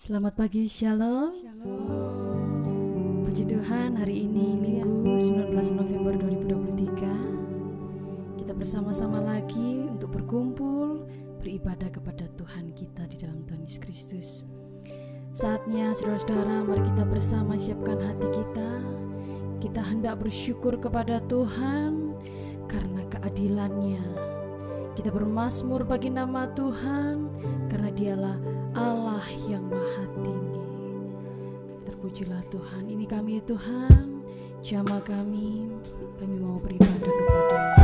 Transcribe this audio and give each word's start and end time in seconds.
Selamat 0.00 0.32
pagi, 0.32 0.64
Shalom. 0.64 1.28
Puji 3.28 3.44
Tuhan, 3.44 4.00
hari 4.00 4.24
ini 4.24 4.56
Minggu 4.56 5.20
19 5.20 5.52
November 5.76 6.16
2023 6.16 8.40
Kita 8.40 8.56
bersama-sama 8.56 9.20
lagi 9.20 9.84
untuk 9.92 10.16
berkumpul 10.16 11.04
Beribadah 11.44 11.92
kepada 11.92 12.32
Tuhan 12.32 12.72
kita 12.72 13.12
di 13.12 13.20
dalam 13.20 13.44
Tuhan 13.44 13.68
Yesus 13.68 13.80
Kristus. 13.84 14.28
Saatnya 15.36 15.92
saudara-saudara 15.92 16.64
mari 16.64 16.80
kita 16.80 17.04
bersama 17.04 17.60
siapkan 17.60 18.00
hati 18.00 18.24
kita. 18.32 18.80
Kita 19.60 19.84
hendak 19.84 20.24
bersyukur 20.24 20.80
kepada 20.80 21.20
Tuhan 21.28 22.16
Karena 22.72 23.04
keadilannya. 23.04 24.00
Kita 24.96 25.12
bermasmur 25.12 25.84
bagi 25.84 26.08
nama 26.08 26.48
Tuhan 26.56 27.28
Karena 27.68 27.92
dialah 27.92 28.59
Allah 28.74 29.24
yang 29.50 29.66
maha 29.66 30.04
tinggi. 30.22 30.62
Terpujilah 31.88 32.42
Tuhan. 32.52 32.86
Ini 32.86 33.04
kami 33.08 33.42
Tuhan. 33.42 34.22
Jama 34.60 35.00
kami 35.00 35.72
Kami 36.20 36.36
mau 36.36 36.60
beribadah 36.60 37.00
kepada 37.00 37.79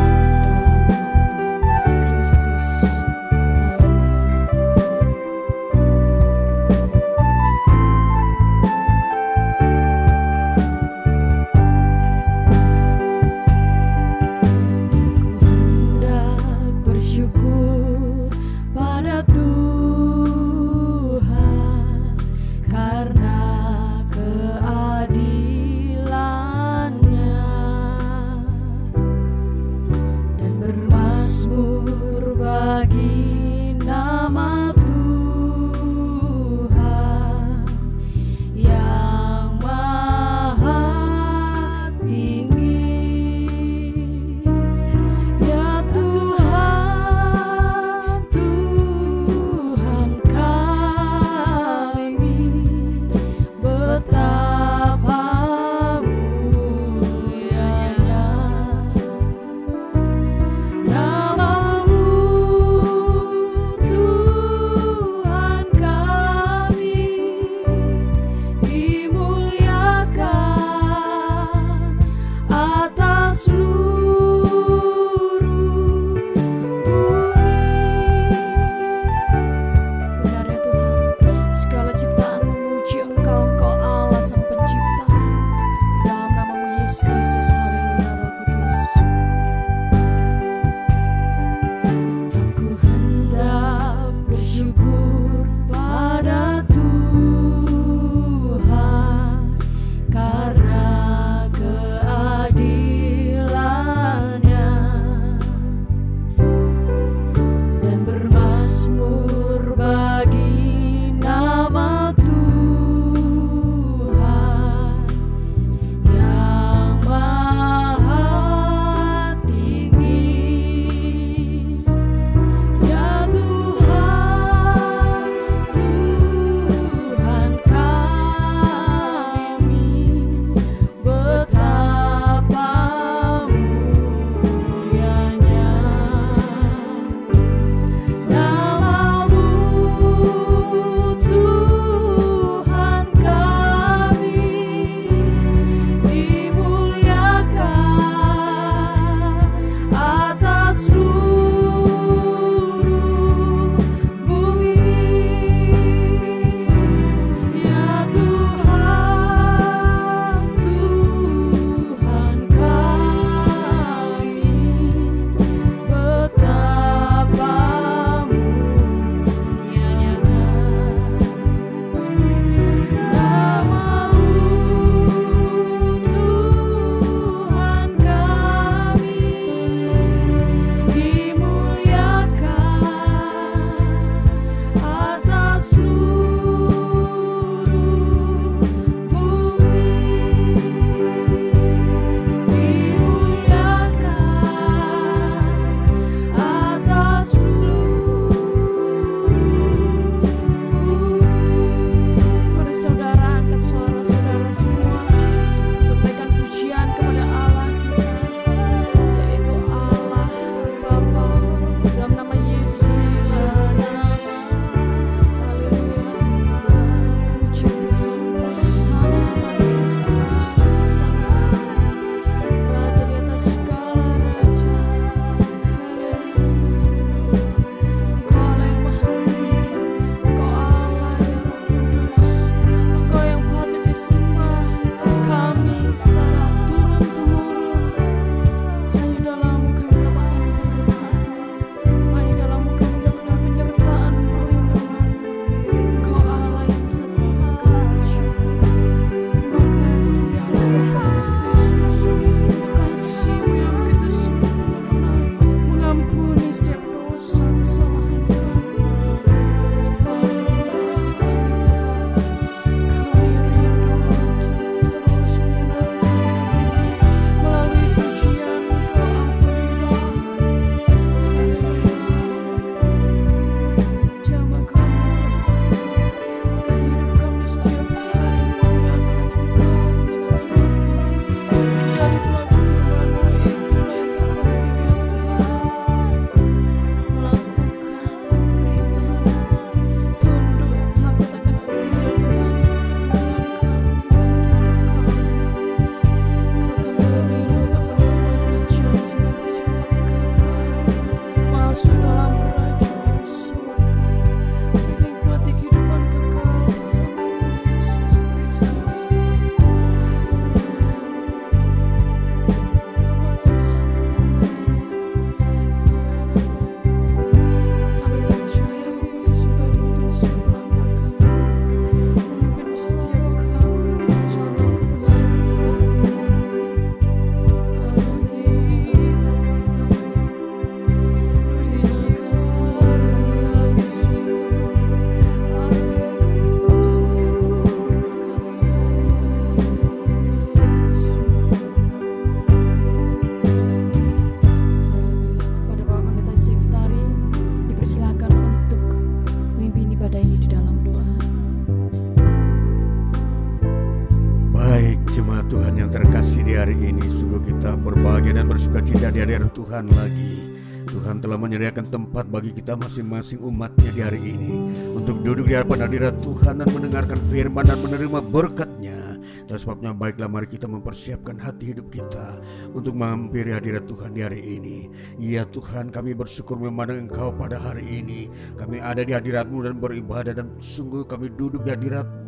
Tuhan 359.77 359.93
lagi. 359.93 360.41
Tuhan 360.89 361.21
telah 361.21 361.37
menyediakan 361.37 361.85
tempat 361.93 362.25
bagi 362.33 362.49
kita 362.57 362.81
masing-masing 362.81 363.45
umatnya 363.45 363.93
di 363.93 364.01
hari 364.01 364.21
ini. 364.25 364.73
Untuk 364.97 365.21
duduk 365.21 365.45
di 365.45 365.53
hadapan 365.53 365.85
hadirat 365.85 366.17
Tuhan 366.25 366.65
dan 366.65 366.69
mendengarkan 366.73 367.21
firman 367.29 367.61
dan 367.69 367.77
menerima 367.85 368.25
berkatnya. 368.25 369.21
Dan 369.45 369.57
sebabnya 369.61 369.93
baiklah 369.93 370.33
mari 370.33 370.49
kita 370.49 370.65
mempersiapkan 370.65 371.37
hati 371.37 371.77
hidup 371.77 371.93
kita 371.93 372.41
untuk 372.73 372.97
menghampiri 372.97 373.53
hadirat 373.53 373.85
Tuhan 373.85 374.17
di 374.17 374.25
hari 374.25 374.41
ini. 374.41 374.89
Ya 375.21 375.45
Tuhan 375.45 375.93
kami 375.93 376.17
bersyukur 376.17 376.57
memandang 376.57 377.05
Engkau 377.05 377.37
pada 377.37 377.61
hari 377.61 377.85
ini. 378.01 378.33
Kami 378.57 378.81
ada 378.81 379.05
di 379.05 379.13
hadiratmu 379.13 379.61
dan 379.61 379.77
beribadah 379.77 380.33
dan 380.33 380.57
sungguh 380.57 381.05
kami 381.05 381.37
duduk 381.37 381.69
di 381.69 381.77
hadiratmu. 381.77 382.25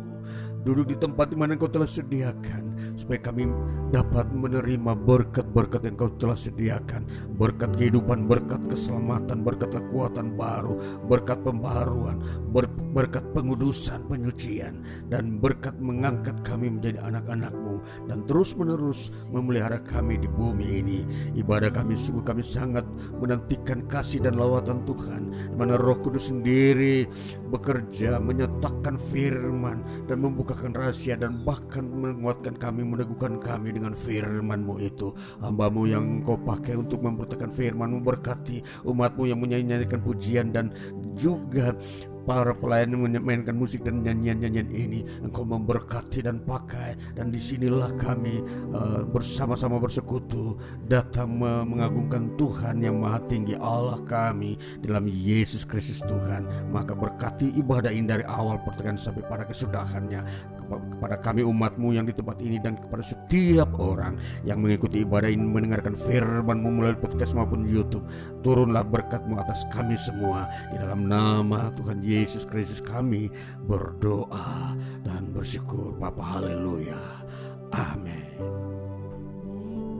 Duduk 0.61 0.85
di 0.85 1.01
tempat 1.01 1.33
di 1.33 1.37
mana 1.39 1.57
Engkau 1.57 1.65
telah 1.65 1.89
sediakan 1.89 2.69
supaya 2.99 3.23
kami 3.23 3.47
dapat 3.95 4.27
menerima 4.35 4.91
berkat-berkat 5.07 5.87
yang 5.87 5.95
Engkau 5.95 6.11
telah 6.19 6.35
sediakan. 6.35 7.07
Berkat 7.39 7.71
kehidupan, 7.79 8.27
berkat 8.27 8.59
keselamatan, 8.67 9.41
berkat 9.41 9.71
kekuatan 9.71 10.35
baru, 10.35 10.75
berkat 11.07 11.39
pembaharuan, 11.41 12.19
ber 12.51 12.67
berkat 12.89 13.21
pengudusan, 13.37 14.01
penyucian 14.09 14.81
dan 15.13 15.37
berkat 15.37 15.77
mengangkat 15.77 16.33
kami 16.41 16.73
menjadi 16.73 17.05
anak-anakmu 17.05 17.85
dan 18.09 18.25
terus-menerus 18.25 19.13
memelihara 19.29 19.77
kami 19.85 20.17
di 20.17 20.25
bumi 20.25 20.81
ini. 20.81 20.99
Ibadah 21.37 21.69
kami 21.69 21.93
sungguh 21.93 22.25
kami 22.25 22.41
sangat 22.41 22.83
menantikan 23.21 23.85
kasih 23.85 24.25
dan 24.25 24.41
lawatan 24.41 24.81
Tuhan. 24.89 25.53
Mana 25.53 25.77
roh 25.77 26.01
kudus 26.01 26.33
sendiri 26.33 27.05
bekerja 27.53 28.17
menyatakan 28.17 28.97
firman 29.13 29.85
dan 30.09 30.17
membuka 30.17 30.49
membukakan 30.49 30.73
rahasia 30.73 31.13
dan 31.13 31.45
bahkan 31.45 31.85
menguatkan 31.85 32.57
kami, 32.57 32.81
meneguhkan 32.89 33.37
kami 33.37 33.75
dengan 33.75 33.93
firman-Mu 33.93 34.75
itu. 34.81 35.13
Hambamu 35.39 35.85
yang 35.85 36.05
kau 36.25 36.37
pakai 36.37 36.75
untuk 36.75 37.05
memberitakan 37.05 37.53
firman-Mu 37.53 37.99
berkati 38.01 38.61
umatmu 38.85 39.29
yang 39.29 39.39
menyanyikan 39.39 40.01
pujian 40.01 40.49
dan 40.49 40.73
juga 41.13 41.75
para 42.29 42.53
pelayan 42.53 42.93
yang 42.93 43.01
memainkan 43.09 43.57
musik 43.57 43.81
dan 43.81 44.05
nyanyian-nyanyian 44.05 44.69
ini. 44.69 44.99
Engkau 45.25 45.41
memberkati 45.41 46.21
dan 46.21 46.45
pakai 46.45 46.93
dan 47.17 47.33
di 47.33 47.41
sinilah 47.41 47.89
kami 47.97 48.45
uh, 48.69 49.01
bersama-sama 49.09 49.81
bersekutu 49.81 50.53
datang 50.85 51.41
mengagungkan 51.41 52.37
Tuhan 52.37 52.85
yang 52.85 53.01
maha 53.01 53.17
tinggi 53.25 53.57
Allah 53.57 53.97
kami 54.05 54.61
dalam 54.85 55.09
Yesus 55.09 55.65
Kristus 55.65 56.05
Tuhan. 56.05 56.45
Maka 56.69 56.93
berkati 56.93 57.49
ibadah 57.57 57.89
ini 57.89 58.05
dari 58.05 58.25
awal 58.29 58.61
pertengahan 58.61 59.01
sampai 59.01 59.25
pada 59.25 59.49
kesudahannya 59.49 60.21
kepada 60.69 61.17
kami 61.17 61.41
umatmu 61.41 61.97
yang 61.97 62.05
di 62.05 62.13
tempat 62.13 62.37
ini 62.37 62.61
dan 62.61 62.77
kepada 62.77 63.01
setiap 63.01 63.73
orang 63.81 64.19
yang 64.45 64.61
mengikuti 64.61 65.01
ibadah 65.01 65.31
ini 65.31 65.41
mendengarkan 65.41 65.97
firmanmu 65.97 66.69
melalui 66.69 67.01
podcast 67.01 67.33
maupun 67.33 67.65
Youtube. 67.65 68.05
Turunlah 68.45 68.85
berkatmu 68.85 69.41
atas 69.41 69.65
kami 69.73 69.97
semua. 69.97 70.45
Di 70.69 70.77
dalam 70.77 71.09
nama 71.09 71.73
Tuhan 71.73 72.05
Yesus 72.05 72.45
Kristus 72.45 72.83
kami 72.83 73.33
berdoa 73.65 74.77
dan 75.01 75.33
bersyukur. 75.33 75.97
Bapa 75.97 76.21
haleluya. 76.21 76.99
Amin. 77.73 78.37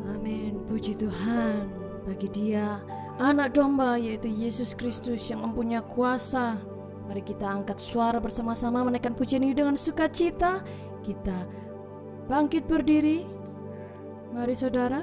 Amin. 0.09 0.61
Puji 0.69 0.93
Tuhan 0.97 1.69
bagi 2.05 2.29
dia 2.29 2.81
anak 3.19 3.53
domba 3.53 3.99
yaitu 3.99 4.31
Yesus 4.31 4.71
Kristus 4.73 5.27
yang 5.27 5.43
mempunyai 5.43 5.83
kuasa 5.91 6.55
Mari 7.09 7.25
kita 7.25 7.49
angkat 7.49 7.81
suara 7.81 8.21
bersama-sama 8.21 8.85
menaikkan 8.85 9.17
pujian 9.17 9.41
ini 9.41 9.57
dengan 9.57 9.73
sukacita. 9.73 10.61
Kita 11.01 11.49
bangkit 12.29 12.69
berdiri. 12.69 13.25
Mari 14.29 14.53
saudara. 14.53 15.01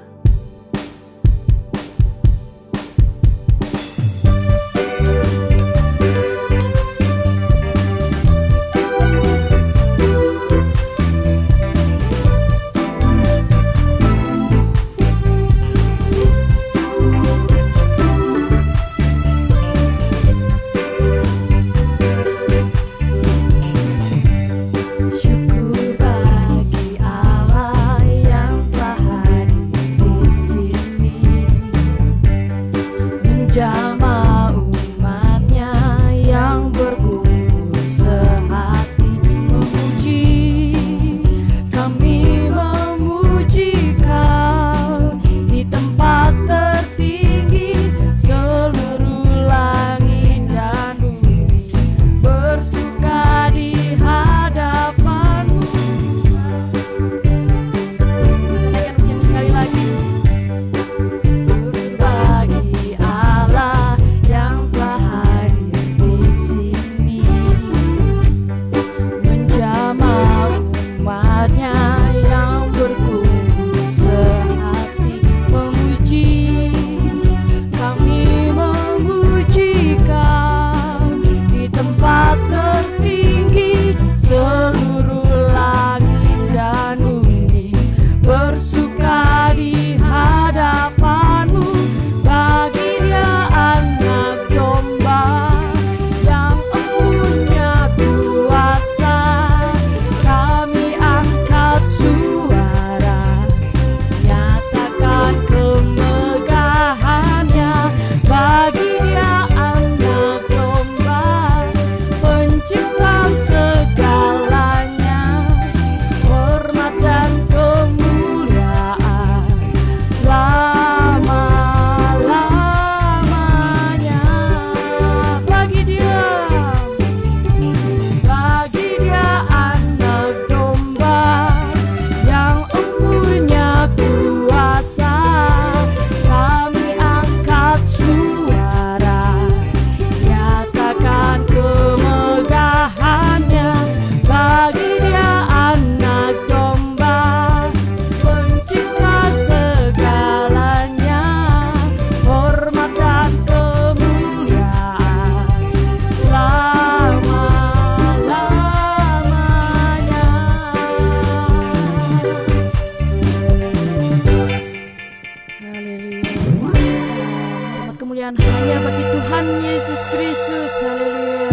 kemuliaan 168.34 168.58
hanya 168.58 168.78
bagi 168.82 169.04
Tuhan 169.06 169.46
Yesus 169.62 170.00
Kristus. 170.10 170.72
Haleluya. 170.82 171.50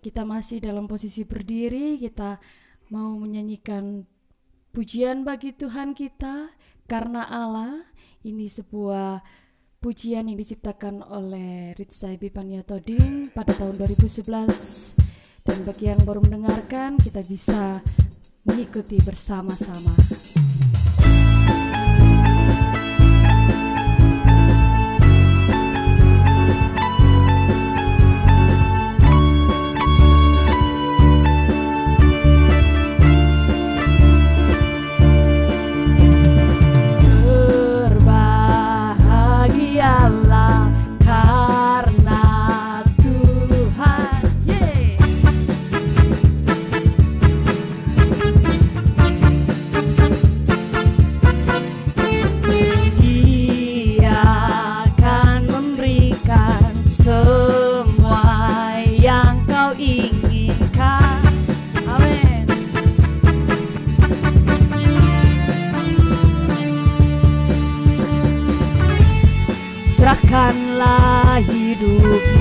Kita 0.00 0.22
masih 0.24 0.58
dalam 0.64 0.88
posisi 0.88 1.20
berdiri, 1.28 2.00
kita 2.00 2.40
mau 2.88 3.12
menyanyikan 3.20 4.08
pujian 4.72 5.28
bagi 5.28 5.52
Tuhan 5.52 5.92
kita 5.92 6.48
karena 6.88 7.28
Allah. 7.28 7.84
Ini 8.24 8.48
sebuah 8.48 9.20
pujian 9.84 10.32
yang 10.32 10.38
diciptakan 10.40 11.04
oleh 11.04 11.76
Ritsai 11.76 12.16
Bipania 12.16 12.64
Toding 12.64 13.28
pada 13.28 13.52
tahun 13.52 13.76
2011. 13.84 14.96
Dan 15.44 15.58
bagi 15.68 15.92
yang 15.92 16.00
baru 16.08 16.24
mendengarkan, 16.24 16.96
kita 16.96 17.20
bisa 17.20 17.84
mengikuti 18.48 18.96
bersama-sama. 19.04 20.17
Saudara 70.52 72.37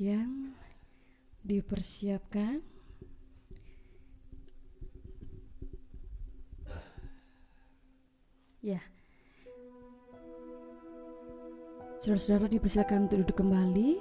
kesaksian, 0.00 0.56
dipersiapkan. 1.44 2.64
Ya. 8.64 8.80
Saudara-saudara 12.00 12.48
dipersilakan 12.48 13.12
untuk 13.12 13.28
duduk 13.28 13.36
kembali. 13.44 14.00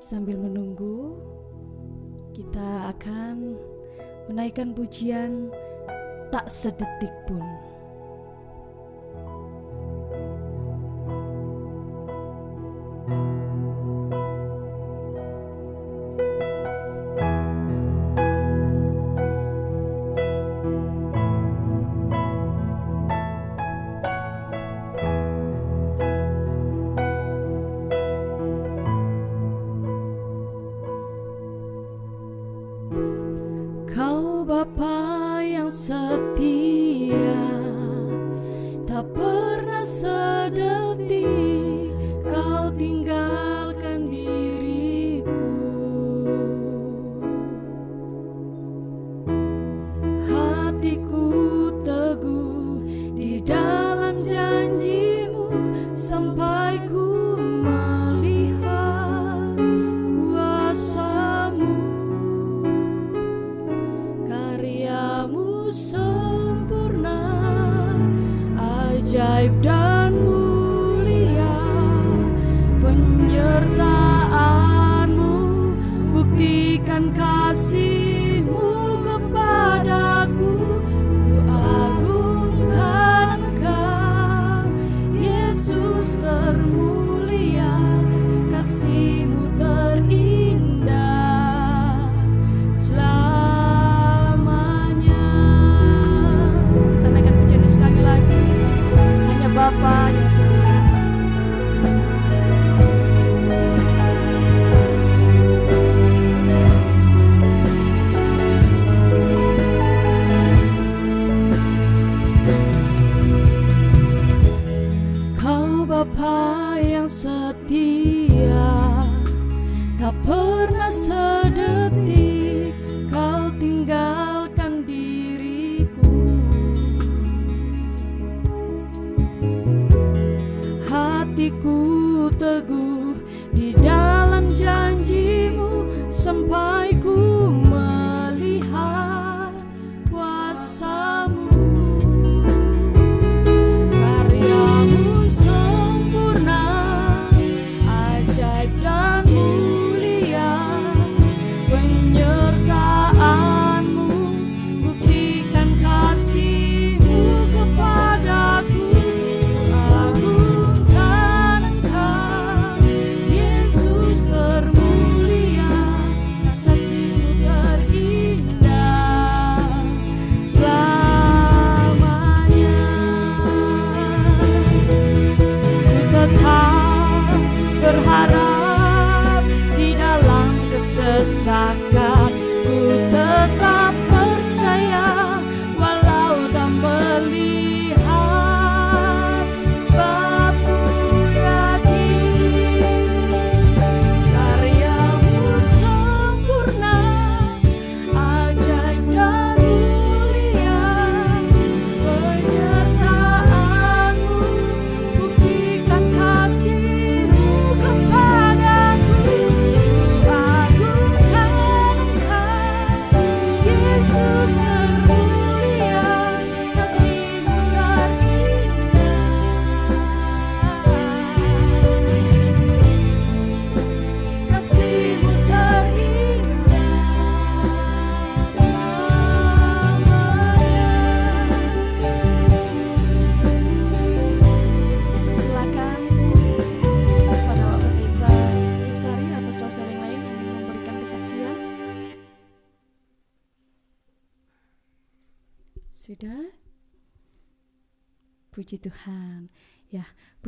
Sambil 0.00 0.40
menunggu, 0.40 1.20
kita 2.32 2.88
akan 2.96 3.60
menaikkan 4.32 4.72
pujian 4.72 5.52
tak 6.32 6.48
sedetik 6.48 7.12
pun. 7.28 7.65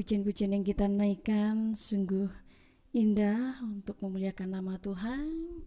pujian-pujian 0.08 0.56
yang 0.56 0.64
kita 0.64 0.88
naikkan 0.88 1.76
sungguh 1.76 2.32
indah 2.96 3.60
untuk 3.60 4.00
memuliakan 4.00 4.56
nama 4.56 4.80
Tuhan. 4.80 5.60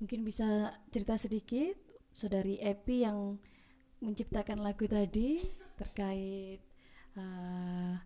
Mungkin 0.00 0.24
bisa 0.24 0.72
cerita 0.88 1.20
sedikit 1.20 1.76
Saudari 2.08 2.56
Epi 2.64 3.04
yang 3.04 3.36
menciptakan 4.00 4.64
lagu 4.64 4.88
tadi 4.88 5.44
terkait 5.76 6.64
uh, 7.12 8.00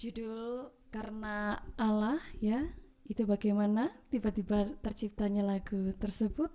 judul 0.00 0.72
karena 0.88 1.60
Allah 1.76 2.24
ya 2.40 2.64
itu 3.04 3.20
bagaimana 3.28 3.92
tiba-tiba 4.08 4.80
terciptanya 4.80 5.44
lagu 5.44 5.92
tersebut 6.00 6.48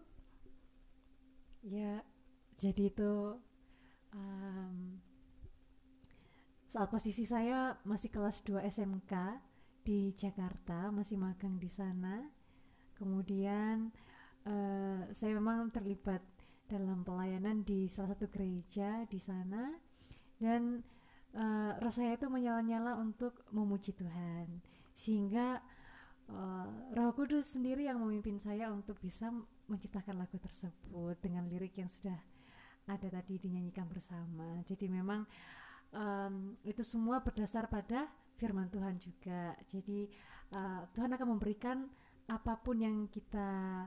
ya 1.61 2.01
jadi 2.57 2.89
itu 2.89 3.37
um, 4.17 4.48
saat 6.69 6.85
posisi 6.93 7.25
saya 7.25 7.73
masih 7.81 8.13
kelas 8.13 8.45
2 8.45 8.61
SMK 8.61 9.13
di 9.81 10.13
Jakarta 10.13 10.93
masih 10.93 11.17
magang 11.17 11.57
di 11.57 11.65
sana. 11.65 12.29
Kemudian 12.93 13.89
uh, 14.45 15.01
saya 15.09 15.33
memang 15.33 15.73
terlibat 15.73 16.21
dalam 16.69 17.01
pelayanan 17.01 17.65
di 17.65 17.89
salah 17.89 18.13
satu 18.13 18.29
gereja 18.29 19.01
di 19.09 19.17
sana. 19.17 19.73
Dan 20.37 20.85
uh, 21.33 21.73
rasanya 21.81 22.21
itu 22.21 22.29
menyala-nyala 22.29 23.01
untuk 23.01 23.41
memuji 23.49 23.97
Tuhan. 23.97 24.61
Sehingga 24.93 25.57
uh, 26.29 26.69
Roh 26.93 27.17
Kudus 27.17 27.57
sendiri 27.57 27.89
yang 27.89 27.97
memimpin 27.97 28.37
saya 28.37 28.69
untuk 28.69 29.01
bisa 29.01 29.33
menciptakan 29.65 30.21
lagu 30.21 30.37
tersebut 30.37 31.17
dengan 31.17 31.49
lirik 31.49 31.81
yang 31.81 31.89
sudah 31.89 32.21
ada 32.85 33.09
tadi 33.09 33.41
dinyanyikan 33.41 33.89
bersama. 33.89 34.61
Jadi 34.69 34.85
memang 34.85 35.25
um, 35.93 36.57
itu 36.65 36.81
semua 36.85 37.21
berdasar 37.21 37.69
pada 37.69 38.09
firman 38.39 38.67
Tuhan 38.71 38.95
juga 38.97 39.55
jadi 39.67 40.09
uh, 40.55 40.81
Tuhan 40.95 41.11
akan 41.13 41.27
memberikan 41.37 41.87
apa 42.29 42.61
pun 42.61 42.77
yang 42.81 43.09
kita 43.09 43.83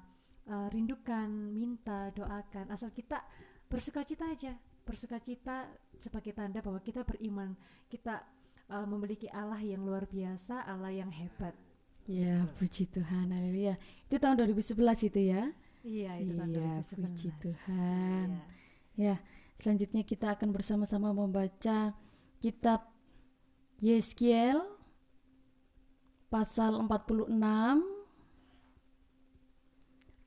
uh, 0.50 0.66
rindukan 0.70 1.30
minta 1.54 2.10
doakan 2.12 2.68
asal 2.74 2.90
kita 2.90 3.22
bersuka 3.70 4.02
cita 4.04 4.28
aja 4.28 4.52
bersuka 4.82 5.18
cita 5.22 5.70
sebagai 5.98 6.34
tanda 6.34 6.58
bahwa 6.58 6.82
kita 6.82 7.06
beriman, 7.06 7.54
kita 7.86 8.26
uh, 8.70 8.86
memiliki 8.86 9.30
Allah 9.30 9.62
yang 9.62 9.86
luar 9.86 10.06
biasa, 10.10 10.66
Allah 10.66 10.90
yang 10.90 11.10
hebat. 11.14 11.54
Ya, 12.10 12.42
puji 12.58 12.90
Tuhan, 12.90 13.30
haleluya. 13.30 13.78
Itu 14.10 14.18
tahun 14.18 14.42
2011 14.42 15.06
itu 15.06 15.20
ya? 15.22 15.42
Iya, 15.86 16.12
itu 16.18 16.32
tahun 16.34 16.50
iya, 16.50 16.82
2011. 16.82 16.98
puji 16.98 17.28
Tuhan. 17.38 18.26
Iya. 18.98 19.14
Ya, 19.14 19.14
selanjutnya 19.62 20.02
kita 20.02 20.34
akan 20.34 20.50
bersama-sama 20.50 21.14
membaca 21.14 21.94
kitab 22.42 22.82
Yeskiel 23.78 24.58
pasal 26.26 26.82
46 26.82 27.30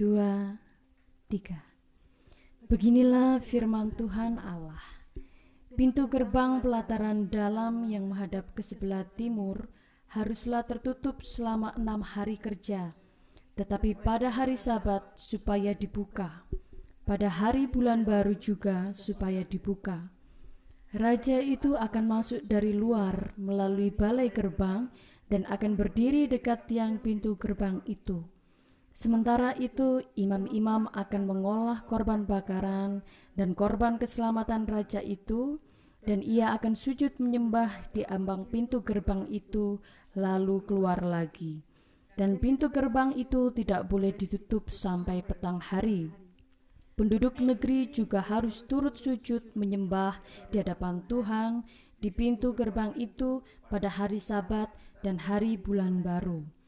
2 0.00 1.28
3 1.28 1.69
Beginilah 2.70 3.42
firman 3.42 3.90
Tuhan 3.98 4.38
Allah. 4.38 4.78
Pintu 5.74 6.06
gerbang 6.06 6.62
pelataran 6.62 7.26
dalam 7.26 7.90
yang 7.90 8.06
menghadap 8.06 8.54
ke 8.54 8.62
sebelah 8.62 9.02
timur 9.18 9.66
haruslah 10.14 10.62
tertutup 10.62 11.18
selama 11.26 11.74
enam 11.74 11.98
hari 11.98 12.38
kerja, 12.38 12.94
tetapi 13.58 13.98
pada 13.98 14.30
hari 14.30 14.54
sabat 14.54 15.02
supaya 15.18 15.74
dibuka, 15.74 16.46
pada 17.02 17.26
hari 17.26 17.66
bulan 17.66 18.06
baru 18.06 18.38
juga 18.38 18.94
supaya 18.94 19.42
dibuka. 19.42 20.06
Raja 20.94 21.42
itu 21.42 21.74
akan 21.74 22.04
masuk 22.06 22.46
dari 22.46 22.70
luar 22.70 23.34
melalui 23.34 23.90
balai 23.90 24.30
gerbang 24.30 24.86
dan 25.26 25.42
akan 25.50 25.74
berdiri 25.74 26.30
dekat 26.30 26.70
tiang 26.70 27.02
pintu 27.02 27.34
gerbang 27.34 27.82
itu. 27.90 28.22
Sementara 29.00 29.56
itu, 29.56 30.04
imam-imam 30.12 30.84
akan 30.92 31.22
mengolah 31.24 31.88
korban 31.88 32.28
bakaran 32.28 33.00
dan 33.32 33.56
korban 33.56 33.96
keselamatan 33.96 34.68
raja 34.68 35.00
itu, 35.00 35.56
dan 36.04 36.20
ia 36.20 36.52
akan 36.52 36.76
sujud 36.76 37.16
menyembah 37.16 37.88
di 37.96 38.04
ambang 38.04 38.44
pintu 38.52 38.84
gerbang 38.84 39.24
itu, 39.32 39.80
lalu 40.12 40.60
keluar 40.68 41.00
lagi. 41.00 41.64
Dan 42.12 42.36
pintu 42.36 42.68
gerbang 42.68 43.16
itu 43.16 43.48
tidak 43.56 43.88
boleh 43.88 44.12
ditutup 44.12 44.68
sampai 44.68 45.24
petang 45.24 45.64
hari. 45.64 46.12
Penduduk 46.92 47.40
negeri 47.40 47.88
juga 47.88 48.20
harus 48.20 48.68
turut 48.68 49.00
sujud 49.00 49.56
menyembah 49.56 50.20
di 50.52 50.60
hadapan 50.60 51.00
Tuhan 51.08 51.64
di 52.04 52.12
pintu 52.12 52.52
gerbang 52.52 52.92
itu 53.00 53.40
pada 53.72 53.88
hari 53.88 54.20
Sabat 54.20 54.68
dan 55.00 55.16
hari 55.16 55.56
bulan 55.56 56.04
baru. 56.04 56.59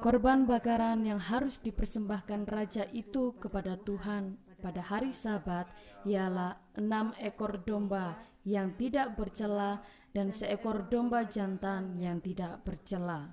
Korban 0.00 0.48
bakaran 0.48 1.04
yang 1.04 1.20
harus 1.20 1.60
dipersembahkan 1.60 2.48
raja 2.48 2.88
itu 2.88 3.36
kepada 3.36 3.76
Tuhan 3.84 4.40
pada 4.64 4.80
hari 4.80 5.12
Sabat 5.12 5.68
ialah 6.08 6.56
enam 6.80 7.12
ekor 7.20 7.60
domba 7.68 8.16
yang 8.48 8.72
tidak 8.80 9.20
bercela 9.20 9.84
dan 10.16 10.32
seekor 10.32 10.88
domba 10.88 11.28
jantan 11.28 12.00
yang 12.00 12.16
tidak 12.24 12.64
bercela. 12.64 13.28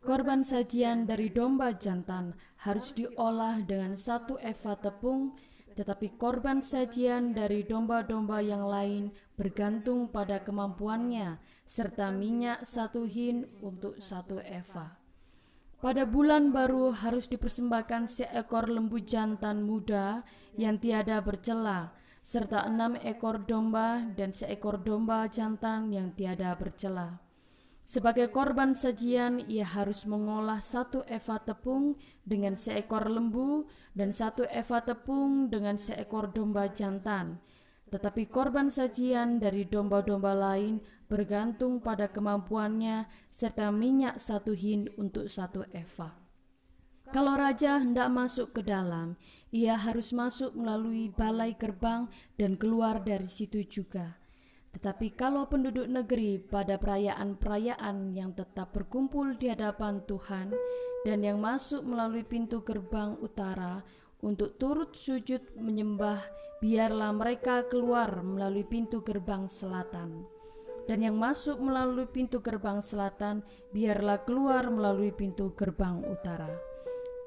Korban 0.00 0.40
sajian 0.40 1.04
dari 1.04 1.28
domba 1.28 1.76
jantan 1.76 2.40
harus 2.64 2.96
diolah 2.96 3.60
dengan 3.60 3.92
satu 3.92 4.40
eva 4.40 4.72
tepung, 4.80 5.36
tetapi 5.76 6.16
korban 6.16 6.64
sajian 6.64 7.36
dari 7.36 7.68
domba-domba 7.68 8.40
yang 8.40 8.64
lain 8.64 9.12
bergantung 9.36 10.08
pada 10.08 10.40
kemampuannya, 10.40 11.36
serta 11.68 12.08
minyak 12.16 12.64
satu 12.64 13.04
hin 13.04 13.44
untuk 13.60 14.00
satu 14.00 14.40
eva. 14.40 15.01
Pada 15.82 16.06
bulan 16.06 16.54
baru 16.54 16.94
harus 16.94 17.26
dipersembahkan 17.26 18.06
seekor 18.06 18.70
lembu 18.70 19.02
jantan 19.02 19.66
muda 19.66 20.22
yang 20.54 20.78
tiada 20.78 21.18
bercela, 21.18 21.90
serta 22.22 22.62
enam 22.70 22.94
ekor 23.02 23.42
domba 23.42 24.06
dan 24.14 24.30
seekor 24.30 24.78
domba 24.78 25.26
jantan 25.26 25.90
yang 25.90 26.14
tiada 26.14 26.54
bercela. 26.54 27.18
Sebagai 27.82 28.30
korban 28.30 28.78
sajian, 28.78 29.42
ia 29.50 29.66
harus 29.66 30.06
mengolah 30.06 30.62
satu 30.62 31.02
eva 31.10 31.42
tepung 31.42 31.98
dengan 32.22 32.54
seekor 32.54 33.10
lembu 33.10 33.66
dan 33.98 34.14
satu 34.14 34.46
eva 34.54 34.86
tepung 34.86 35.50
dengan 35.50 35.74
seekor 35.74 36.30
domba 36.30 36.70
jantan. 36.70 37.42
Tetapi 37.90 38.30
korban 38.30 38.70
sajian 38.70 39.42
dari 39.42 39.66
domba-domba 39.66 40.30
lain 40.30 40.78
bergantung 41.12 41.84
pada 41.84 42.08
kemampuannya 42.08 43.04
serta 43.36 43.68
minyak 43.68 44.16
satu 44.16 44.56
hin 44.56 44.88
untuk 44.96 45.28
satu 45.28 45.68
eva. 45.76 46.16
Kalau 47.12 47.36
raja 47.36 47.76
hendak 47.84 48.08
masuk 48.08 48.56
ke 48.56 48.64
dalam, 48.64 49.20
ia 49.52 49.76
harus 49.76 50.16
masuk 50.16 50.56
melalui 50.56 51.12
balai 51.12 51.52
gerbang 51.52 52.08
dan 52.40 52.56
keluar 52.56 53.04
dari 53.04 53.28
situ 53.28 53.60
juga 53.68 54.22
tetapi 54.72 55.12
kalau 55.12 55.44
penduduk 55.52 55.84
negeri 55.84 56.40
pada 56.40 56.80
perayaan-perayaan 56.80 58.16
yang 58.16 58.32
tetap 58.32 58.72
berkumpul 58.72 59.36
di 59.36 59.52
hadapan 59.52 60.00
Tuhan 60.08 60.48
dan 61.04 61.20
yang 61.20 61.38
masuk 61.44 61.84
melalui 61.84 62.24
pintu 62.24 62.64
gerbang 62.64 63.20
utara 63.20 63.84
untuk 64.24 64.56
turut 64.56 64.96
sujud 64.96 65.42
menyembah, 65.60 66.24
biarlah 66.64 67.12
mereka 67.12 67.68
keluar 67.68 68.24
melalui 68.24 68.64
pintu 68.64 69.04
gerbang 69.04 69.44
selatan. 69.44 70.24
Dan 70.90 71.06
yang 71.06 71.14
masuk 71.14 71.62
melalui 71.62 72.10
pintu 72.10 72.42
gerbang 72.42 72.82
selatan, 72.82 73.46
biarlah 73.70 74.26
keluar 74.26 74.66
melalui 74.66 75.14
pintu 75.14 75.54
gerbang 75.54 76.02
utara. 76.02 76.50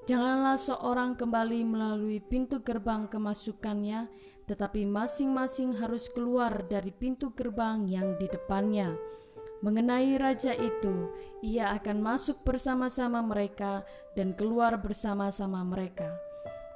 Janganlah 0.06 0.62
seorang 0.62 1.18
kembali 1.18 1.66
melalui 1.66 2.22
pintu 2.22 2.62
gerbang 2.62 3.10
kemasukannya, 3.10 4.06
tetapi 4.46 4.86
masing-masing 4.86 5.74
harus 5.82 6.06
keluar 6.14 6.68
dari 6.70 6.94
pintu 6.94 7.34
gerbang 7.34 7.90
yang 7.90 8.14
di 8.22 8.30
depannya. 8.30 8.94
Mengenai 9.66 10.14
raja 10.22 10.54
itu, 10.54 11.10
ia 11.42 11.74
akan 11.74 11.98
masuk 12.06 12.46
bersama-sama 12.46 13.26
mereka 13.26 13.82
dan 14.14 14.38
keluar 14.38 14.78
bersama-sama 14.78 15.66
mereka. 15.66 16.14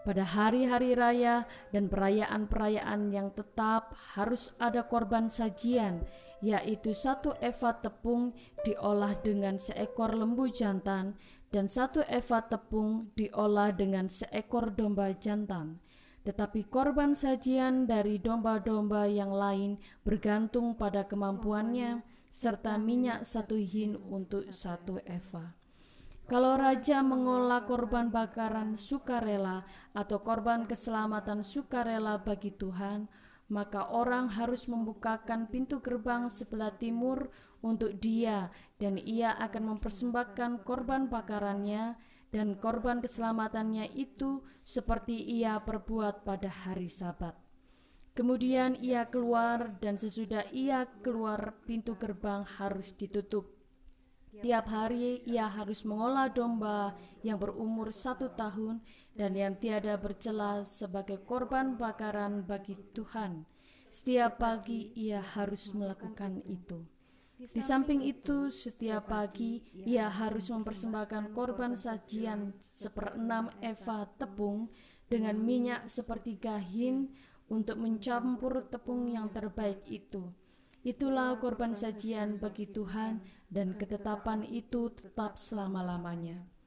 Pada 0.02 0.26
hari-hari 0.26 0.98
raya 0.98 1.46
dan 1.70 1.86
perayaan-perayaan 1.86 3.13
yang 3.13 3.30
tetap 3.30 3.94
harus 4.18 4.58
ada 4.58 4.82
korban 4.89 5.30
sajian, 5.30 6.02
yaitu 6.39 6.95
satu 6.95 7.36
eva 7.43 7.75
tepung 7.75 8.32
diolah 8.63 9.15
dengan 9.19 9.60
seekor 9.60 10.15
lembu 10.15 10.47
jantan 10.47 11.15
dan 11.52 11.67
satu 11.67 12.06
eva 12.08 12.45
tepung 12.45 13.12
diolah 13.17 13.75
dengan 13.75 14.08
seekor 14.08 14.71
domba 14.73 15.12
jantan 15.17 15.80
Tetapi 16.19 16.67
korban 16.67 17.15
sajian 17.15 17.88
dari 17.88 18.19
domba-domba 18.19 19.08
yang 19.08 19.32
lain 19.32 19.80
bergantung 20.04 20.75
pada 20.75 21.08
kemampuannya, 21.08 22.04
serta 22.36 22.75
minyak 22.75 23.23
satu 23.23 23.56
hin 23.56 23.95
untuk 23.97 24.52
satu 24.52 24.99
eva. 25.08 25.56
Kalau 26.30 26.62
raja 26.62 27.02
mengolah 27.02 27.65
korban 27.65 28.13
bakaran 28.13 28.78
sukarela 28.78 29.65
atau 29.97 30.21
korban 30.21 30.69
keselamatan 30.69 31.41
sukarela 31.41 32.21
bagi 32.21 32.54
Tuhan, 32.54 33.10
maka 33.49 33.89
orang 33.89 34.29
harus 34.29 34.69
membukakan 34.69 35.49
pintu 35.49 35.81
gerbang 35.81 36.29
sebelah 36.29 36.71
timur 36.77 37.33
untuk 37.65 37.97
dia, 37.97 38.53
dan 38.77 38.95
ia 39.01 39.33
akan 39.35 39.75
mempersembahkan 39.75 40.63
korban 40.63 41.09
bakarannya 41.09 41.97
dan 42.29 42.53
korban 42.62 43.01
keselamatannya 43.01 43.89
itu 43.97 44.45
seperti 44.62 45.17
ia 45.17 45.57
perbuat 45.57 46.21
pada 46.21 46.47
hari 46.47 46.88
Sabat. 46.88 47.33
Kemudian 48.13 48.77
ia 48.77 49.09
keluar, 49.09 49.79
dan 49.81 49.97
sesudah 49.97 50.45
ia 50.53 50.85
keluar, 51.01 51.57
pintu 51.65 51.97
gerbang 51.97 52.45
harus 52.62 52.93
ditutup. 52.93 53.59
Tiap 54.29 54.69
hari 54.69 55.25
ia 55.25 55.49
harus 55.49 55.81
mengolah 55.81 56.29
domba 56.29 56.93
yang 57.25 57.41
berumur 57.41 57.89
satu 57.89 58.29
tahun 58.38 58.77
dan 59.19 59.36
yang 59.36 59.60
tiada 59.60 59.99
bercela 59.99 60.63
sebagai 60.63 61.19
korban 61.27 61.75
bakaran 61.75 62.47
bagi 62.47 62.79
Tuhan. 62.95 63.43
Setiap 63.91 64.39
pagi 64.39 64.95
ia 64.95 65.19
harus 65.19 65.75
melakukan 65.75 66.39
itu. 66.47 66.88
Di 67.36 67.60
samping 67.60 67.99
itu, 67.99 68.47
setiap 68.47 69.12
pagi 69.12 69.60
ia 69.75 70.08
harus 70.08 70.47
mempersembahkan 70.47 71.36
korban 71.36 71.75
sajian 71.75 72.55
seperenam 72.71 73.51
eva 73.60 74.08
tepung 74.15 74.71
dengan 75.12 75.36
minyak 75.36 75.91
seperti 75.91 76.39
gahin 76.39 77.12
untuk 77.51 77.75
mencampur 77.75 78.71
tepung 78.71 79.12
yang 79.12 79.27
terbaik 79.36 79.84
itu. 79.91 80.32
Itulah 80.79 81.36
korban 81.43 81.75
sajian 81.75 82.39
bagi 82.39 82.71
Tuhan 82.71 83.19
dan 83.51 83.75
ketetapan 83.75 84.47
itu 84.47 84.95
tetap 84.95 85.36
selama-lamanya. 85.36 86.59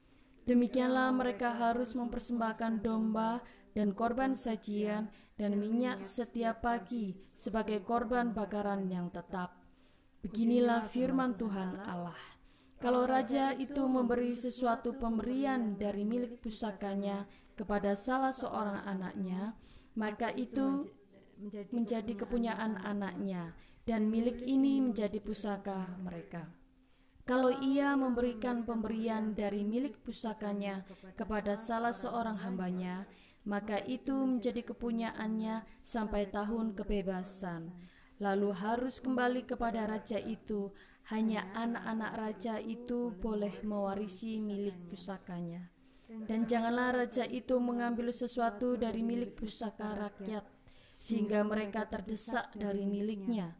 Demikianlah 0.43 1.11
mereka 1.15 1.55
harus 1.55 1.95
mempersembahkan 1.95 2.83
domba 2.83 3.39
dan 3.71 3.95
korban 3.95 4.35
sajian 4.35 5.07
dan 5.39 5.55
minyak 5.55 6.03
setiap 6.03 6.61
pagi 6.61 7.15
sebagai 7.33 7.81
korban 7.81 8.35
bakaran 8.35 8.85
yang 8.91 9.07
tetap 9.09 9.63
Beginilah 10.23 10.87
firman 10.87 11.35
Tuhan 11.35 11.83
Allah. 11.83 12.15
Kalau 12.79 13.03
raja 13.03 13.51
itu 13.51 13.83
memberi 13.91 14.31
sesuatu 14.39 14.95
pemberian 14.95 15.75
dari 15.75 16.07
milik 16.07 16.39
pusakanya 16.39 17.27
kepada 17.59 17.91
salah 17.99 18.31
seorang 18.31 18.87
anaknya, 18.87 19.51
maka 19.99 20.31
itu 20.31 20.87
menjadi 21.75 22.15
kepunyaan 22.15 22.79
anaknya, 22.87 23.51
dan 23.83 24.07
milik 24.07 24.39
ini 24.47 24.79
menjadi 24.79 25.19
pusaka 25.19 25.91
mereka. 25.99 26.47
Kalau 27.23 27.55
ia 27.63 27.95
memberikan 27.95 28.67
pemberian 28.67 29.31
dari 29.31 29.63
milik 29.63 30.03
pusakanya 30.03 30.83
kepada 31.15 31.55
salah 31.55 31.95
seorang 31.95 32.35
hambanya, 32.43 33.07
maka 33.47 33.79
itu 33.83 34.11
menjadi 34.11 34.63
kepunyaannya 34.67 35.63
sampai 35.87 36.27
tahun 36.27 36.75
kebebasan 36.75 37.71
lalu 38.23 38.55
harus 38.55 39.03
kembali 39.03 39.43
kepada 39.43 39.83
raja 39.83 40.15
itu. 40.21 40.71
Hanya 41.11 41.43
anak-anak 41.51 42.11
raja 42.15 42.55
itu 42.63 43.11
boleh 43.11 43.51
mewarisi 43.67 44.39
milik 44.39 44.87
pusakanya. 44.87 45.67
Dan 46.07 46.47
janganlah 46.47 47.03
raja 47.03 47.27
itu 47.27 47.59
mengambil 47.59 48.15
sesuatu 48.15 48.79
dari 48.79 49.03
milik 49.03 49.35
pusaka 49.35 49.99
rakyat, 49.99 50.47
sehingga 50.95 51.43
mereka 51.43 51.83
terdesak 51.91 52.55
dari 52.55 52.87
miliknya. 52.87 53.51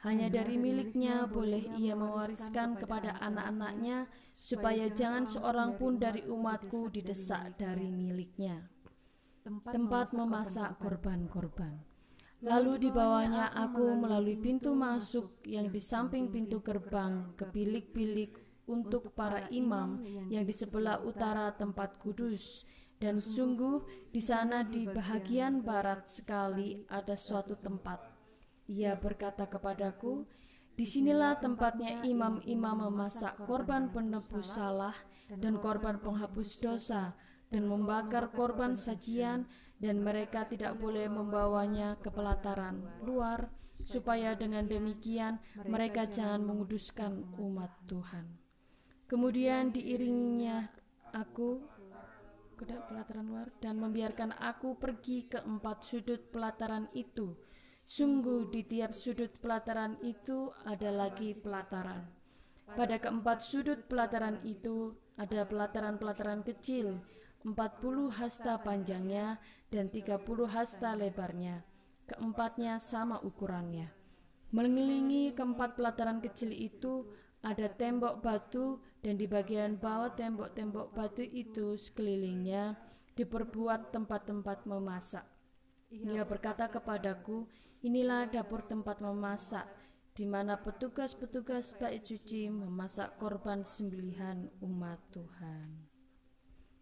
Hanya 0.00 0.32
dari 0.32 0.56
miliknya 0.56 1.28
boleh 1.28 1.76
ia 1.76 1.92
mewariskan 1.92 2.80
kepada 2.80 3.20
anak-anaknya, 3.20 4.08
supaya 4.32 4.88
jangan 4.88 5.28
seorang 5.28 5.76
pun 5.76 6.00
dari 6.00 6.24
umatku 6.24 6.88
didesak 6.88 7.60
dari 7.60 7.84
miliknya. 7.92 8.64
Tempat 9.44 10.16
memasak 10.16 10.80
korban-korban. 10.80 11.84
Lalu 12.40 12.88
dibawanya 12.88 13.52
aku 13.52 13.92
melalui 14.00 14.40
pintu 14.40 14.72
masuk 14.72 15.44
yang 15.44 15.68
di 15.68 15.84
samping 15.84 16.32
pintu 16.32 16.64
gerbang 16.64 17.36
ke 17.36 17.44
bilik-bilik 17.52 18.32
untuk 18.64 19.12
para 19.12 19.44
imam 19.52 20.00
yang 20.32 20.48
di 20.48 20.54
sebelah 20.56 21.04
utara 21.04 21.52
tempat 21.52 22.00
kudus. 22.00 22.64
Dan 22.96 23.20
sungguh 23.20 23.84
di 24.12 24.20
sana 24.20 24.64
di 24.64 24.88
bahagian 24.88 25.60
barat 25.60 26.08
sekali 26.08 26.84
ada 26.88 27.16
suatu 27.16 27.56
tempat. 27.60 28.09
Ia 28.70 28.94
berkata 28.94 29.50
kepadaku, 29.50 30.22
Di 30.78 30.86
sinilah 30.86 31.42
tempatnya 31.42 32.06
imam-imam 32.06 32.88
memasak 32.88 33.36
korban 33.44 33.90
penebus 33.90 34.54
salah 34.54 34.94
dan 35.28 35.60
korban 35.60 36.00
penghapus 36.00 36.56
dosa 36.62 37.12
dan 37.50 37.66
membakar 37.66 38.30
korban 38.32 38.78
sajian 38.78 39.44
dan 39.76 40.00
mereka 40.00 40.46
tidak 40.46 40.78
boleh 40.78 41.10
membawanya 41.10 41.98
ke 42.00 42.08
pelataran 42.08 42.80
luar 43.04 43.50
supaya 43.84 44.32
dengan 44.38 44.64
demikian 44.64 45.36
mereka 45.66 46.06
jangan 46.08 46.46
menguduskan 46.46 47.28
umat 47.36 47.74
Tuhan. 47.84 48.24
Kemudian 49.10 49.74
diiringnya 49.74 50.70
aku 51.10 51.60
ke 52.54 52.64
pelataran 52.68 53.26
luar 53.26 53.48
dan 53.58 53.80
membiarkan 53.80 54.36
aku 54.36 54.78
pergi 54.78 55.26
ke 55.26 55.42
empat 55.42 55.82
sudut 55.82 56.30
pelataran 56.30 56.86
itu. 56.94 57.34
Sungguh 57.90 58.54
di 58.54 58.62
tiap 58.62 58.94
sudut 58.94 59.34
pelataran 59.42 59.98
itu 60.06 60.54
ada 60.62 60.94
lagi 60.94 61.34
pelataran. 61.34 62.06
Pada 62.70 63.02
keempat 63.02 63.42
sudut 63.42 63.82
pelataran 63.90 64.38
itu 64.46 64.94
ada 65.18 65.42
pelataran-pelataran 65.42 66.46
kecil 66.46 67.02
40 67.42 68.14
hasta 68.14 68.62
panjangnya 68.62 69.42
dan 69.74 69.90
30 69.90 70.22
hasta 70.46 70.94
lebarnya. 70.94 71.66
Keempatnya 72.06 72.78
sama 72.78 73.18
ukurannya. 73.26 73.90
Mengelilingi 74.54 75.34
keempat 75.34 75.74
pelataran 75.74 76.22
kecil 76.22 76.54
itu 76.54 77.10
ada 77.42 77.66
tembok 77.74 78.22
batu 78.22 78.78
dan 79.02 79.18
di 79.18 79.26
bagian 79.26 79.74
bawah 79.74 80.14
tembok-tembok 80.14 80.94
batu 80.94 81.26
itu 81.26 81.74
sekelilingnya 81.74 82.78
diperbuat 83.18 83.90
tempat-tempat 83.90 84.62
memasak. 84.70 85.26
Ia 85.90 86.22
berkata 86.22 86.70
kepadaku, 86.70 87.50
inilah 87.80 88.28
dapur 88.28 88.64
tempat 88.64 89.00
memasak, 89.00 89.64
di 90.12 90.28
mana 90.28 90.60
petugas-petugas 90.60 91.76
bait 91.80 92.04
suci 92.04 92.50
memasak 92.52 93.16
korban 93.16 93.64
sembelihan 93.64 94.52
umat 94.60 95.00
Tuhan. 95.14 95.88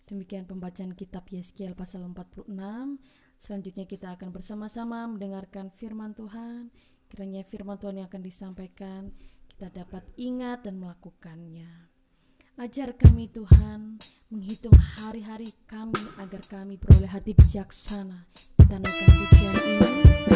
Demikian 0.08 0.48
pembacaan 0.48 0.96
kitab 0.96 1.28
Yeskiel 1.28 1.76
pasal 1.76 2.08
46. 2.08 2.48
Selanjutnya 3.36 3.84
kita 3.84 4.16
akan 4.16 4.32
bersama-sama 4.32 5.04
mendengarkan 5.04 5.68
firman 5.76 6.16
Tuhan. 6.16 6.72
Kiranya 7.12 7.44
firman 7.44 7.76
Tuhan 7.76 8.00
yang 8.00 8.08
akan 8.08 8.24
disampaikan 8.24 9.12
kita 9.52 9.84
dapat 9.84 10.06
ingat 10.16 10.64
dan 10.64 10.80
melakukannya. 10.80 11.90
Ajar 12.58 12.96
kami 12.96 13.30
Tuhan 13.30 14.00
menghitung 14.32 14.74
hari-hari 14.74 15.54
kami 15.68 16.00
agar 16.18 16.42
kami 16.46 16.74
beroleh 16.80 17.06
hati 17.06 17.36
bijaksana. 17.36 18.26
Kita 18.58 18.80
naikkan 18.80 19.12
pujian 19.12 19.54
ini. 19.62 20.27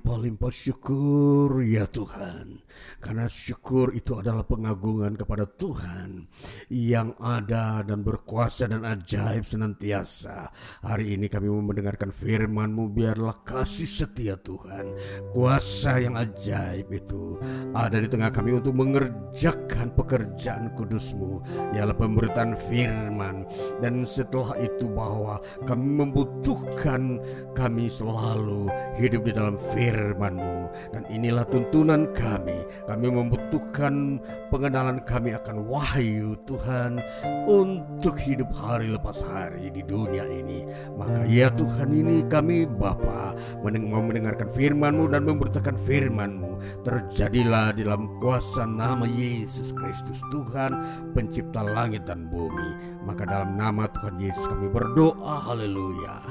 Berlimpah-limpah 0.00 0.48
syukur 0.48 1.60
ya 1.60 1.84
Tuhan. 1.84 2.64
Karena 3.00 3.26
syukur 3.30 3.96
itu 3.96 4.20
adalah 4.20 4.44
pengagungan 4.44 5.16
kepada 5.16 5.48
Tuhan 5.48 6.28
yang 6.68 7.16
ada 7.20 7.80
dan 7.84 8.04
berkuasa 8.04 8.68
dan 8.68 8.84
ajaib 8.84 9.44
senantiasa. 9.46 10.52
Hari 10.84 11.16
ini 11.16 11.26
kami 11.32 11.48
mau 11.48 11.64
mendengarkan 11.64 12.12
firman-Mu 12.12 12.92
biarlah 12.92 13.40
kasih 13.42 13.88
setia 13.88 14.36
Tuhan. 14.36 14.94
Kuasa 15.32 16.00
yang 16.00 16.16
ajaib 16.16 16.92
itu 16.92 17.40
ada 17.72 17.96
di 17.96 18.08
tengah 18.08 18.30
kami 18.32 18.56
untuk 18.56 18.76
mengerjakan 18.76 19.92
pekerjaan 19.96 20.72
kudus-Mu. 20.76 21.42
Ialah 21.76 21.96
pemberitaan 21.96 22.56
firman. 22.68 23.48
Dan 23.80 24.04
setelah 24.04 24.56
itu 24.60 24.86
bahwa 24.90 25.40
kami 25.64 26.04
membutuhkan 26.04 27.20
kami 27.56 27.88
selalu 27.88 28.68
hidup 29.00 29.24
di 29.26 29.32
dalam 29.32 29.56
firman-Mu. 29.74 30.58
Dan 30.94 31.02
inilah 31.10 31.44
tuntunan 31.48 32.10
kami 32.14 32.62
kami 32.86 33.08
membutuhkan 33.10 34.18
pengenalan 34.48 35.02
kami 35.04 35.34
akan 35.36 35.66
wahyu 35.66 36.36
Tuhan 36.44 37.00
untuk 37.46 38.16
hidup 38.18 38.50
hari 38.54 38.90
lepas 38.90 39.22
hari 39.24 39.70
di 39.70 39.82
dunia 39.84 40.26
ini. 40.26 40.66
Maka 40.94 41.26
ya 41.26 41.48
Tuhan 41.54 41.90
ini 41.92 42.26
kami 42.26 42.66
Bapa 42.66 43.34
mau 43.90 44.02
mendengarkan 44.02 44.48
firman-Mu 44.52 45.10
dan 45.10 45.22
memberitakan 45.26 45.76
firman-Mu. 45.82 46.82
Terjadilah 46.86 47.74
dalam 47.74 48.20
kuasa 48.22 48.64
nama 48.64 49.04
Yesus 49.04 49.74
Kristus 49.74 50.22
Tuhan 50.30 50.76
pencipta 51.12 51.64
langit 51.64 52.06
dan 52.06 52.28
bumi. 52.30 53.00
Maka 53.04 53.26
dalam 53.26 53.58
nama 53.58 53.90
Tuhan 53.90 54.16
Yesus 54.20 54.46
kami 54.46 54.70
berdoa. 54.70 55.50
Haleluya. 55.50 56.22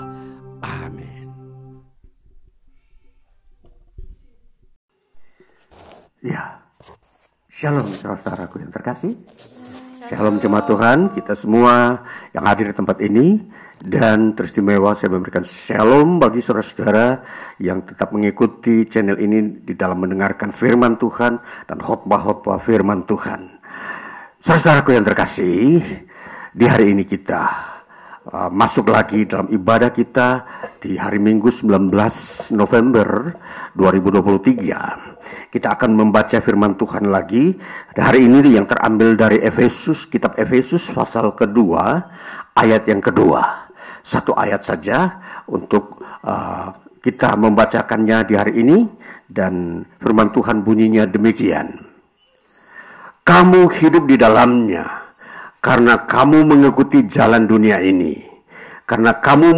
Amin. 0.64 1.29
Ya, 6.20 6.68
Shalom 7.48 7.88
saudara-saudaraku 7.88 8.60
yang 8.60 8.76
terkasih. 8.76 9.16
Shalom 10.12 10.44
jemaat 10.44 10.68
Tuhan, 10.68 11.16
kita 11.16 11.32
semua 11.32 12.04
yang 12.36 12.44
hadir 12.44 12.72
di 12.72 12.76
tempat 12.76 13.00
ini 13.00 13.40
dan 13.80 14.36
teristimewa 14.36 14.92
saya 15.00 15.16
memberikan 15.16 15.48
shalom 15.48 16.20
bagi 16.20 16.44
saudara-saudara 16.44 17.24
yang 17.64 17.88
tetap 17.88 18.12
mengikuti 18.12 18.84
channel 18.92 19.16
ini 19.16 19.64
di 19.64 19.80
dalam 19.80 20.04
mendengarkan 20.04 20.52
firman 20.52 21.00
Tuhan 21.00 21.40
dan 21.72 21.78
khotbah-khotbah 21.80 22.60
firman 22.60 23.08
Tuhan. 23.08 23.64
Saudara-saudaraku 24.44 24.92
yang 24.92 25.08
terkasih, 25.08 25.80
di 26.52 26.66
hari 26.68 26.92
ini 26.92 27.08
kita 27.08 27.44
uh, 28.28 28.52
masuk 28.52 28.92
lagi 28.92 29.24
dalam 29.24 29.48
ibadah 29.56 29.96
kita 29.96 30.44
di 30.84 31.00
hari 31.00 31.24
Minggu 31.24 31.48
19 31.48 31.96
November 32.60 33.08
2023. 33.72 35.09
Kita 35.50 35.74
akan 35.74 35.98
membaca 35.98 36.38
firman 36.38 36.78
Tuhan 36.78 37.10
lagi. 37.10 37.58
Hari 37.98 38.22
ini 38.22 38.54
yang 38.54 38.70
terambil 38.70 39.18
dari 39.18 39.42
Efesus, 39.42 40.06
kitab 40.06 40.38
Efesus 40.38 40.86
pasal 40.94 41.34
kedua, 41.34 42.06
ayat 42.54 42.86
yang 42.86 43.02
kedua. 43.02 43.66
Satu 44.06 44.38
ayat 44.38 44.62
saja 44.62 45.10
untuk 45.50 45.98
uh, 46.22 46.70
kita 47.02 47.34
membacakannya 47.34 48.18
di 48.30 48.34
hari 48.38 48.54
ini 48.62 48.78
dan 49.26 49.82
firman 49.98 50.30
Tuhan 50.30 50.62
bunyinya 50.62 51.10
demikian. 51.10 51.82
Kamu 53.26 53.74
hidup 53.74 54.06
di 54.06 54.22
dalamnya 54.22 54.86
karena 55.66 56.06
kamu 56.06 56.46
mengikuti 56.46 57.10
jalan 57.10 57.50
dunia 57.50 57.82
ini. 57.82 58.22
Karena 58.86 59.18
kamu 59.18 59.50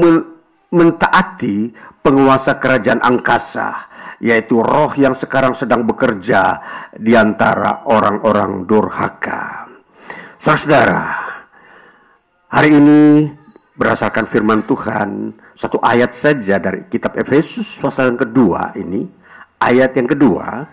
mentaati 0.71 1.71
penguasa 2.03 2.59
kerajaan 2.59 2.99
angkasa, 2.99 3.90
yaitu 4.21 4.61
roh 4.61 4.93
yang 4.93 5.17
sekarang 5.17 5.57
sedang 5.57 5.81
bekerja 5.83 6.61
di 6.93 7.17
antara 7.17 7.89
orang-orang 7.89 8.69
durhaka. 8.69 9.65
Saudara, 10.37 11.09
hari 12.53 12.77
ini 12.77 13.01
berdasarkan 13.73 14.29
firman 14.29 14.61
Tuhan, 14.69 15.33
satu 15.57 15.81
ayat 15.81 16.13
saja 16.13 16.61
dari 16.61 16.85
kitab 16.85 17.17
Efesus 17.17 17.81
pasal 17.81 18.13
yang 18.13 18.21
kedua 18.21 18.77
ini, 18.77 19.09
ayat 19.57 19.97
yang 19.97 20.05
kedua, 20.05 20.69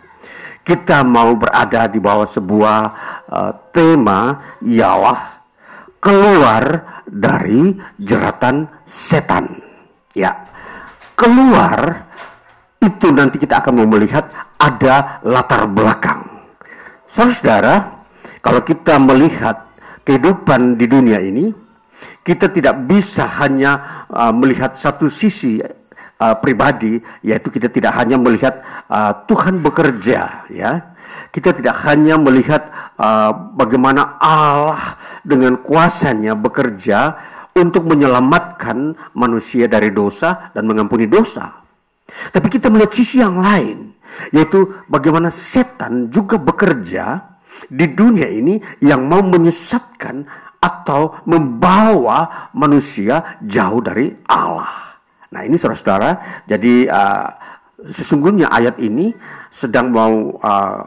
kita 0.61 1.01
mau 1.01 1.32
berada 1.32 1.88
di 1.88 1.96
bawah 1.96 2.28
sebuah 2.28 2.80
uh, 3.32 3.53
tema 3.72 4.36
ialah 4.61 5.40
keluar 5.96 6.64
dari 7.09 7.72
jeratan 7.96 8.68
setan. 8.84 9.57
Ya, 10.12 10.36
keluar 11.16 12.09
itu 12.79 13.07
nanti 13.11 13.43
kita 13.43 13.59
akan 13.59 13.87
melihat 13.91 14.31
ada 14.59 15.18
latar 15.26 15.66
belakang. 15.66 16.22
Saudara, 17.11 18.07
kalau 18.39 18.62
kita 18.62 19.03
melihat 19.03 19.66
kehidupan 20.07 20.79
di 20.79 20.87
dunia 20.87 21.18
ini, 21.18 21.51
kita 22.22 22.49
tidak 22.55 22.87
bisa 22.87 23.26
hanya 23.43 24.05
uh, 24.07 24.31
melihat 24.31 24.79
satu 24.79 25.11
sisi 25.11 25.59
uh, 25.59 26.37
pribadi, 26.39 27.03
yaitu 27.26 27.51
kita 27.51 27.66
tidak 27.66 27.99
hanya 27.99 28.14
melihat 28.14 28.62
uh, 28.87 29.26
Tuhan 29.26 29.59
bekerja, 29.59 30.47
ya. 30.53 30.72
Kita 31.29 31.53
tidak 31.53 31.85
hanya 31.85 32.16
melihat 32.16 32.72
uh, 32.97 33.53
bagaimana 33.53 34.16
Allah 34.16 34.97
dengan 35.20 35.61
kuasanya 35.61 36.33
bekerja 36.33 37.20
untuk 37.53 37.85
menyelamatkan 37.85 38.97
manusia 39.12 39.68
dari 39.68 39.93
dosa 39.93 40.55
dan 40.57 40.64
mengampuni 40.64 41.05
dosa. 41.05 41.68
Tapi 42.35 42.47
kita 42.51 42.69
melihat 42.69 42.93
sisi 42.95 43.23
yang 43.23 43.39
lain, 43.39 43.95
yaitu 44.35 44.85
bagaimana 44.91 45.31
setan 45.31 46.11
juga 46.11 46.37
bekerja 46.37 47.39
di 47.66 47.87
dunia 47.91 48.29
ini 48.29 48.59
yang 48.83 49.07
mau 49.07 49.23
menyesatkan 49.25 50.27
atau 50.59 51.23
membawa 51.27 52.51
manusia 52.55 53.39
jauh 53.43 53.79
dari 53.79 54.11
Allah. 54.27 54.99
Nah 55.31 55.47
ini 55.47 55.55
saudara-saudara, 55.55 56.43
jadi 56.51 56.89
uh, 56.91 57.29
sesungguhnya 57.95 58.51
ayat 58.51 58.81
ini 58.83 59.14
sedang 59.53 59.95
mau 59.95 60.35
uh, 60.41 60.83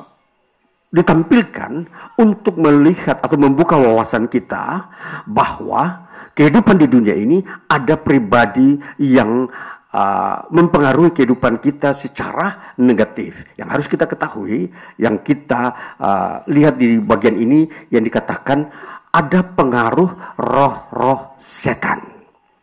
ditampilkan 0.91 1.87
untuk 2.19 2.59
melihat 2.59 3.23
atau 3.23 3.39
membuka 3.39 3.79
wawasan 3.79 4.27
kita 4.27 4.91
bahwa 5.23 6.11
kehidupan 6.35 6.75
di 6.83 6.87
dunia 6.91 7.15
ini 7.15 7.39
ada 7.71 7.95
pribadi 7.95 8.75
yang 8.99 9.47
uh, 9.93 10.47
mempengaruhi 10.51 11.11
kehidupan 11.15 11.59
kita 11.59 11.95
secara 11.95 12.75
negatif. 12.79 13.55
Yang 13.55 13.69
harus 13.69 13.87
kita 13.87 14.05
ketahui, 14.07 14.71
yang 14.99 15.19
kita 15.23 15.61
uh, 15.99 16.35
lihat 16.51 16.79
di 16.79 16.99
bagian 16.99 17.37
ini 17.37 17.67
yang 17.93 18.03
dikatakan 18.03 18.67
ada 19.11 19.43
pengaruh 19.43 20.39
roh-roh 20.39 21.35
setan. 21.43 21.99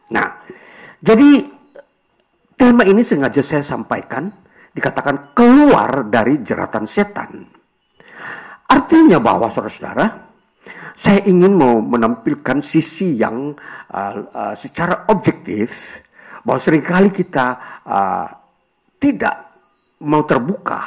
Nah, 0.09 0.41
jadi 1.05 1.59
Tema 2.59 2.83
ini 2.83 3.07
sengaja 3.07 3.39
saya 3.39 3.63
sampaikan, 3.63 4.27
dikatakan 4.75 5.31
keluar 5.31 6.11
dari 6.11 6.43
jeratan 6.43 6.91
setan. 6.91 7.47
Artinya 8.67 9.23
bahwa 9.23 9.47
saudara-saudara, 9.47 10.27
saya 10.91 11.23
ingin 11.31 11.55
mau 11.55 11.79
menampilkan 11.79 12.59
sisi 12.59 13.15
yang 13.15 13.55
uh, 13.95 14.15
uh, 14.35 14.55
secara 14.59 15.07
objektif, 15.07 16.03
bahwa 16.49 16.65
sering 16.65 16.81
kali 16.81 17.13
kita 17.13 17.61
uh, 17.85 18.25
tidak 18.97 19.53
mau 20.01 20.25
terbuka, 20.25 20.81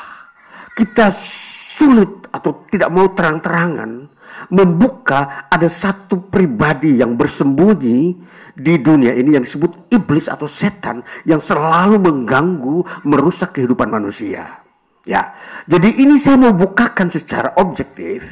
kita 0.73 1.13
sulit 1.13 2.25
atau 2.33 2.65
tidak 2.65 2.89
mau 2.89 3.13
terang-terangan 3.13 4.09
membuka 4.49 5.45
ada 5.45 5.69
satu 5.69 6.33
pribadi 6.33 6.97
yang 6.97 7.13
bersembunyi 7.13 7.99
di 8.57 8.73
dunia 8.81 9.13
ini 9.13 9.37
yang 9.37 9.45
disebut 9.45 9.93
iblis 9.93 10.25
atau 10.25 10.49
setan 10.49 11.05
yang 11.29 11.37
selalu 11.37 12.01
mengganggu, 12.01 13.05
merusak 13.05 13.53
kehidupan 13.53 13.85
manusia. 13.85 14.65
Ya, 15.05 15.37
jadi 15.69 15.93
ini 15.93 16.17
saya 16.17 16.41
mau 16.41 16.57
bukakan 16.57 17.13
secara 17.13 17.53
objektif 17.61 18.25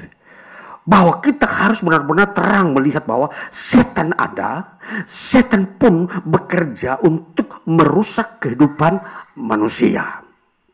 bahwa 0.87 1.21
kita 1.21 1.45
harus 1.45 1.83
benar-benar 1.85 2.33
terang 2.33 2.73
melihat 2.73 3.05
bahwa 3.05 3.29
setan 3.53 4.15
ada, 4.17 4.79
setan 5.05 5.77
pun 5.77 6.09
bekerja 6.25 7.01
untuk 7.05 7.61
merusak 7.69 8.41
kehidupan 8.41 8.97
manusia. 9.37 10.23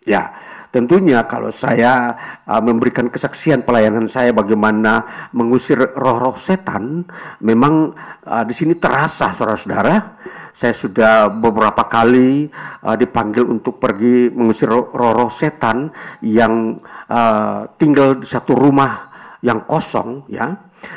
Ya, 0.05 0.31
Tentunya 0.75 1.23
kalau 1.23 1.55
saya 1.55 2.11
uh, 2.43 2.59
memberikan 2.59 3.07
kesaksian 3.07 3.63
pelayanan 3.63 4.11
saya 4.11 4.35
bagaimana 4.35 5.27
mengusir 5.31 5.79
roh-roh 5.95 6.35
setan, 6.35 6.99
memang 7.39 7.95
uh, 8.27 8.43
di 8.43 8.51
sini 8.51 8.75
terasa 8.75 9.31
saudara-saudara. 9.31 10.19
Saya 10.51 10.75
sudah 10.75 11.31
beberapa 11.31 11.87
kali 11.87 12.51
uh, 12.83 12.95
dipanggil 12.99 13.47
untuk 13.47 13.79
pergi 13.79 14.27
mengusir 14.35 14.67
roh-roh 14.67 15.31
setan 15.31 15.87
yang 16.19 16.75
uh, 17.07 17.71
tinggal 17.79 18.19
di 18.19 18.27
satu 18.27 18.51
rumah 18.51 19.14
yang 19.45 19.69
kosong 19.69 20.25
ya. 20.25 20.49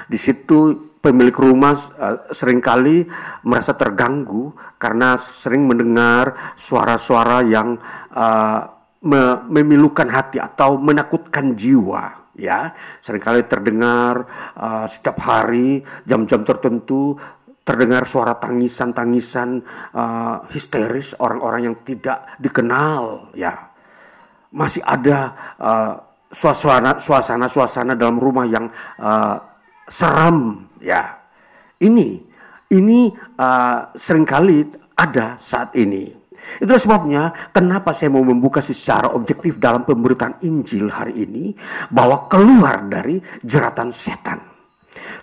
Di 0.08 0.16
situ 0.16 0.88
pemilik 0.98 1.36
rumah 1.36 1.76
uh, 1.76 2.32
sering 2.32 2.64
kali 2.64 3.04
merasa 3.44 3.76
terganggu 3.76 4.56
karena 4.80 5.20
sering 5.20 5.68
mendengar 5.68 6.56
suara-suara 6.56 7.44
yang 7.44 7.78
uh, 8.16 8.60
me 8.98 9.46
memilukan 9.46 10.10
hati 10.10 10.42
atau 10.42 10.74
menakutkan 10.74 11.54
jiwa 11.54 12.34
ya 12.34 12.74
sering 12.98 13.22
kali 13.22 13.46
terdengar 13.46 14.26
uh, 14.58 14.86
setiap 14.90 15.22
hari 15.22 15.82
jam-jam 16.02 16.42
tertentu 16.42 17.14
terdengar 17.62 18.10
suara 18.10 18.34
tangisan-tangisan 18.34 19.62
uh, 19.94 20.50
histeris 20.50 21.14
orang-orang 21.22 21.70
yang 21.70 21.76
tidak 21.86 22.26
dikenal 22.42 23.30
ya 23.38 23.54
masih 24.50 24.82
ada 24.82 25.18
uh, 25.60 26.07
suasana 26.28 27.00
suasana 27.00 27.46
suasana 27.48 27.92
dalam 27.96 28.20
rumah 28.20 28.44
yang 28.44 28.68
uh, 29.00 29.36
seram 29.88 30.68
ya. 30.80 31.16
Ini 31.78 32.08
ini 32.74 33.08
uh, 33.38 33.78
sering 33.96 34.28
kali 34.28 34.66
ada 34.98 35.38
saat 35.40 35.72
ini. 35.78 36.18
Itulah 36.58 36.80
sebabnya 36.80 37.22
kenapa 37.52 37.92
saya 37.92 38.08
mau 38.08 38.24
membuka 38.24 38.64
secara 38.64 39.12
objektif 39.12 39.60
dalam 39.60 39.84
pemberitaan 39.84 40.40
Injil 40.42 40.88
hari 40.88 41.28
ini 41.28 41.52
bahwa 41.92 42.24
keluar 42.26 42.88
dari 42.88 43.20
jeratan 43.44 43.92
setan. 43.92 44.40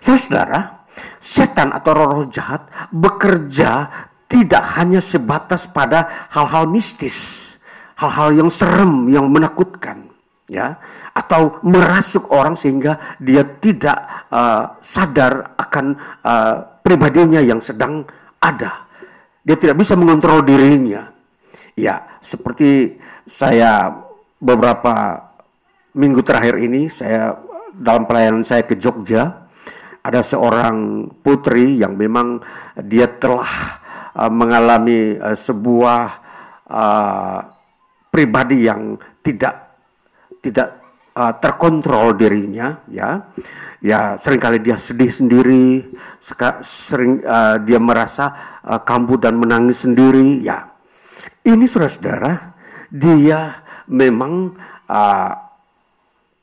Saudara, 0.00 0.86
setan 1.18 1.74
atau 1.74 1.92
roh-roh 1.92 2.26
jahat 2.30 2.70
bekerja 2.94 3.90
tidak 4.30 4.64
hanya 4.78 5.02
sebatas 5.02 5.66
pada 5.70 6.28
hal-hal 6.30 6.70
mistis, 6.70 7.50
hal-hal 7.98 8.34
yang 8.34 8.50
serem, 8.50 9.10
yang 9.10 9.26
menakutkan, 9.26 10.06
ya, 10.46 10.78
atau 11.12 11.58
merasuk 11.66 12.30
orang 12.30 12.54
sehingga 12.54 13.18
dia 13.18 13.42
tidak 13.58 14.26
uh, 14.30 14.78
sadar 14.82 15.58
akan 15.58 15.86
uh, 16.22 16.56
pribadinya 16.82 17.42
yang 17.42 17.58
sedang 17.58 18.06
ada. 18.38 18.86
Dia 19.42 19.58
tidak 19.58 19.78
bisa 19.78 19.94
mengontrol 19.94 20.42
dirinya. 20.42 21.06
Ya, 21.76 22.18
seperti 22.22 22.98
saya 23.26 23.90
beberapa 24.38 25.22
minggu 25.96 26.22
terakhir 26.22 26.60
ini 26.62 26.88
saya 26.90 27.34
dalam 27.76 28.08
pelayanan 28.08 28.44
saya 28.46 28.64
ke 28.64 28.78
Jogja 28.78 29.48
ada 30.06 30.22
seorang 30.22 31.10
putri 31.20 31.82
yang 31.82 31.98
memang 31.98 32.38
dia 32.86 33.10
telah 33.18 33.82
uh, 34.14 34.30
mengalami 34.30 35.18
uh, 35.18 35.34
sebuah 35.34 36.02
uh, 36.70 37.38
pribadi 38.08 38.70
yang 38.70 38.94
tidak 39.20 39.65
tidak 40.46 40.68
uh, 41.18 41.34
terkontrol 41.42 42.14
dirinya 42.14 42.78
ya. 42.86 43.18
Ya 43.82 44.16
sering 44.22 44.40
kali 44.40 44.62
dia 44.62 44.78
sedih 44.80 45.12
sendiri 45.12 45.84
sering 46.64 47.22
uh, 47.22 47.60
dia 47.62 47.78
merasa 47.82 48.58
uh, 48.62 48.80
kambuh 48.82 49.18
dan 49.18 49.36
menangis 49.36 49.82
sendiri 49.82 50.42
ya. 50.42 50.70
Ini 51.42 51.66
saudara-saudara 51.66 52.32
dia 52.90 53.62
memang 53.90 54.54
uh, 54.90 55.32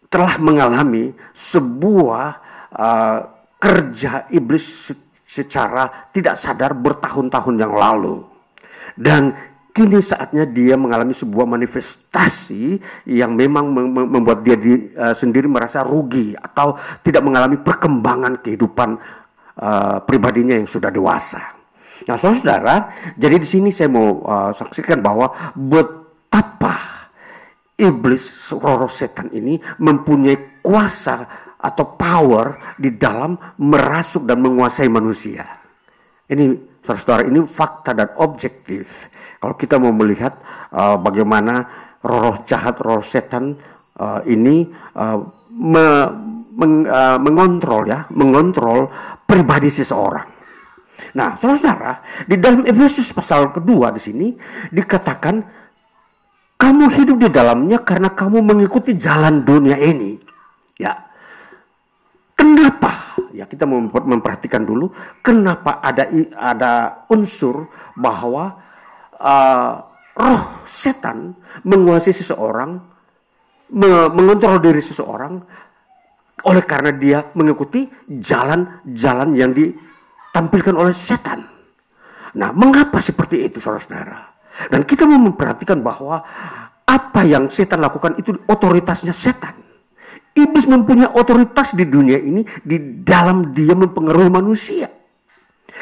telah 0.07 0.33
mengalami 0.37 1.11
sebuah 1.33 2.25
uh, 2.71 3.19
kerja 3.57 4.29
iblis 4.29 4.93
secara 5.25 6.13
tidak 6.13 6.37
sadar 6.37 6.77
bertahun-tahun 6.77 7.55
yang 7.57 7.73
lalu. 7.73 8.21
Dan 8.93 9.33
kini 9.73 9.99
saatnya 10.05 10.45
dia 10.45 10.77
mengalami 10.77 11.17
sebuah 11.17 11.49
manifestasi 11.49 12.77
yang 13.09 13.33
memang 13.33 13.73
membuat 13.89 14.45
dia 14.45 14.53
di, 14.53 14.93
uh, 14.93 15.17
sendiri 15.17 15.49
merasa 15.49 15.81
rugi 15.81 16.37
atau 16.37 16.77
tidak 17.01 17.25
mengalami 17.25 17.57
perkembangan 17.57 18.37
kehidupan 18.45 18.89
uh, 19.57 19.97
pribadinya 20.05 20.53
yang 20.53 20.69
sudah 20.69 20.93
dewasa. 20.93 21.41
Nah, 22.05 22.17
saudara, 22.21 22.93
jadi 23.17 23.41
di 23.41 23.47
sini 23.49 23.69
saya 23.73 23.89
mau 23.89 24.21
uh, 24.21 24.53
saksikan 24.53 25.01
bahwa 25.01 25.33
betapa 25.57 27.09
iblis 27.73 28.53
roh 28.53 28.85
setan 28.85 29.33
ini 29.33 29.57
mempunyai 29.81 30.61
kuasa 30.61 31.25
atau 31.57 31.97
power 31.97 32.77
di 32.77 32.93
dalam 32.93 33.33
merasuk 33.57 34.29
dan 34.29 34.37
menguasai 34.37 34.85
manusia. 34.91 35.47
Ini 36.29 36.77
saudara-saudara 36.83 37.23
ini 37.25 37.39
fakta 37.47 37.95
dan 37.95 38.09
objektif 38.19 39.12
kalau 39.43 39.59
kita 39.59 39.75
mau 39.75 39.91
melihat 39.91 40.39
uh, 40.71 40.95
bagaimana 40.95 41.67
roh 41.99 42.47
jahat, 42.47 42.79
roh 42.79 43.03
setan 43.03 43.59
uh, 43.99 44.23
ini 44.23 44.71
uh, 44.95 45.19
me, 45.51 45.83
meng, 46.55 46.87
uh, 46.87 47.19
mengontrol 47.19 47.83
ya, 47.83 48.07
mengontrol 48.15 48.87
pribadi 49.27 49.67
seseorang. 49.67 50.31
Nah, 51.19 51.35
saudara-saudara, 51.35 52.23
di 52.23 52.39
dalam 52.39 52.63
Efesus 52.63 53.11
pasal 53.11 53.51
kedua 53.51 53.91
di 53.91 53.99
sini 53.99 54.31
dikatakan 54.71 55.43
kamu 56.55 56.85
hidup 56.95 57.27
di 57.27 57.27
dalamnya 57.27 57.83
karena 57.83 58.15
kamu 58.15 58.39
mengikuti 58.39 58.95
jalan 58.95 59.43
dunia 59.43 59.75
ini. 59.75 60.23
Ya. 60.79 60.95
Kenapa? 62.39 63.19
Ya, 63.35 63.43
kita 63.43 63.67
memperhatikan 63.67 64.63
dulu 64.63 64.87
kenapa 65.19 65.83
ada 65.83 66.07
ada 66.39 66.71
unsur 67.11 67.67
bahwa 67.99 68.62
uh, 69.23 69.71
roh 70.19 70.41
setan 70.67 71.33
menguasai 71.63 72.13
seseorang, 72.13 72.77
me 73.73 73.89
mengontrol 74.11 74.59
diri 74.59 74.83
seseorang 74.83 75.39
oleh 76.43 76.63
karena 76.67 76.91
dia 76.91 77.19
mengikuti 77.39 77.87
jalan-jalan 78.11 79.29
yang 79.33 79.51
ditampilkan 79.55 80.75
oleh 80.75 80.91
setan. 80.91 81.47
Nah, 82.33 82.49
mengapa 82.51 82.99
seperti 82.99 83.45
itu, 83.45 83.61
saudara-saudara? 83.61 84.33
Dan 84.67 84.83
kita 84.83 85.05
mau 85.05 85.21
memperhatikan 85.21 85.79
bahwa 85.79 86.19
apa 86.83 87.21
yang 87.23 87.47
setan 87.47 87.79
lakukan 87.79 88.17
itu 88.19 88.35
otoritasnya 88.49 89.13
setan. 89.15 89.55
Iblis 90.33 90.65
mempunyai 90.65 91.13
otoritas 91.13 91.77
di 91.77 91.85
dunia 91.85 92.17
ini 92.17 92.41
di 92.65 93.05
dalam 93.05 93.53
dia 93.53 93.77
mempengaruhi 93.77 94.33
manusia. 94.33 94.89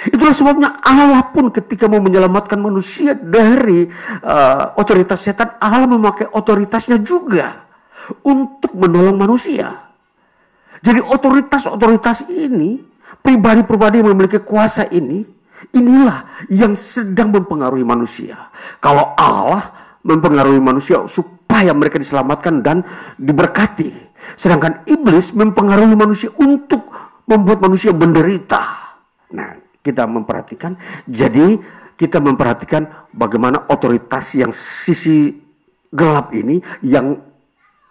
Itulah 0.10 0.34
sebabnya 0.34 0.70
Allah 0.82 1.30
pun 1.30 1.54
ketika 1.54 1.86
mau 1.86 2.02
menyelamatkan 2.02 2.58
manusia 2.58 3.14
dari 3.14 3.86
uh, 4.24 4.74
otoritas 4.80 5.22
setan, 5.22 5.60
Allah 5.62 5.86
memakai 5.86 6.26
otoritasnya 6.32 7.04
juga 7.06 7.70
untuk 8.26 8.74
menolong 8.74 9.20
manusia. 9.20 9.92
Jadi 10.82 10.98
otoritas-otoritas 10.98 12.26
ini, 12.34 12.82
pribadi-pribadi 13.22 14.02
yang 14.02 14.10
memiliki 14.10 14.42
kuasa 14.42 14.90
ini, 14.90 15.22
inilah 15.78 16.50
yang 16.50 16.74
sedang 16.74 17.30
mempengaruhi 17.30 17.86
manusia. 17.86 18.50
Kalau 18.82 19.14
Allah 19.14 19.96
mempengaruhi 20.02 20.58
manusia 20.58 21.06
supaya 21.06 21.70
mereka 21.78 22.02
diselamatkan 22.02 22.66
dan 22.66 22.82
diberkati. 23.22 24.10
Sedangkan 24.34 24.82
iblis 24.90 25.38
mempengaruhi 25.38 25.94
manusia 25.94 26.34
untuk 26.42 26.90
membuat 27.30 27.62
manusia 27.62 27.94
menderita. 27.94 28.62
Nah, 29.38 29.61
kita 29.82 30.06
memperhatikan. 30.06 30.78
Jadi 31.10 31.58
kita 31.98 32.18
memperhatikan 32.18 33.10
bagaimana 33.14 33.70
otoritas 33.70 34.34
yang 34.34 34.50
sisi 34.56 35.30
gelap 35.92 36.34
ini 36.34 36.58
yang 36.82 37.14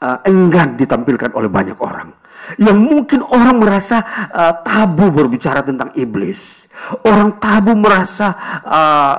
uh, 0.01 0.19
enggan 0.27 0.75
ditampilkan 0.75 1.31
oleh 1.37 1.51
banyak 1.53 1.79
orang. 1.79 2.11
Yang 2.57 2.79
mungkin 2.81 3.21
orang 3.23 3.61
merasa 3.61 4.01
uh, 4.33 4.55
tabu 4.65 5.13
berbicara 5.13 5.61
tentang 5.61 5.93
iblis. 5.95 6.67
Orang 7.05 7.37
tabu 7.37 7.77
merasa 7.77 8.33
uh, 8.65 9.17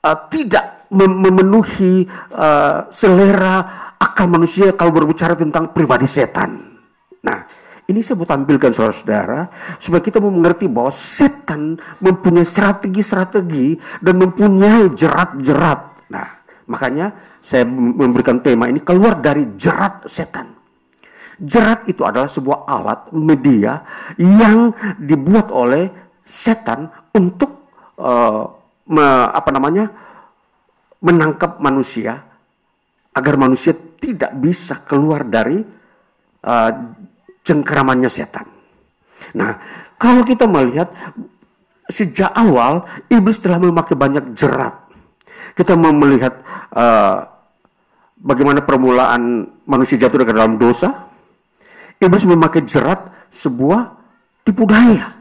uh, 0.00 0.18
tidak 0.32 0.88
memenuhi 0.90 2.06
uh, 2.32 2.88
selera 2.88 3.56
akal 4.00 4.26
manusia 4.30 4.72
kalau 4.72 4.94
berbicara 4.94 5.36
tentang 5.36 5.70
pribadi 5.70 6.08
setan. 6.08 6.80
Nah, 7.20 7.38
ini 7.86 8.02
saya 8.02 8.18
mau 8.18 8.26
tampilkan 8.26 8.74
saudara-saudara 8.74 9.40
supaya 9.78 10.02
kita 10.02 10.18
mau 10.18 10.34
mengerti 10.34 10.66
bahwa 10.66 10.90
setan 10.90 11.78
mempunyai 12.02 12.42
strategi-strategi 12.42 13.78
dan 14.02 14.14
mempunyai 14.18 14.90
jerat-jerat. 14.90 16.10
Nah, 16.10 16.26
makanya 16.66 17.38
saya 17.38 17.62
memberikan 17.70 18.42
tema 18.42 18.66
ini 18.66 18.82
keluar 18.82 19.22
dari 19.22 19.54
jerat 19.54 20.10
setan. 20.10 20.50
Jerat 21.38 21.86
itu 21.86 22.02
adalah 22.02 22.26
sebuah 22.26 22.66
alat 22.66 23.00
media 23.14 23.86
yang 24.18 24.74
dibuat 24.98 25.52
oleh 25.54 26.18
setan 26.26 26.90
untuk 27.14 27.70
uh, 28.02 28.50
me, 28.90 29.06
apa 29.30 29.50
namanya 29.54 29.86
menangkap 31.06 31.62
manusia 31.62 32.18
agar 33.14 33.34
manusia 33.38 33.78
tidak 34.00 34.34
bisa 34.42 34.82
keluar 34.82 35.22
dari 35.22 35.60
uh, 36.42 36.72
cengkeramannya 37.46 38.10
setan. 38.10 38.50
Nah, 39.38 39.54
kalau 39.96 40.26
kita 40.26 40.50
melihat 40.50 40.90
sejak 41.86 42.34
awal 42.34 42.82
iblis 43.06 43.38
telah 43.38 43.62
memakai 43.62 43.94
banyak 43.94 44.34
jerat. 44.34 44.74
Kita 45.54 45.78
mau 45.78 45.94
melihat 45.94 46.42
uh, 46.74 47.22
bagaimana 48.18 48.60
permulaan 48.66 49.46
manusia 49.64 49.96
jatuh 49.96 50.26
ke 50.26 50.34
dalam 50.34 50.58
dosa. 50.58 51.06
Iblis 51.96 52.28
memakai 52.28 52.66
jerat 52.66 53.30
sebuah 53.32 53.94
tipu 54.44 54.68
daya. 54.68 55.16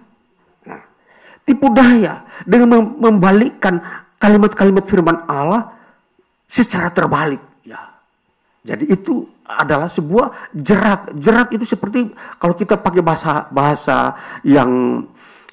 Nah, 0.68 0.82
tipu 1.48 1.72
daya 1.72 2.26
dengan 2.44 3.00
membalikkan 3.00 3.80
kalimat-kalimat 4.20 4.84
firman 4.84 5.24
Allah 5.30 5.72
secara 6.52 6.92
terbalik. 6.92 7.40
Ya. 7.64 7.80
Jadi 8.68 8.92
itu 8.92 9.24
adalah 9.46 9.86
sebuah 9.86 10.52
jerat. 10.52 11.14
Jerat 11.16 11.54
itu 11.54 11.64
seperti 11.64 12.10
kalau 12.42 12.58
kita 12.58 12.82
pakai 12.82 13.02
bahasa 13.06 13.46
bahasa 13.54 14.18
yang 14.42 15.06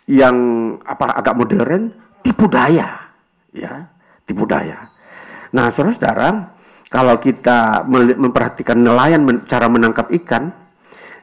yang 0.09 0.37
apa 0.83 1.23
agak 1.23 1.37
modern, 1.37 1.93
tipu 2.25 2.51
daya, 2.51 3.07
ya, 3.55 3.87
tipu 4.27 4.49
daya. 4.49 4.91
Nah, 5.53 5.69
saudara-saudara, 5.69 6.57
kalau 6.89 7.21
kita 7.21 7.85
memperhatikan 7.93 8.81
nelayan 8.81 9.23
cara 9.45 9.69
menangkap 9.69 10.09
ikan, 10.25 10.51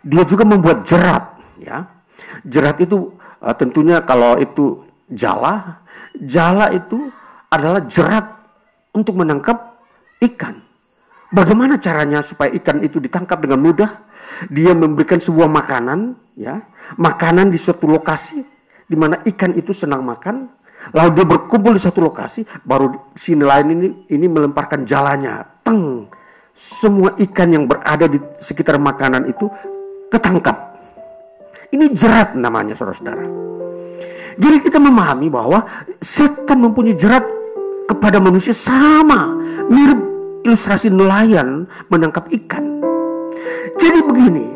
dia 0.05 0.23
juga 0.23 0.45
membuat 0.45 0.85
jerat, 0.85 1.35
ya. 1.59 1.83
Jerat 2.45 2.79
itu 2.79 3.11
uh, 3.43 3.55
tentunya 3.57 3.99
kalau 4.05 4.39
itu 4.39 4.85
jala, 5.11 5.83
jala 6.15 6.71
itu 6.71 7.11
adalah 7.49 7.83
jerat 7.89 8.25
untuk 8.95 9.17
menangkap 9.19 9.57
ikan. 10.23 10.68
Bagaimana 11.29 11.77
caranya 11.77 12.25
supaya 12.25 12.49
ikan 12.57 12.81
itu 12.81 12.97
ditangkap 12.97 13.37
dengan 13.37 13.61
mudah? 13.61 13.89
Dia 14.49 14.73
memberikan 14.73 15.21
sebuah 15.21 15.45
makanan, 15.45 16.17
ya, 16.33 16.57
makanan 16.97 17.53
di 17.53 17.59
suatu 17.59 17.85
lokasi 17.85 18.41
di 18.89 18.97
mana 18.97 19.21
ikan 19.21 19.53
itu 19.53 19.69
senang 19.69 20.01
makan, 20.01 20.49
lalu 20.95 21.21
dia 21.21 21.25
berkumpul 21.29 21.77
di 21.77 21.81
satu 21.83 22.01
lokasi, 22.01 22.41
baru 22.65 23.13
si 23.13 23.37
nelayan 23.37 23.69
ini 23.77 23.87
ini 24.09 24.25
melemparkan 24.25 24.89
jalannya, 24.89 25.61
teng, 25.61 26.09
semua 26.57 27.13
ikan 27.21 27.49
yang 27.53 27.69
berada 27.69 28.09
di 28.09 28.17
sekitar 28.41 28.81
makanan 28.81 29.29
itu 29.29 29.45
ketangkap. 30.09 30.57
Ini 31.69 31.93
jerat 31.93 32.33
namanya 32.33 32.73
saudara-saudara. 32.73 33.29
Jadi 34.39 34.57
kita 34.65 34.81
memahami 34.81 35.29
bahwa 35.29 35.61
setan 36.01 36.57
mempunyai 36.57 36.97
jerat 36.97 37.21
kepada 37.85 38.17
manusia 38.17 38.57
sama, 38.57 39.29
mirip 39.69 40.08
ilustrasi 40.43 40.91
nelayan 40.91 41.67
menangkap 41.91 42.27
ikan. 42.31 42.81
Jadi 43.79 43.99
begini, 44.03 44.47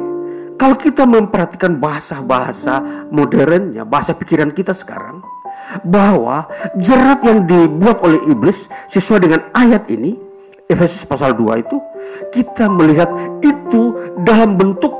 kalau 0.59 0.75
kita 0.79 1.03
memperhatikan 1.03 1.79
bahasa-bahasa 1.79 3.07
modernnya, 3.11 3.84
bahasa 3.84 4.15
pikiran 4.15 4.51
kita 4.51 4.71
sekarang, 4.71 5.23
bahwa 5.84 6.47
jerat 6.77 7.23
yang 7.25 7.43
dibuat 7.47 8.03
oleh 8.03 8.19
iblis 8.29 8.69
sesuai 8.91 9.19
dengan 9.23 9.41
ayat 9.55 9.88
ini, 9.89 10.15
Efesus 10.69 11.03
pasal 11.03 11.36
2 11.36 11.63
itu 11.63 11.77
kita 12.31 12.71
melihat 12.71 13.09
itu 13.43 13.91
dalam 14.23 14.55
bentuk 14.55 14.93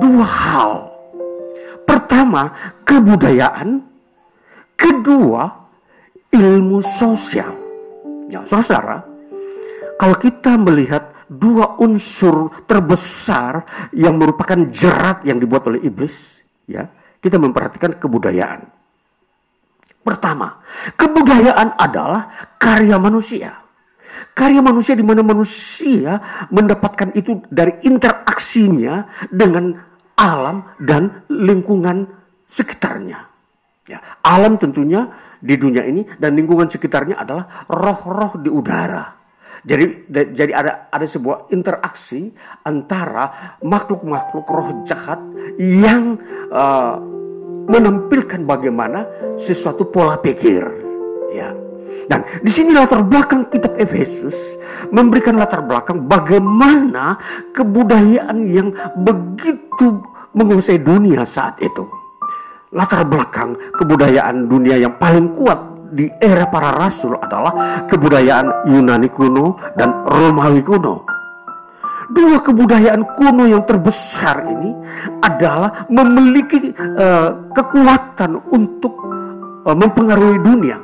dua 0.00 0.26
hal. 0.26 0.72
Pertama, 1.84 2.50
kebudayaan, 2.82 3.84
kedua, 4.74 5.46
ilmu 6.32 6.80
sosial. 6.82 7.54
Ya, 8.26 8.42
saudara, 8.48 9.04
kalau 9.94 10.16
kita 10.18 10.58
melihat 10.58 11.14
dua 11.30 11.80
unsur 11.80 12.64
terbesar 12.68 13.64
yang 13.96 14.18
merupakan 14.20 14.58
jerat 14.68 15.24
yang 15.24 15.40
dibuat 15.40 15.64
oleh 15.70 15.80
iblis, 15.86 16.44
ya, 16.68 16.88
kita 17.18 17.40
memperhatikan 17.40 17.96
kebudayaan. 17.96 18.68
Pertama, 20.04 20.60
kebudayaan 21.00 21.80
adalah 21.80 22.52
karya 22.60 23.00
manusia. 23.00 23.64
Karya 24.36 24.60
manusia 24.60 24.94
di 24.94 25.02
mana 25.02 25.24
manusia 25.24 26.46
mendapatkan 26.52 27.16
itu 27.16 27.40
dari 27.48 27.82
interaksinya 27.88 29.26
dengan 29.32 29.72
alam 30.14 30.76
dan 30.78 31.24
lingkungan 31.32 32.04
sekitarnya. 32.44 33.32
Ya, 33.88 33.98
alam 34.20 34.60
tentunya 34.60 35.08
di 35.40 35.56
dunia 35.56 35.84
ini 35.84 36.04
dan 36.20 36.36
lingkungan 36.36 36.68
sekitarnya 36.68 37.20
adalah 37.20 37.64
roh-roh 37.68 38.36
di 38.40 38.48
udara. 38.52 39.23
Jadi 39.64 40.12
jadi 40.36 40.52
ada 40.52 40.72
ada 40.92 41.06
sebuah 41.08 41.48
interaksi 41.48 42.28
antara 42.68 43.56
makhluk-makhluk 43.64 44.44
roh 44.44 44.84
jahat 44.84 45.16
yang 45.56 46.20
uh, 46.52 47.00
menampilkan 47.64 48.44
bagaimana 48.44 49.08
sesuatu 49.40 49.88
pola 49.88 50.20
pikir, 50.20 50.60
ya. 51.32 51.48
Dan 52.04 52.20
di 52.44 52.52
sini 52.52 52.76
latar 52.76 53.00
belakang 53.00 53.48
kitab 53.48 53.80
Efesus 53.80 54.36
memberikan 54.92 55.40
latar 55.40 55.64
belakang 55.64 56.04
bagaimana 56.04 57.16
kebudayaan 57.56 58.44
yang 58.44 58.68
begitu 59.00 60.04
menguasai 60.36 60.84
dunia 60.84 61.24
saat 61.24 61.56
itu 61.64 61.88
latar 62.74 63.06
belakang 63.06 63.56
kebudayaan 63.78 64.50
dunia 64.50 64.76
yang 64.76 64.98
paling 64.98 65.32
kuat 65.38 65.73
di 65.90 66.08
era 66.20 66.48
para 66.48 66.72
rasul 66.72 67.18
adalah 67.18 67.84
kebudayaan 67.88 68.70
Yunani 68.70 69.08
kuno 69.12 69.58
dan 69.76 70.04
Romawi 70.06 70.62
kuno. 70.64 71.04
Dua 72.04 72.38
kebudayaan 72.44 73.16
kuno 73.16 73.48
yang 73.48 73.64
terbesar 73.64 74.44
ini 74.46 74.70
adalah 75.24 75.88
memiliki 75.88 76.70
uh, 76.76 77.50
kekuatan 77.50 78.38
untuk 78.52 78.92
uh, 79.64 79.74
mempengaruhi 79.74 80.38
dunia. 80.44 80.78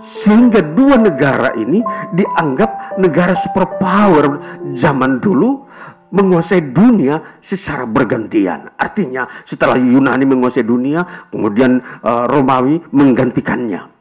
Sehingga 0.00 0.64
dua 0.64 0.96
negara 0.96 1.52
ini 1.60 1.84
dianggap 2.16 2.96
negara 2.96 3.36
superpower 3.36 4.24
zaman 4.72 5.20
dulu 5.20 5.68
menguasai 6.10 6.72
dunia 6.72 7.38
secara 7.38 7.86
bergantian. 7.86 8.74
Artinya 8.74 9.28
setelah 9.46 9.78
Yunani 9.78 10.24
menguasai 10.26 10.64
dunia, 10.66 11.28
kemudian 11.30 11.78
uh, 12.02 12.24
Romawi 12.26 12.80
menggantikannya. 12.90 13.99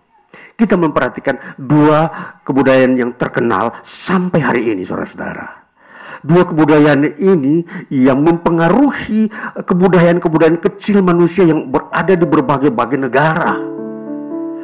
Kita 0.59 0.75
memperhatikan 0.75 1.55
dua 1.55 2.11
kebudayaan 2.43 2.99
yang 2.99 3.11
terkenal 3.15 3.79
sampai 3.79 4.43
hari 4.43 4.75
ini, 4.75 4.83
saudara-saudara. 4.83 5.71
Dua 6.19 6.43
kebudayaan 6.43 7.15
ini 7.15 7.63
yang 7.87 8.19
mempengaruhi 8.19 9.31
kebudayaan-kebudayaan 9.63 10.59
kecil 10.59 10.99
manusia 10.99 11.47
yang 11.47 11.71
berada 11.71 12.11
di 12.11 12.27
berbagai-bagai 12.27 12.99
negara. 12.99 13.55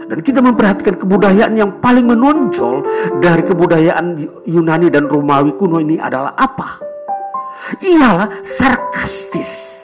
Dan 0.06 0.20
kita 0.20 0.44
memperhatikan 0.44 1.00
kebudayaan 1.00 1.56
yang 1.56 1.80
paling 1.80 2.12
menonjol 2.12 2.84
dari 3.24 3.48
kebudayaan 3.48 4.20
Yunani 4.44 4.92
dan 4.92 5.08
Romawi 5.08 5.56
kuno 5.56 5.80
ini 5.80 5.96
adalah 5.96 6.36
apa? 6.36 6.86
ialah 7.82 8.46
sarkastis. 8.46 9.82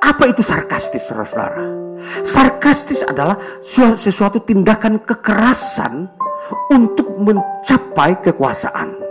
Apa 0.00 0.28
itu 0.28 0.44
sarkastis, 0.44 1.04
saudara-saudara? 1.08 1.79
Sarkastis 2.26 3.02
adalah 3.06 3.38
sesuatu 3.98 4.42
tindakan 4.42 5.02
kekerasan 5.02 6.08
untuk 6.70 7.06
mencapai 7.18 8.18
kekuasaan. 8.22 9.10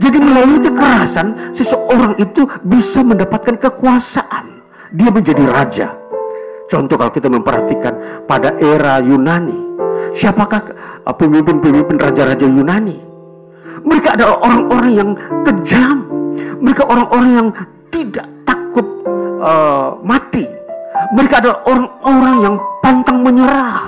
Jadi 0.00 0.16
melalui 0.16 0.64
kekerasan, 0.64 1.52
seseorang 1.52 2.16
itu 2.16 2.48
bisa 2.64 3.04
mendapatkan 3.04 3.56
kekuasaan. 3.60 4.64
Dia 4.96 5.12
menjadi 5.12 5.44
raja. 5.44 5.88
Contoh 6.68 6.96
kalau 6.96 7.12
kita 7.12 7.28
memperhatikan 7.28 8.24
pada 8.24 8.56
era 8.60 9.00
Yunani, 9.00 9.56
siapakah 10.12 10.60
uh, 11.04 11.14
pemimpin-pemimpin 11.16 11.96
raja-raja 11.96 12.44
Yunani? 12.44 12.96
Mereka 13.84 14.16
adalah 14.16 14.36
orang-orang 14.44 14.92
yang 14.92 15.10
kejam, 15.44 15.96
mereka 16.60 16.82
orang-orang 16.88 17.30
yang 17.32 17.48
tidak 17.88 18.26
takut 18.44 18.84
uh, 19.40 19.96
mati. 20.04 20.57
Mereka 21.08 21.34
adalah 21.40 21.58
orang-orang 21.64 22.36
yang 22.44 22.56
pantang 22.84 23.18
menyerah. 23.24 23.80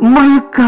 Mereka 0.00 0.66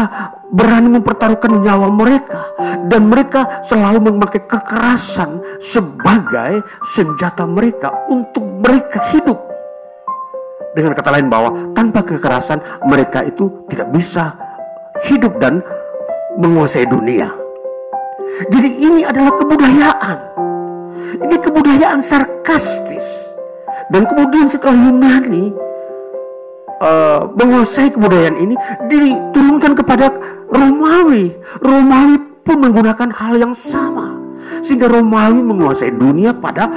berani 0.53 1.01
mempertaruhkan 1.01 1.65
nyawa 1.65 1.89
mereka 1.89 2.53
dan 2.85 3.09
mereka 3.09 3.65
selalu 3.65 4.13
memakai 4.13 4.45
kekerasan 4.45 5.41
sebagai 5.57 6.61
senjata 6.93 7.47
mereka 7.49 7.89
untuk 8.05 8.45
mereka 8.61 9.01
hidup. 9.13 9.39
Dengan 10.77 10.93
kata 10.93 11.09
lain 11.09 11.27
bahwa 11.31 11.49
tanpa 11.73 12.05
kekerasan 12.05 12.59
mereka 12.85 13.25
itu 13.25 13.49
tidak 13.71 13.89
bisa 13.95 14.35
hidup 15.09 15.41
dan 15.41 15.63
menguasai 16.37 16.85
dunia. 16.85 17.31
Jadi 18.51 18.69
ini 18.83 19.01
adalah 19.07 19.31
kebudayaan 19.39 20.35
ini 21.15 21.37
kebudayaan 21.39 22.03
sarkastis. 22.03 23.05
Dan 23.87 24.03
kemudian 24.09 24.49
setelah 24.49 24.73
Yunani 24.73 25.53
uh, 26.85 27.19
menguasai 27.33 27.89
kebudayaan 27.89 28.37
ini 28.37 28.55
diturunkan 28.87 29.73
kepada 29.73 30.13
Romawi. 30.45 31.33
Romawi 31.59 32.15
pun 32.45 32.61
menggunakan 32.61 33.09
hal 33.09 33.33
yang 33.41 33.53
sama. 33.57 34.13
Sehingga 34.61 34.85
Romawi 34.85 35.41
menguasai 35.41 35.89
dunia 35.97 36.31
pada 36.37 36.69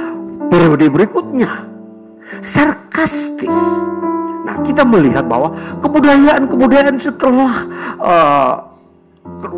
periode 0.49 0.89
berikutnya. 0.89 1.69
Sarkastis. 2.41 3.53
Nah, 4.45 4.65
kita 4.65 4.81
melihat 4.81 5.29
bahwa 5.29 5.53
kebudayaan-kebudayaan 5.85 6.97
setelah 6.97 7.53
uh, 8.01 8.53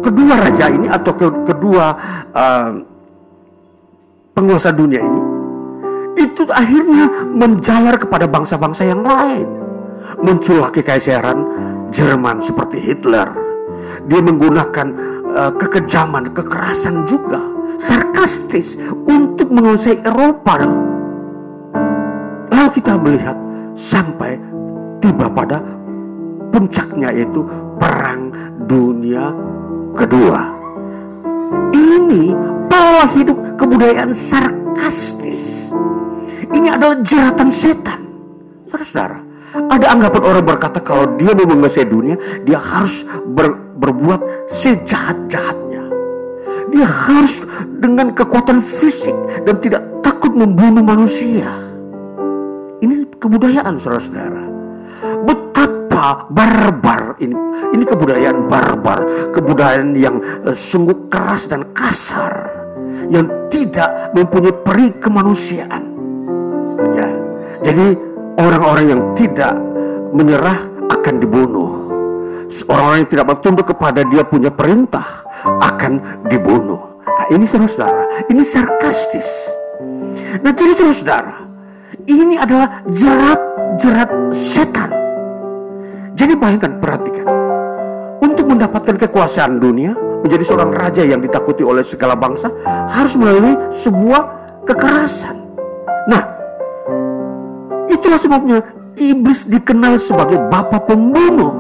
kedua 0.04 0.36
raja 0.36 0.68
ini 0.68 0.91
atau 0.91 1.16
kedua 1.47 1.86
uh, 2.36 2.70
penguasa 4.36 4.76
dunia 4.76 4.99
ini 4.99 5.22
itu 6.20 6.43
akhirnya 6.52 7.08
menjalar 7.32 7.95
kepada 7.95 8.28
bangsa-bangsa 8.28 8.84
yang 8.84 9.02
lain. 9.02 9.61
Muncullah 10.20 10.74
kekaisaran 10.76 11.39
Jerman 11.95 12.43
seperti 12.43 12.84
Hitler. 12.84 13.32
Dia 14.07 14.22
menggunakan 14.24 14.88
uh, 15.32 15.51
kekejaman, 15.55 16.36
kekerasan 16.36 17.07
juga, 17.07 17.39
sarkastis 17.80 18.76
untuk 19.07 19.47
menguasai 19.51 19.99
Eropa. 20.03 20.55
Lalu 22.51 22.70
kita 22.76 22.93
melihat 22.99 23.38
sampai 23.76 24.39
tiba 25.03 25.28
pada 25.32 25.59
puncaknya 26.51 27.09
yaitu 27.16 27.43
perang 27.80 28.32
dunia 28.68 29.32
kedua. 29.95 30.41
Ini 31.72 32.36
pola 32.68 33.05
hidup 33.16 33.38
kebudayaan 33.59 34.12
sarkastis. 34.16 35.72
Ini 36.51 36.68
adalah 36.76 36.99
jeratan 37.03 37.49
setan. 37.51 37.99
Saudara-saudara, 38.68 39.31
ada 39.52 39.86
anggapan 39.91 40.24
orang 40.24 40.45
berkata 40.47 40.80
kalau 40.80 41.20
dia 41.20 41.36
mau 41.36 41.43
menguasai 41.43 41.84
dunia, 41.84 42.16
dia 42.47 42.56
harus 42.56 43.04
ber, 43.36 43.52
berbuat 43.76 44.47
sejahat-jahatnya. 44.47 45.84
Dia 46.72 46.88
harus 46.88 47.43
dengan 47.84 48.16
kekuatan 48.16 48.64
fisik 48.64 49.16
dan 49.43 49.60
tidak 49.60 49.84
takut 49.99 50.32
membunuh 50.32 50.80
manusia. 50.80 51.52
Ini 52.80 53.12
kebudayaan 53.20 53.76
saudara-saudara. 53.76 54.43
Betapa 55.28 56.32
barbar 56.32 57.20
ini. 57.20 57.36
Ini 57.76 57.84
kebudayaan 57.84 58.47
barbar, 58.47 58.99
kebudayaan 59.36 59.99
yang 59.99 60.16
uh, 60.47 60.56
sungguh 60.56 61.12
keras 61.12 61.52
dan 61.52 61.76
kasar 61.76 62.47
yang 63.12 63.28
tidak 63.52 64.16
mempunyai 64.16 64.56
peri 64.64 64.88
kemanusiaan. 64.95 65.84
Ya. 66.95 67.08
Jadi 67.62 68.11
orang-orang 68.40 68.86
yang 68.88 69.02
tidak 69.18 69.54
menyerah 70.12 70.60
akan 70.92 71.16
dibunuh. 71.20 71.70
Orang-orang 72.68 73.08
yang 73.08 73.12
tidak 73.12 73.26
bertunduk 73.32 73.66
kepada 73.72 74.04
dia 74.08 74.24
punya 74.28 74.52
perintah 74.52 75.24
akan 75.44 76.24
dibunuh. 76.28 76.80
Nah, 77.02 77.28
ini 77.32 77.48
saudara-saudara, 77.48 78.28
ini 78.28 78.44
sarkastis. 78.44 79.30
Nah, 80.44 80.52
jadi 80.52 80.72
saudara-saudara, 80.76 81.36
ini 82.06 82.36
adalah 82.36 82.84
jerat-jerat 82.92 84.10
setan. 84.36 84.92
Jadi 86.16 86.34
bayangkan, 86.38 86.78
perhatikan. 86.78 87.28
Untuk 88.22 88.46
mendapatkan 88.46 88.96
kekuasaan 89.00 89.58
dunia, 89.58 89.96
menjadi 90.22 90.44
seorang 90.46 90.72
raja 90.76 91.02
yang 91.02 91.20
ditakuti 91.24 91.66
oleh 91.66 91.82
segala 91.82 92.14
bangsa 92.14 92.52
harus 92.94 93.18
melalui 93.18 93.58
sebuah 93.74 94.22
kekerasan. 94.70 95.36
Nah, 96.06 96.41
itulah 98.02 98.18
sebabnya 98.18 98.58
iblis 98.97 99.45
dikenal 99.45 100.02
sebagai 100.02 100.41
bapak 100.49 100.89
pembunuh. 100.89 101.54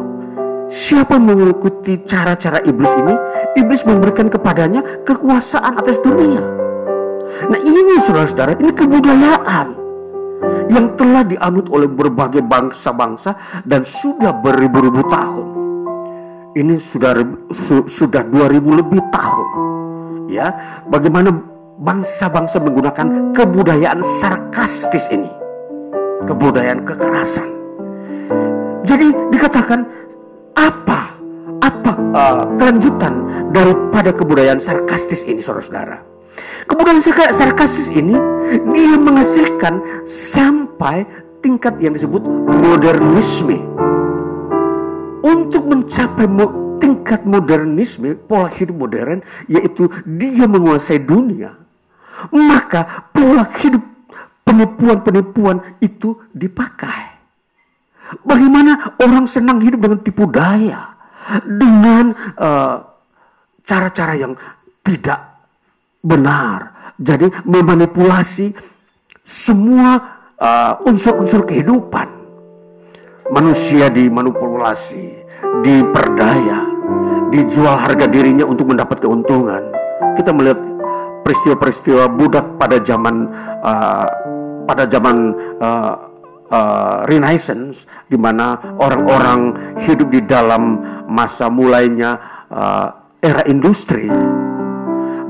Siapa 0.71 1.19
mengikuti 1.19 1.99
cara-cara 2.07 2.63
iblis 2.63 2.89
ini, 2.89 3.13
iblis 3.59 3.83
memberikan 3.85 4.31
kepadanya 4.31 4.81
kekuasaan 5.05 5.77
atas 5.77 5.99
dunia. 6.01 6.41
Nah 7.51 7.59
ini 7.59 7.99
saudara-saudara, 8.01 8.55
ini 8.55 8.71
kebudayaan 8.71 9.67
yang 10.71 10.95
telah 10.95 11.27
dianut 11.27 11.67
oleh 11.69 11.91
berbagai 11.91 12.41
bangsa-bangsa 12.41 13.35
dan 13.67 13.83
sudah 13.83 14.31
beribu-ribu 14.39 15.03
tahun. 15.11 15.47
Ini 16.55 16.79
sudah 16.83 17.15
su, 17.51 17.87
sudah 17.87 18.23
2000 18.27 18.79
lebih 18.79 19.01
tahun. 19.11 19.47
Ya, 20.31 20.51
bagaimana 20.87 21.35
bangsa-bangsa 21.79 22.63
menggunakan 22.63 23.35
kebudayaan 23.35 23.99
sarkastis 24.23 25.07
ini. 25.11 25.40
Kebudayaan 26.27 26.81
kekerasan. 26.85 27.49
Jadi 28.85 29.07
dikatakan 29.33 29.85
apa 30.57 31.11
apa 31.61 31.91
uh, 32.13 32.43
kelanjutan 32.57 33.13
daripada 33.53 34.09
kebudayaan 34.11 34.59
sarkastis 34.59 35.21
ini 35.27 35.39
saudara-saudara 35.39 36.01
kebudayaan 36.65 37.03
sarkastis 37.35 37.91
ini 37.91 38.15
dia 38.71 38.95
menghasilkan 38.97 40.05
sampai 40.07 41.03
tingkat 41.43 41.77
yang 41.83 41.93
disebut 41.93 42.23
modernisme 42.47 43.59
untuk 45.21 45.63
mencapai 45.67 46.25
tingkat 46.81 47.21
modernisme 47.27 48.17
pola 48.25 48.49
hidup 48.49 48.87
modern 48.87 49.19
yaitu 49.45 49.91
dia 50.07 50.47
menguasai 50.49 51.01
dunia 51.01 51.57
maka 52.31 53.11
pola 53.13 53.45
hidup 53.61 53.83
penipuan-penipuan 54.51 55.79
itu 55.79 56.27
dipakai 56.35 57.11
Bagaimana 58.19 58.99
orang 58.99 59.23
senang 59.23 59.63
hidup 59.63 59.87
dengan 59.87 59.99
tipu 60.03 60.27
daya, 60.27 60.91
dengan 61.47 62.11
eh, 62.35 62.75
cara-cara 63.63 64.13
uh, 64.13 64.19
yang 64.19 64.33
tidak 64.83 65.39
benar. 66.03 66.91
Jadi 67.01 67.31
memanipulasi 67.47 68.53
semua 69.25 69.97
uh, 70.37 70.85
unsur-unsur 70.85 71.47
kehidupan. 71.49 72.19
Manusia 73.31 73.87
dimanipulasi, 73.89 75.23
diperdaya, 75.65 76.67
dijual 77.31 77.79
harga 77.79 78.05
dirinya 78.05 78.45
untuk 78.45 78.69
mendapat 78.69 79.01
keuntungan. 79.01 79.71
Kita 80.19 80.35
melihat 80.35 80.59
peristiwa-peristiwa 81.25 82.05
budak 82.11 82.59
pada 82.59 82.77
zaman 82.85 83.33
uh, 83.65 84.05
pada 84.65 84.85
zaman 84.87 85.33
uh, 85.59 85.93
uh, 86.51 86.97
Renaissance 87.07 87.87
di 88.05 88.19
mana 88.19 88.77
orang-orang 88.77 89.39
hidup 89.87 90.11
di 90.11 90.21
dalam 90.27 90.77
masa 91.07 91.47
mulainya 91.47 92.19
uh, 92.51 92.87
era 93.23 93.47
industri. 93.47 94.11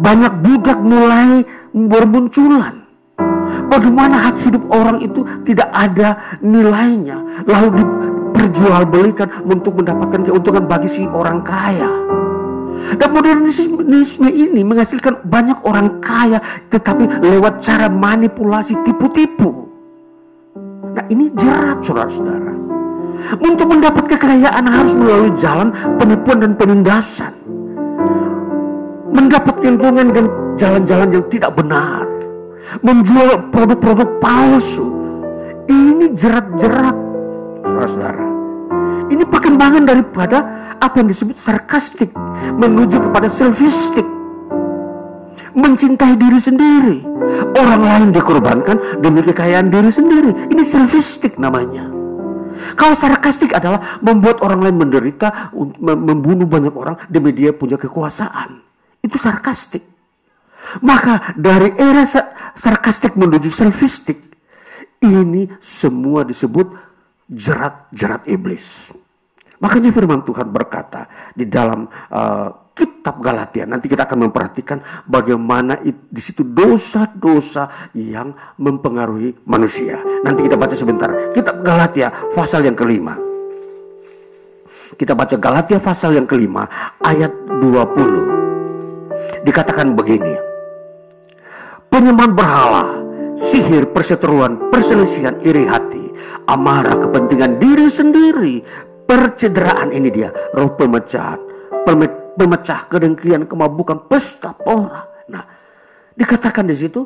Banyak 0.02 0.34
budak 0.42 0.80
mulai 0.82 1.46
bermunculan. 1.72 2.82
Bagaimana 3.72 4.28
hak 4.28 4.38
hidup 4.50 4.64
orang 4.68 5.00
itu 5.00 5.24
tidak 5.48 5.70
ada 5.72 6.38
nilainya, 6.44 7.46
lalu 7.48 7.80
diperjualbelikan 7.80 9.48
untuk 9.48 9.80
mendapatkan 9.80 10.28
keuntungan 10.28 10.66
bagi 10.68 10.90
si 10.92 11.04
orang 11.08 11.40
kaya. 11.40 11.88
Dan 12.92 13.10
modernisme 13.16 14.28
ini 14.28 14.62
menghasilkan 14.66 15.24
banyak 15.24 15.60
orang 15.64 16.02
kaya 16.04 16.40
tetapi 16.68 17.08
lewat 17.24 17.64
cara 17.64 17.88
manipulasi 17.88 18.76
tipu-tipu. 18.84 19.72
Nah 20.92 21.06
ini 21.08 21.32
jerat 21.38 21.80
saudara-saudara. 21.86 22.54
Untuk 23.38 23.68
mendapat 23.70 24.12
kekayaan 24.18 24.66
harus 24.66 24.94
melalui 24.98 25.32
jalan 25.40 25.72
penipuan 25.96 26.38
dan 26.42 26.52
penindasan. 26.58 27.34
Mendapat 29.12 29.56
keuntungan 29.62 30.10
dengan 30.12 30.28
jalan-jalan 30.58 31.10
yang 31.16 31.26
tidak 31.32 31.52
benar. 31.56 32.04
Menjual 32.84 33.52
produk-produk 33.54 34.10
palsu. 34.20 34.88
Ini 35.70 36.12
jerat-jerat 36.18 36.98
saudara-saudara. 37.64 38.26
Ini 39.12 39.24
perkembangan 39.28 39.84
daripada 39.88 40.61
apa 40.82 40.96
yang 40.98 41.10
disebut 41.14 41.38
sarkastik 41.38 42.10
menuju 42.58 42.98
kepada 42.98 43.30
selfistik 43.30 44.04
mencintai 45.54 46.16
diri 46.16 46.40
sendiri. 46.40 46.98
Orang 47.56 47.82
lain 47.84 48.10
dikorbankan 48.16 49.04
demi 49.04 49.22
kekayaan 49.22 49.68
diri 49.70 49.92
sendiri. 49.92 50.32
Ini 50.52 50.64
selfistik 50.64 51.38
namanya. 51.38 51.88
Kalau 52.78 52.96
sarkastik 52.96 53.52
adalah 53.52 54.00
membuat 54.00 54.40
orang 54.46 54.70
lain 54.70 54.78
menderita, 54.80 55.52
membunuh 55.82 56.48
banyak 56.48 56.74
orang 56.74 56.96
demi 57.12 57.36
dia 57.36 57.52
punya 57.52 57.76
kekuasaan. 57.76 58.64
Itu 59.04 59.18
sarkastik. 59.20 59.84
Maka 60.86 61.36
dari 61.36 61.74
era 61.76 62.06
sarkastik 62.56 63.20
menuju 63.20 63.50
selfistik, 63.52 64.24
ini 65.04 65.52
semua 65.60 66.24
disebut 66.24 66.72
jerat-jerat 67.28 68.30
iblis. 68.30 68.94
Makanya 69.62 69.94
firman 69.94 70.26
Tuhan 70.26 70.50
berkata 70.50 71.06
di 71.38 71.46
dalam 71.46 71.86
uh, 71.86 72.50
kitab 72.74 73.22
Galatia. 73.22 73.70
Nanti 73.70 73.86
kita 73.86 74.10
akan 74.10 74.28
memperhatikan 74.28 75.06
bagaimana 75.06 75.78
di 75.86 76.22
situ 76.22 76.42
dosa-dosa 76.42 77.94
yang 77.94 78.34
mempengaruhi 78.58 79.46
manusia. 79.46 80.02
Nanti 80.26 80.50
kita 80.50 80.58
baca 80.58 80.74
sebentar. 80.74 81.10
Kitab 81.38 81.62
Galatia 81.62 82.10
pasal 82.34 82.66
yang 82.66 82.74
kelima. 82.74 83.14
Kita 84.98 85.14
baca 85.14 85.38
Galatia 85.38 85.78
pasal 85.78 86.18
yang 86.18 86.26
kelima 86.26 86.66
ayat 87.00 87.32
20. 87.62 89.46
Dikatakan 89.46 89.94
begini. 89.94 90.36
Penyembahan 91.92 92.34
berhala, 92.34 92.84
sihir, 93.36 93.92
perseteruan, 93.92 94.72
perselisihan, 94.72 95.38
iri 95.44 95.68
hati, 95.68 96.08
amarah, 96.48 96.96
kepentingan 96.96 97.60
diri 97.60 97.92
sendiri, 97.92 98.64
percederaan 99.06 99.92
ini 99.92 100.10
dia, 100.10 100.30
roh 100.56 100.74
pemecahan, 100.78 101.40
memecah 102.38 102.88
kedengkian, 102.88 103.46
kemabukan, 103.46 104.08
pesta 104.08 104.56
pora. 104.56 105.04
Nah, 105.28 105.44
dikatakan 106.16 106.68
di 106.68 106.76
situ 106.76 107.02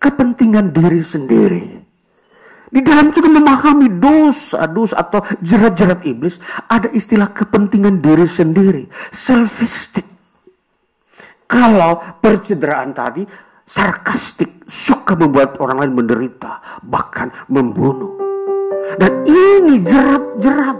kepentingan 0.00 0.72
diri 0.72 1.02
sendiri. 1.04 1.64
Di 2.70 2.80
dalam 2.86 3.10
kita 3.10 3.26
memahami 3.26 3.98
dosa-dosa 3.98 4.94
atau 4.94 5.26
jerat-jerat 5.42 6.06
iblis, 6.06 6.38
ada 6.70 6.86
istilah 6.94 7.34
kepentingan 7.34 7.98
diri 7.98 8.30
sendiri, 8.30 8.86
selfistic. 9.10 10.06
Kalau 11.50 12.22
percederaan 12.22 12.94
tadi, 12.94 13.26
sarkastik, 13.66 14.70
suka 14.70 15.18
membuat 15.18 15.58
orang 15.58 15.82
lain 15.82 15.98
menderita, 15.98 16.78
bahkan 16.86 17.34
membunuh. 17.50 18.29
Dan 18.98 19.12
ini 19.28 19.84
jerat-jerat 19.86 20.78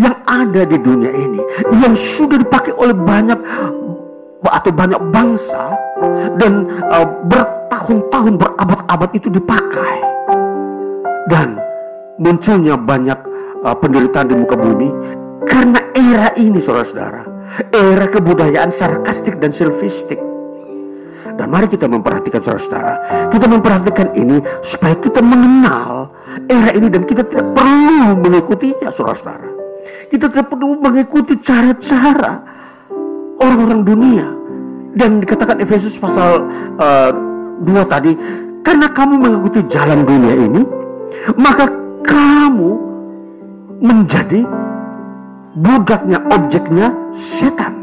yang 0.00 0.16
ada 0.24 0.62
di 0.64 0.78
dunia 0.80 1.12
ini 1.12 1.40
yang 1.78 1.92
sudah 1.92 2.40
dipakai 2.40 2.72
oleh 2.72 2.96
banyak 2.96 3.38
atau 4.44 4.72
banyak 4.72 5.00
bangsa 5.12 5.76
dan 6.40 6.68
uh, 6.88 7.06
bertahun-tahun 7.28 8.34
berabad-abad 8.40 9.10
itu 9.14 9.28
dipakai. 9.30 9.94
Dan 11.28 11.56
munculnya 12.20 12.76
banyak 12.76 13.18
uh, 13.64 13.76
penderitaan 13.76 14.28
di 14.28 14.36
muka 14.36 14.56
bumi 14.56 14.88
karena 15.44 15.80
era 15.94 16.28
ini 16.40 16.58
saudara-saudara. 16.58 17.22
Era 17.70 18.10
kebudayaan 18.10 18.74
sarkastik 18.74 19.38
dan 19.38 19.54
selfistik 19.54 20.33
dan 21.24 21.46
mari 21.48 21.66
kita 21.72 21.88
memperhatikan 21.88 22.40
saudara-saudara 22.44 22.94
kita 23.32 23.46
memperhatikan 23.48 24.08
ini 24.12 24.36
supaya 24.60 24.94
kita 25.00 25.20
mengenal 25.24 26.12
era 26.46 26.70
ini 26.76 26.92
dan 26.92 27.02
kita 27.08 27.24
tidak 27.24 27.46
perlu 27.56 28.20
mengikutinya 28.20 28.92
saudara-saudara 28.92 29.54
kita 30.08 30.30
tidak 30.30 30.46
perlu 30.52 30.78
mengikuti 30.78 31.34
cara-cara 31.40 32.54
orang-orang 33.40 33.80
dunia. 33.82 34.26
Dan 34.94 35.18
dikatakan 35.18 35.58
Efesus 35.58 35.98
pasal 35.98 36.38
uh, 36.78 37.10
eh, 37.10 37.66
2 37.66 37.90
tadi, 37.90 38.14
karena 38.62 38.86
kamu 38.94 39.14
mengikuti 39.18 39.60
jalan 39.66 40.06
dunia 40.06 40.34
ini, 40.38 40.62
maka 41.34 41.66
kamu 42.06 42.70
menjadi 43.82 44.46
budaknya, 45.58 46.18
objeknya 46.30 46.94
setan. 47.10 47.74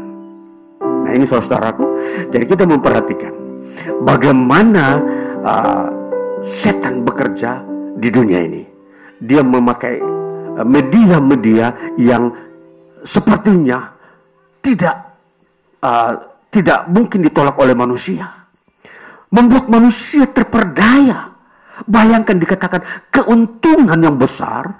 Nah 0.80 1.12
ini 1.12 1.28
saudaraku, 1.28 1.84
jadi 2.30 2.44
kita 2.44 2.64
memperhatikan 2.64 3.32
bagaimana 4.02 5.00
uh, 5.42 5.86
setan 6.42 7.06
bekerja 7.06 7.62
di 7.96 8.08
dunia 8.10 8.40
ini. 8.42 8.62
Dia 9.22 9.46
memakai 9.46 10.02
media-media 10.66 11.94
yang 11.96 12.34
sepertinya 13.06 13.94
tidak 14.58 14.96
uh, 15.82 16.12
tidak 16.52 16.90
mungkin 16.90 17.24
ditolak 17.24 17.56
oleh 17.56 17.72
manusia. 17.72 18.28
Membuat 19.32 19.72
manusia 19.72 20.28
terperdaya. 20.28 21.32
Bayangkan 21.88 22.36
dikatakan 22.36 23.08
keuntungan 23.08 23.96
yang 23.96 24.20
besar, 24.20 24.70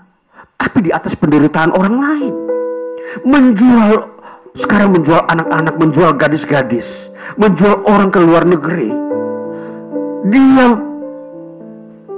tapi 0.60 0.86
di 0.86 0.90
atas 0.92 1.16
penderitaan 1.16 1.72
orang 1.72 1.96
lain. 1.98 2.34
Menjual, 3.26 4.12
sekarang 4.54 5.00
menjual 5.00 5.24
anak-anak, 5.24 5.74
menjual 5.80 6.12
gadis-gadis, 6.14 7.10
menjual 7.36 7.84
orang 7.88 8.08
ke 8.12 8.18
luar 8.20 8.44
negeri. 8.44 8.90
Dia 10.32 10.66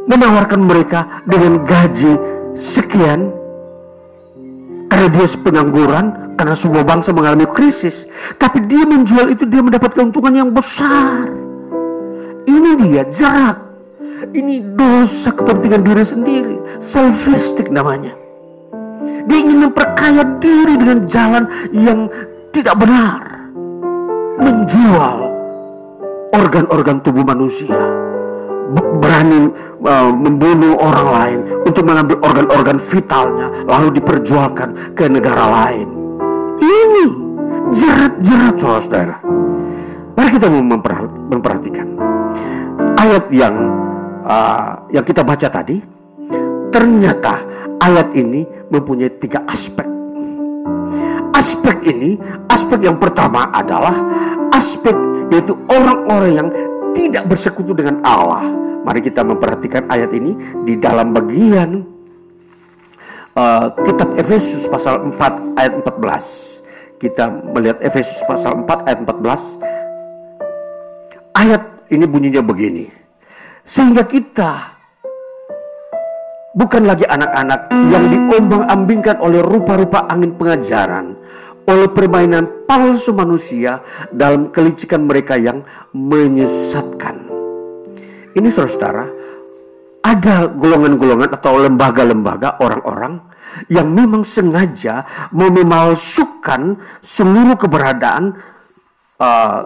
menawarkan 0.05 0.61
mereka 0.61 1.25
dengan 1.25 1.65
gaji 1.65 2.13
sekian 2.61 3.33
karena 4.95 5.09
dia 5.11 5.27
pengangguran, 5.43 6.37
karena 6.39 6.55
semua 6.55 6.87
bangsa 6.87 7.11
mengalami 7.11 7.51
krisis. 7.51 8.07
Tapi 8.39 8.63
dia 8.71 8.87
menjual 8.87 9.35
itu, 9.35 9.43
dia 9.43 9.59
mendapat 9.59 9.91
keuntungan 9.91 10.31
yang 10.31 10.51
besar. 10.55 11.27
Ini 12.47 12.71
dia 12.79 13.03
jerat. 13.11 13.59
Ini 14.31 14.79
dosa 14.79 15.35
kepentingan 15.35 15.83
diri 15.83 16.05
sendiri. 16.07 16.57
Selfistic 16.79 17.75
namanya. 17.75 18.15
Dia 19.27 19.39
ingin 19.41 19.67
memperkaya 19.67 20.23
diri 20.39 20.79
dengan 20.79 21.11
jalan 21.11 21.45
yang 21.75 22.07
tidak 22.55 22.79
benar. 22.79 23.34
Menjual 24.35 25.19
organ-organ 26.35 26.99
tubuh 27.07 27.23
manusia. 27.23 27.79
Berani 28.99 29.53
uh, 29.87 30.11
membunuh 30.11 30.75
orang 30.81 31.09
lain 31.09 31.39
untuk 31.63 31.87
mengambil 31.87 32.19
organ-organ 32.25 32.79
vitalnya 32.83 33.47
lalu 33.69 34.03
diperjualkan 34.03 34.97
ke 34.99 35.07
negara 35.07 35.45
lain. 35.47 35.89
Ini 36.59 37.07
jerat-jerat 37.77 38.55
saudara. 38.59 39.17
Mari 40.15 40.31
kita 40.35 40.49
memperhatikan 41.31 41.87
ayat 42.99 43.25
yang 43.31 43.55
uh, 44.27 44.83
yang 44.91 45.05
kita 45.07 45.23
baca 45.23 45.47
tadi. 45.47 45.79
Ternyata 46.75 47.39
ayat 47.79 48.11
ini 48.19 48.43
mempunyai 48.73 49.15
tiga 49.23 49.47
aspek. 49.47 49.94
Aspek 51.35 51.83
ini, 51.91 52.15
aspek 52.47 52.87
yang 52.87 52.97
pertama 52.97 53.51
adalah 53.51 53.93
aspek 54.55 54.95
yaitu 55.35 55.59
orang-orang 55.67 56.33
yang 56.33 56.49
tidak 56.95 57.27
bersekutu 57.27 57.75
dengan 57.75 57.99
Allah 58.07 58.65
Mari 58.85 59.01
kita 59.01 59.25
memperhatikan 59.25 59.89
ayat 59.89 60.13
ini 60.13 60.37
di 60.69 60.77
dalam 60.77 61.17
bagian 61.17 61.81
uh, 63.33 63.73
kitab 63.81 64.13
Efesus 64.21 64.69
pasal 64.69 65.09
4 65.09 65.57
ayat 65.57 65.73
14. 65.81 67.01
Kita 67.01 67.33
melihat 67.57 67.81
Efesus 67.81 68.21
pasal 68.29 68.61
4 68.61 68.85
ayat 68.85 69.01
14. 69.09 71.33
Ayat 71.33 71.65
ini 71.89 72.05
bunyinya 72.05 72.45
begini. 72.45 72.93
Sehingga 73.65 74.05
kita 74.05 74.77
bukan 76.53 76.85
lagi 76.85 77.09
anak-anak 77.09 77.73
yang 77.89 78.05
diombang-ambingkan 78.13 79.17
oleh 79.17 79.41
rupa-rupa 79.41 80.05
angin 80.13 80.37
pengajaran, 80.37 81.17
oleh 81.65 81.89
permainan 81.89 82.69
palsu 82.69 83.17
manusia 83.17 83.81
dalam 84.13 84.53
kelicikan 84.53 85.05
mereka 85.09 85.41
yang 85.41 85.65
menyesatkan. 85.97 87.25
Ini 88.35 88.49
saudara-saudara, 88.51 89.05
ada 90.05 90.51
golongan-golongan 90.53 91.31
atau 91.33 91.65
lembaga-lembaga 91.65 92.61
orang-orang 92.61 93.17
yang 93.71 93.89
memang 93.89 94.27
sengaja 94.27 95.29
mau 95.33 95.49
memalsukan 95.49 96.77
seluruh 97.01 97.55
keberadaan 97.55 98.35
uh, 99.23 99.61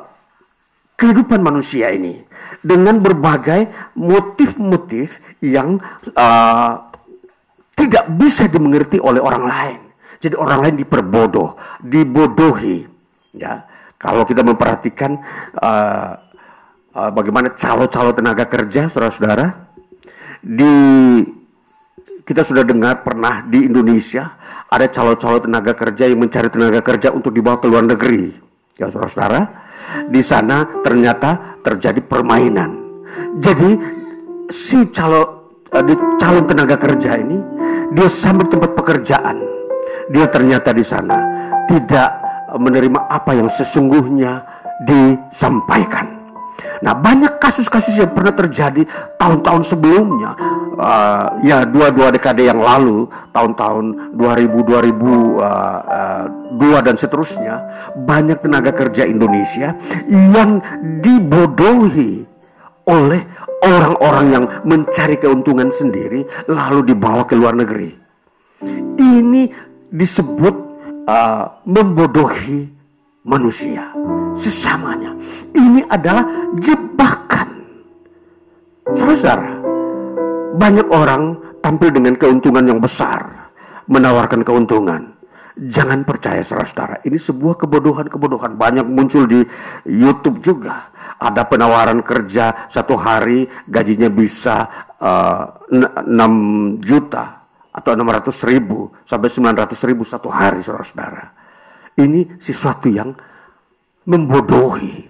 kehidupan 0.95 1.41
manusia 1.41 1.91
ini 1.91 2.21
dengan 2.61 3.01
berbagai 3.01 3.93
motif-motif 3.97 5.17
yang 5.41 5.81
uh, 6.13 6.73
tidak 7.79 8.05
bisa 8.19 8.51
dimengerti 8.51 8.99
oleh 8.99 9.23
orang 9.23 9.45
lain. 9.47 9.88
Jadi 10.19 10.35
orang 10.35 10.59
lain 10.67 10.77
diperbodoh, 10.83 11.55
dibodohi. 11.79 12.83
Ya, 13.39 13.63
kalau 13.95 14.27
kita 14.27 14.43
memperhatikan 14.43 15.15
uh, 15.63 16.13
uh, 16.95 17.11
bagaimana 17.15 17.55
calo-calo 17.55 18.11
tenaga 18.15 18.51
kerja, 18.51 18.91
saudara-saudara. 18.91 19.71
Di 20.39 20.75
kita 22.23 22.47
sudah 22.47 22.63
dengar 22.63 23.03
pernah 23.03 23.43
di 23.43 23.67
Indonesia 23.67 24.39
ada 24.69 24.87
calo-calo 24.91 25.43
tenaga 25.43 25.73
kerja 25.73 26.07
yang 26.07 26.21
mencari 26.21 26.53
tenaga 26.53 26.85
kerja 26.85 27.09
untuk 27.11 27.33
dibawa 27.33 27.59
ke 27.59 27.67
luar 27.67 27.87
negeri. 27.87 28.35
Ya, 28.79 28.91
saudara-saudara, 28.91 29.41
di 30.07 30.23
sana 30.23 30.83
ternyata 30.83 31.59
terjadi 31.63 32.03
permainan. 32.05 32.71
Jadi 33.39 33.71
si 34.51 34.89
calo 34.95 35.23
uh, 35.73 35.85
di 35.85 35.95
calon 36.19 36.45
tenaga 36.47 36.77
kerja 36.79 37.19
ini 37.19 37.37
dia 37.95 38.09
sampai 38.11 38.47
tempat 38.47 38.71
pekerjaan. 38.77 39.58
Dia 40.09 40.27
ternyata 40.33 40.73
di 40.73 40.85
sana 40.85 41.19
tidak 41.69 42.11
menerima 42.57 43.13
apa 43.13 43.37
yang 43.37 43.49
sesungguhnya 43.53 44.41
disampaikan. 44.83 46.19
Nah 46.79 46.95
banyak 46.95 47.43
kasus-kasus 47.43 47.99
yang 47.99 48.15
pernah 48.15 48.35
terjadi 48.35 48.87
tahun-tahun 49.19 49.63
sebelumnya 49.67 50.31
uh, 50.79 51.43
ya 51.43 51.67
dua-dua 51.67 52.15
dekade 52.15 52.47
yang 52.47 52.63
lalu 52.63 53.11
tahun-tahun 53.35 54.15
2000 54.15 54.63
2002 54.63 55.43
uh, 55.43 56.83
dan 56.83 56.95
seterusnya 56.95 57.55
banyak 57.99 58.39
tenaga 58.43 58.71
kerja 58.75 59.07
Indonesia 59.11 59.75
yang 60.07 60.63
dibodohi 61.03 62.23
oleh 62.87 63.23
orang-orang 63.59 64.27
yang 64.31 64.45
mencari 64.63 65.19
keuntungan 65.19 65.75
sendiri 65.75 66.23
lalu 66.47 66.95
dibawa 66.95 67.27
ke 67.27 67.35
luar 67.35 67.59
negeri. 67.59 67.91
Ini 68.99 69.68
disebut 69.89 70.55
uh, 71.09 71.45
membodohi 71.65 72.69
manusia 73.25 73.93
sesamanya. 74.37 75.13
Ini 75.53 75.85
adalah 75.89 76.25
jebakan. 76.57 77.49
Saudara, 78.89 79.51
banyak 80.57 80.87
orang 80.89 81.23
tampil 81.61 81.91
dengan 81.93 82.15
keuntungan 82.17 82.65
yang 82.65 82.81
besar, 82.81 83.51
menawarkan 83.91 84.47
keuntungan. 84.47 85.13
Jangan 85.59 86.07
percaya 86.07 86.41
saudara-saudara, 86.47 87.03
ini 87.03 87.19
sebuah 87.19 87.59
kebodohan-kebodohan. 87.59 88.55
Banyak 88.55 88.87
muncul 88.87 89.27
di 89.27 89.43
YouTube 89.91 90.39
juga. 90.39 90.95
Ada 91.19 91.51
penawaran 91.51 92.07
kerja 92.07 92.71
satu 92.71 92.95
hari 92.95 93.43
gajinya 93.67 94.07
bisa 94.07 94.71
uh, 95.03 95.51
eh, 95.67 96.07
6 96.07 96.79
juta 96.79 97.38
atau 97.79 97.95
600 97.95 98.51
ribu 98.51 98.91
sampai 99.07 99.31
900 99.31 99.79
ribu 99.87 100.03
satu 100.03 100.27
hari 100.27 100.67
saudara-saudara. 100.67 101.31
Ini 101.95 102.43
sesuatu 102.43 102.91
yang 102.91 103.15
membodohi. 104.03 105.07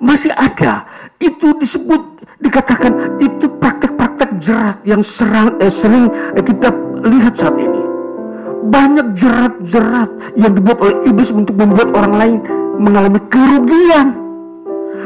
Masih 0.00 0.32
ada. 0.32 0.88
Itu 1.20 1.60
disebut, 1.60 2.24
dikatakan 2.40 3.20
itu 3.20 3.44
praktek-praktek 3.60 4.40
jerat 4.40 4.80
yang 4.88 5.04
serang, 5.04 5.60
eh, 5.60 5.68
sering 5.68 6.08
eh, 6.32 6.40
kita 6.40 6.72
lihat 7.04 7.36
saat 7.36 7.56
ini. 7.60 7.82
Banyak 8.72 9.06
jerat-jerat 9.16 10.10
yang 10.40 10.56
dibuat 10.56 10.78
oleh 10.80 10.96
iblis 11.04 11.28
untuk 11.28 11.52
membuat 11.56 11.92
orang 11.92 12.14
lain 12.16 12.38
mengalami 12.80 13.20
kerugian. 13.28 14.16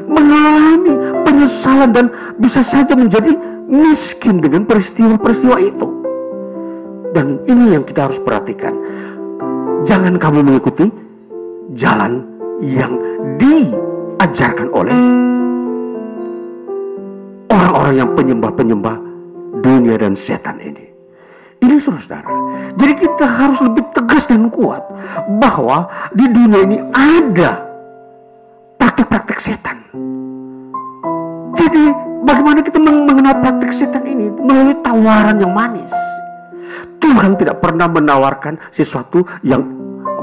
Mengalami 0.06 0.94
penyesalan 1.26 1.90
dan 1.90 2.06
bisa 2.38 2.62
saja 2.62 2.94
menjadi 2.94 3.34
miskin 3.66 4.38
dengan 4.38 4.62
peristiwa-peristiwa 4.62 5.58
itu. 5.58 6.03
Dan 7.14 7.38
ini 7.46 7.78
yang 7.78 7.86
kita 7.86 8.10
harus 8.10 8.18
perhatikan. 8.18 8.74
Jangan 9.86 10.18
kamu 10.18 10.42
mengikuti 10.42 10.90
jalan 11.78 12.26
yang 12.58 12.90
diajarkan 13.38 14.68
oleh 14.74 14.98
orang-orang 17.54 17.94
yang 17.94 18.10
penyembah-penyembah 18.18 18.96
dunia 19.62 19.94
dan 19.94 20.18
setan 20.18 20.58
ini. 20.58 20.84
Ini 21.62 21.78
saudara. 21.78 22.28
Jadi 22.74 22.92
kita 22.98 23.24
harus 23.24 23.62
lebih 23.62 23.84
tegas 23.94 24.26
dan 24.26 24.50
kuat 24.50 24.82
bahwa 25.38 25.86
di 26.12 26.26
dunia 26.28 26.60
ini 26.66 26.78
ada 26.90 27.62
praktek-praktek 28.76 29.38
setan. 29.38 29.78
Jadi 31.54 31.84
bagaimana 32.26 32.60
kita 32.60 32.82
mengenal 32.82 33.38
praktek 33.38 33.70
setan 33.70 34.02
ini 34.02 34.28
melalui 34.34 34.76
tawaran 34.82 35.38
yang 35.38 35.54
manis. 35.54 35.94
Tuhan 37.04 37.36
tidak 37.36 37.60
pernah 37.60 37.84
menawarkan 37.84 38.72
sesuatu 38.72 39.20
yang 39.44 39.60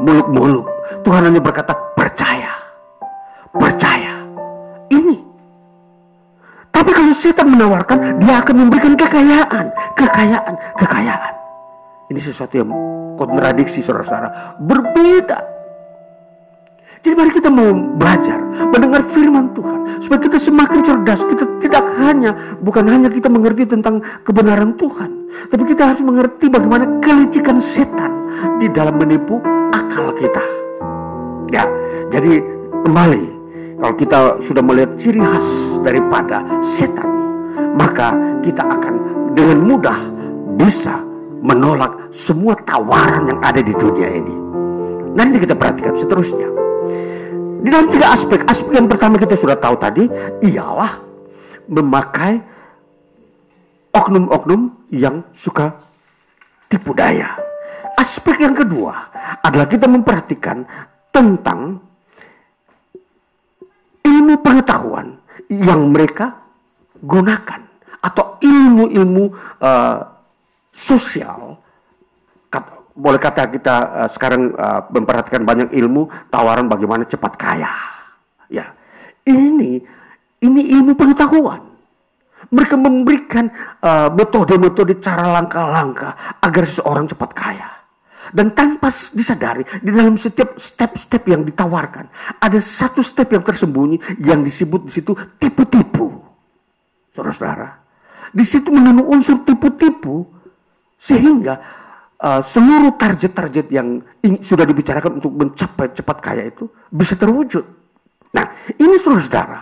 muluk-muluk. 0.01 0.65
Tuhan 1.05 1.29
hanya 1.29 1.37
berkata 1.37 1.77
percaya. 1.93 2.49
Percaya. 3.53 4.17
Ini. 4.89 5.21
Tapi 6.73 6.89
kalau 6.89 7.13
setan 7.13 7.53
menawarkan, 7.53 8.17
dia 8.17 8.41
akan 8.41 8.55
memberikan 8.65 8.97
kekayaan, 8.97 9.65
kekayaan, 9.93 10.55
kekayaan. 10.81 11.33
Ini 12.09 12.19
sesuatu 12.19 12.57
yang 12.57 12.73
kontradiksi 13.13 13.85
saudara-saudara. 13.85 14.57
Berbeda. 14.57 15.60
Jadi 17.01 17.17
mari 17.17 17.31
kita 17.33 17.49
mau 17.49 17.73
belajar 17.97 18.37
mendengar 18.69 19.01
firman 19.09 19.49
Tuhan 19.57 20.05
supaya 20.05 20.21
kita 20.21 20.37
semakin 20.37 20.79
cerdas. 20.85 21.21
Kita 21.25 21.43
tidak 21.57 21.83
hanya 21.97 22.31
bukan 22.61 22.85
hanya 22.85 23.09
kita 23.09 23.25
mengerti 23.25 23.65
tentang 23.65 24.05
kebenaran 24.21 24.77
Tuhan, 24.77 25.09
tapi 25.49 25.63
kita 25.65 25.89
harus 25.89 26.01
mengerti 26.05 26.45
bagaimana 26.45 27.01
kelicikan 27.01 27.57
setan 27.57 28.13
di 28.61 28.69
dalam 28.69 29.01
menipu 29.01 29.41
akal 29.73 30.13
kita. 30.13 30.45
Ya, 31.49 31.65
jadi 32.13 32.45
kembali 32.85 33.23
kalau 33.81 33.95
kita 33.97 34.19
sudah 34.45 34.61
melihat 34.61 34.93
ciri 35.01 35.17
khas 35.17 35.47
daripada 35.81 36.45
setan, 36.61 37.09
maka 37.73 38.13
kita 38.45 38.61
akan 38.61 38.93
dengan 39.33 39.57
mudah 39.57 39.99
bisa 40.53 41.01
menolak 41.41 42.13
semua 42.13 42.53
tawaran 42.61 43.25
yang 43.25 43.41
ada 43.41 43.57
di 43.57 43.73
dunia 43.73 44.05
ini. 44.05 44.35
Nanti 45.17 45.41
kita 45.41 45.57
perhatikan 45.57 45.97
seterusnya. 45.97 46.60
Di 47.61 47.69
dalam 47.69 47.93
tiga 47.93 48.17
aspek, 48.17 48.41
aspek 48.49 48.73
yang 48.73 48.89
pertama 48.89 49.21
kita 49.21 49.37
sudah 49.37 49.53
tahu 49.53 49.77
tadi 49.77 50.09
ialah 50.49 50.97
memakai 51.69 52.41
oknum-oknum 53.93 54.89
yang 54.89 55.21
suka 55.29 55.77
tipu 56.65 56.97
daya. 56.97 57.37
Aspek 58.01 58.41
yang 58.41 58.57
kedua 58.57 59.13
adalah 59.45 59.69
kita 59.69 59.85
memperhatikan 59.85 60.65
tentang 61.13 61.77
ilmu 64.01 64.35
pengetahuan 64.41 65.21
yang 65.53 65.85
mereka 65.93 66.41
gunakan 66.97 67.61
atau 68.01 68.41
ilmu-ilmu 68.41 69.23
uh, 69.61 70.01
sosial 70.73 71.60
boleh 72.91 73.19
kata 73.19 73.47
kita 73.47 73.75
uh, 74.05 74.09
sekarang 74.11 74.51
uh, 74.55 74.83
memperhatikan 74.91 75.47
banyak 75.47 75.69
ilmu 75.71 76.11
tawaran 76.27 76.67
bagaimana 76.67 77.07
cepat 77.07 77.33
kaya. 77.39 77.71
Ya, 78.51 78.75
ini 79.23 79.79
ini 80.43 80.61
ilmu 80.75 80.97
pengetahuan. 80.99 81.71
Mereka 82.51 82.75
memberikan 82.75 83.47
uh, 83.79 84.11
metode-metode 84.11 84.99
cara 84.99 85.31
langkah-langkah 85.39 86.43
agar 86.43 86.63
seseorang 86.67 87.07
cepat 87.07 87.31
kaya. 87.31 87.69
Dan 88.31 88.53
tanpa 88.55 88.91
disadari 88.91 89.65
di 89.81 89.91
dalam 89.91 90.15
setiap 90.15 90.55
step-step 90.55 91.25
yang 91.27 91.41
ditawarkan 91.41 92.37
ada 92.39 92.59
satu 92.61 93.01
step 93.01 93.27
yang 93.33 93.43
tersembunyi 93.43 94.23
yang 94.23 94.45
disebut 94.45 94.87
di 94.87 94.91
situ 94.91 95.11
tipu-tipu. 95.39 96.21
Saudara-saudara, 97.11 97.81
di 98.31 98.45
situ 98.47 98.71
mengandung 98.71 99.11
unsur 99.11 99.43
tipu-tipu 99.43 100.23
sehingga 100.95 101.80
uh, 102.21 102.41
seluruh 102.45 102.95
target-target 102.95 103.67
yang 103.73 103.99
sudah 104.45 104.63
dibicarakan 104.63 105.17
untuk 105.17 105.33
mencapai 105.33 105.91
cepat 105.91 106.17
kaya 106.21 106.43
itu 106.47 106.69
bisa 106.93 107.17
terwujud. 107.17 107.65
Nah, 108.31 108.45
ini 108.77 108.95
saudara-saudara, 109.01 109.59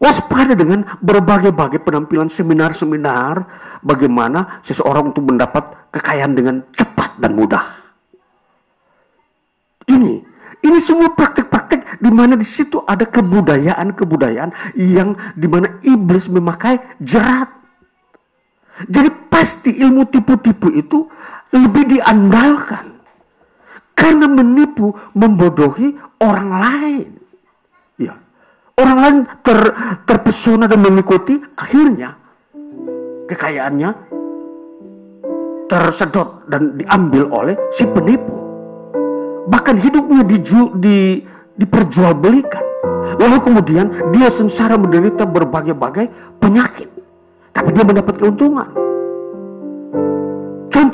waspada 0.00 0.54
dengan 0.56 0.86
berbagai-bagai 1.02 1.82
penampilan 1.84 2.30
seminar-seminar 2.32 3.34
bagaimana 3.84 4.62
seseorang 4.64 5.12
untuk 5.12 5.28
mendapat 5.28 5.92
kekayaan 5.92 6.32
dengan 6.32 6.56
cepat 6.72 7.20
dan 7.20 7.36
mudah. 7.36 7.64
Ini, 9.86 10.14
ini 10.64 10.78
semua 10.82 11.12
praktek-praktek 11.14 12.00
di 12.02 12.10
mana 12.10 12.34
di 12.34 12.46
situ 12.46 12.82
ada 12.82 13.06
kebudayaan-kebudayaan 13.06 14.74
yang 14.80 15.14
di 15.36 15.46
mana 15.46 15.78
iblis 15.84 16.26
memakai 16.26 16.98
jerat. 16.98 17.52
Jadi 18.76 19.08
pasti 19.32 19.72
ilmu 19.72 20.04
tipu-tipu 20.12 20.68
itu 20.74 21.08
lebih 21.54 21.98
diandalkan 21.98 22.96
karena 23.96 24.26
menipu 24.28 24.92
membodohi 25.16 25.96
orang 26.20 26.50
lain. 26.52 27.08
Ya. 27.96 28.14
Orang 28.76 28.98
lain 29.00 29.16
ter, 29.40 29.58
terpesona 30.04 30.68
dan 30.68 30.84
mengikuti 30.84 31.40
akhirnya 31.56 32.12
kekayaannya 33.24 33.90
tersedot 35.66 36.46
dan 36.46 36.76
diambil 36.76 37.24
oleh 37.32 37.56
si 37.72 37.88
penipu. 37.88 38.36
Bahkan 39.46 39.76
hidupnya 39.80 40.22
diju, 40.26 40.76
di, 40.76 41.22
diperjualbelikan. 41.56 42.64
Lalu 43.16 43.36
kemudian 43.40 43.86
dia 44.12 44.28
sengsara 44.28 44.76
menderita 44.76 45.24
berbagai-bagai 45.24 46.36
penyakit. 46.38 46.90
Tapi 47.54 47.72
dia 47.72 47.84
mendapat 47.86 48.20
keuntungan 48.20 48.68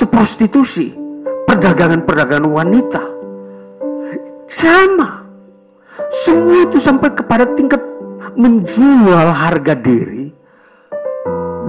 Contoh 0.03 0.19
prostitusi, 0.19 0.91
perdagangan-perdagangan 1.47 2.51
wanita. 2.51 2.99
Sama. 4.51 5.23
Semua 6.11 6.67
itu 6.67 6.75
sampai 6.75 7.07
kepada 7.15 7.47
tingkat 7.55 7.79
menjual 8.35 9.31
harga 9.31 9.71
diri 9.79 10.27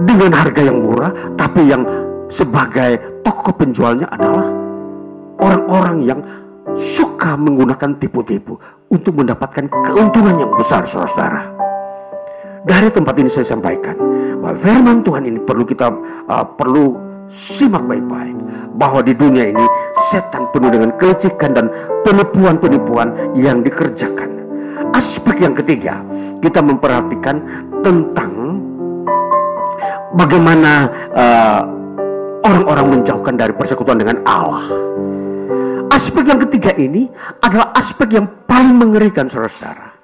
dengan 0.03 0.35
harga 0.35 0.67
yang 0.67 0.83
murah, 0.83 1.15
tapi 1.39 1.63
yang 1.63 1.87
sebagai 2.27 3.23
toko 3.23 3.55
penjualnya 3.55 4.11
adalah 4.11 4.51
orang-orang 5.39 5.97
yang 6.03 6.19
suka 6.75 7.39
menggunakan 7.39 7.95
tipu-tipu 8.03 8.59
untuk 8.91 9.15
mendapatkan 9.15 9.63
keuntungan 9.71 10.43
yang 10.43 10.51
besar, 10.59 10.83
saudara-saudara. 10.83 11.55
Dari 12.67 12.91
tempat 12.91 13.15
ini 13.15 13.31
saya 13.31 13.47
sampaikan 13.47 13.95
bahwa 14.43 14.59
firman 14.59 14.99
Tuhan 15.07 15.23
ini 15.23 15.39
perlu 15.39 15.63
kita 15.63 15.87
uh, 16.27 16.43
perlu 16.59 17.04
simak 17.29 17.83
baik-baik 17.85 18.37
bahwa 18.75 18.99
di 19.01 19.13
dunia 19.15 19.49
ini 19.49 19.65
setan 20.11 20.45
penuh 20.51 20.69
dengan 20.69 20.91
kelicikan 20.99 21.51
dan 21.55 21.65
penipuan-penipuan 22.03 23.33
yang 23.33 23.63
dikerjakan. 23.63 24.29
Aspek 24.95 25.43
yang 25.43 25.55
ketiga, 25.57 25.99
kita 26.39 26.63
memperhatikan 26.63 27.35
tentang 27.83 28.31
bagaimana 30.15 30.87
uh, 31.11 31.61
orang-orang 32.45 32.99
menjauhkan 32.99 33.35
dari 33.35 33.53
persekutuan 33.55 33.99
dengan 33.99 34.17
Allah. 34.23 34.63
Aspek 35.91 36.23
yang 36.27 36.39
ketiga 36.47 36.75
ini 36.75 37.07
adalah 37.39 37.71
aspek 37.75 38.19
yang 38.19 38.27
paling 38.47 38.75
mengerikan 38.75 39.27
saudara-saudara. 39.31 39.95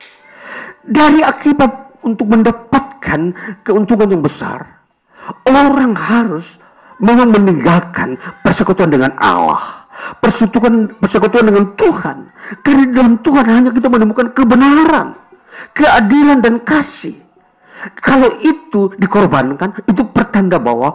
Dari 0.82 1.22
akibat 1.22 2.02
untuk 2.02 2.32
mendapatkan 2.32 3.22
keuntungan 3.62 4.10
yang 4.10 4.24
besar, 4.24 4.82
orang 5.46 5.94
harus 5.94 6.58
memang 7.02 7.34
meninggalkan 7.34 8.16
persekutuan 8.46 8.94
dengan 8.94 9.12
Allah, 9.18 9.90
persekutuan 10.22 10.88
persekutuan 11.02 11.50
dengan 11.50 11.66
Tuhan. 11.76 12.18
Karena 12.62 12.84
dalam 12.94 13.14
Tuhan 13.20 13.46
hanya 13.50 13.70
kita 13.74 13.90
menemukan 13.90 14.28
kebenaran, 14.32 15.18
keadilan 15.74 16.40
dan 16.40 16.56
kasih. 16.62 17.18
Kalau 17.98 18.30
itu 18.46 18.94
dikorbankan, 19.02 19.74
itu 19.90 20.06
pertanda 20.14 20.62
bahwa 20.62 20.94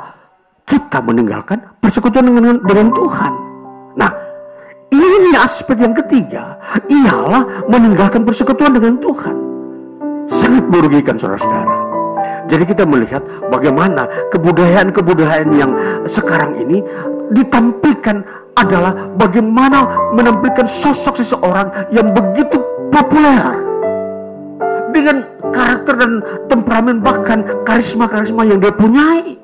kita 0.63 1.03
meninggalkan 1.03 1.59
persekutuan 1.83 2.31
dengan, 2.31 2.63
dengan 2.63 2.89
Tuhan. 2.95 3.33
Nah, 3.99 4.11
ini 4.95 5.35
aspek 5.35 5.79
yang 5.79 5.95
ketiga, 5.95 6.55
ialah 6.87 7.67
meninggalkan 7.67 8.23
persekutuan 8.23 8.79
dengan 8.79 8.95
Tuhan. 9.03 9.37
Sangat 10.27 10.65
merugikan 10.71 11.19
saudara-saudara. 11.19 11.86
Jadi 12.47 12.65
kita 12.67 12.87
melihat 12.87 13.23
bagaimana 13.51 14.07
kebudayaan-kebudayaan 14.31 15.51
yang 15.51 15.73
sekarang 16.07 16.55
ini 16.63 16.79
ditampilkan 17.35 18.23
adalah 18.57 18.95
bagaimana 19.19 20.11
menampilkan 20.15 20.65
sosok 20.65 21.21
seseorang 21.21 21.69
yang 21.91 22.15
begitu 22.15 22.57
populer. 22.89 23.43
Dengan 24.95 25.27
karakter 25.53 25.95
dan 25.99 26.13
temperamen 26.49 27.03
bahkan 27.03 27.45
karisma-karisma 27.67 28.49
yang 28.49 28.63
dia 28.63 28.73
punyai. 28.73 29.37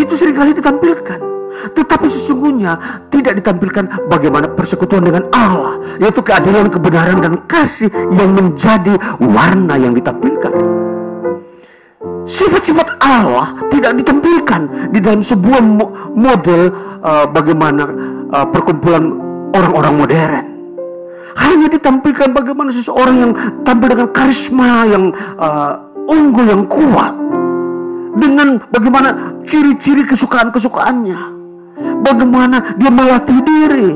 Itu 0.00 0.12
sering 0.18 0.34
kali 0.34 0.50
ditampilkan. 0.56 1.20
Tetapi 1.56 2.06
sesungguhnya 2.10 2.72
tidak 3.08 3.40
ditampilkan 3.40 4.08
bagaimana 4.12 4.44
persekutuan 4.52 5.08
dengan 5.08 5.24
Allah 5.32 5.80
yaitu 5.96 6.20
keadilan 6.20 6.68
kebenaran 6.68 7.18
dan 7.24 7.34
kasih 7.48 7.88
yang 8.12 8.36
menjadi 8.36 8.92
warna 9.16 9.80
yang 9.80 9.96
ditampilkan 9.96 10.52
Sifat-sifat 12.26 12.98
Allah 12.98 13.54
tidak 13.70 14.02
ditampilkan 14.02 14.90
di 14.90 14.98
dalam 14.98 15.22
sebuah 15.22 15.62
model 16.18 16.62
uh, 17.06 17.22
bagaimana 17.30 17.86
uh, 18.34 18.46
perkumpulan 18.50 19.14
orang-orang 19.54 19.94
modern. 19.94 20.44
Hanya 21.38 21.70
ditampilkan 21.70 22.34
bagaimana 22.34 22.74
seseorang 22.74 23.16
yang 23.22 23.32
tampil 23.62 23.94
dengan 23.94 24.08
karisma 24.10 24.90
yang 24.90 25.14
uh, 25.38 25.78
unggul 26.10 26.46
yang 26.50 26.66
kuat. 26.66 27.14
Dengan 28.16 28.58
bagaimana 28.74 29.38
ciri-ciri 29.46 30.02
kesukaan-kesukaannya. 30.10 31.20
Bagaimana 32.02 32.74
dia 32.74 32.90
melatih 32.90 33.38
diri. 33.44 33.88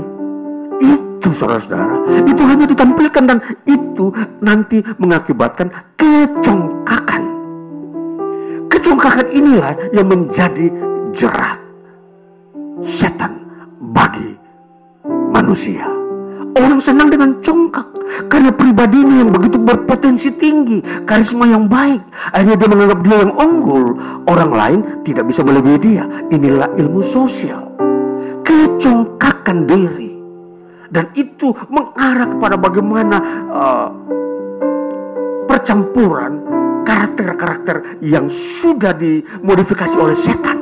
Itu 0.78 1.34
saudara-saudara. 1.34 2.22
Itu 2.30 2.42
hanya 2.46 2.68
ditampilkan 2.68 3.24
dan 3.26 3.38
itu 3.66 4.12
nanti 4.38 4.84
mengakibatkan 5.00 5.72
kecongkakan 5.98 7.09
Kecongkakan 8.70 9.26
inilah 9.34 9.74
yang 9.90 10.06
menjadi 10.06 10.66
jerat 11.10 11.58
setan 12.80 13.34
bagi 13.92 14.38
manusia. 15.34 15.84
Orang 16.54 16.78
senang 16.82 17.10
dengan 17.10 17.34
congkak 17.42 17.86
karena 18.26 18.50
pribadinya 18.50 19.22
yang 19.22 19.30
begitu 19.30 19.58
berpotensi 19.58 20.30
tinggi, 20.34 20.78
karisma 21.06 21.46
yang 21.46 21.70
baik. 21.70 22.02
Akhirnya 22.34 22.56
dia 22.58 22.68
menganggap 22.68 23.00
dia 23.06 23.16
yang 23.22 23.32
unggul. 23.38 23.86
Orang 24.26 24.50
lain 24.54 24.80
tidak 25.06 25.30
bisa 25.30 25.46
melebihi 25.46 25.78
dia. 25.78 26.04
Inilah 26.30 26.74
ilmu 26.74 27.00
sosial. 27.06 27.70
Kecongkakan 28.42 29.58
diri. 29.66 30.10
Dan 30.90 31.06
itu 31.14 31.54
mengarah 31.70 32.26
kepada 32.26 32.56
bagaimana 32.58 33.16
uh, 33.46 33.88
percampuran 35.46 36.59
karakter-karakter 36.90 38.02
yang 38.02 38.26
sudah 38.26 38.90
dimodifikasi 38.90 39.94
oleh 39.94 40.18
setan. 40.18 40.58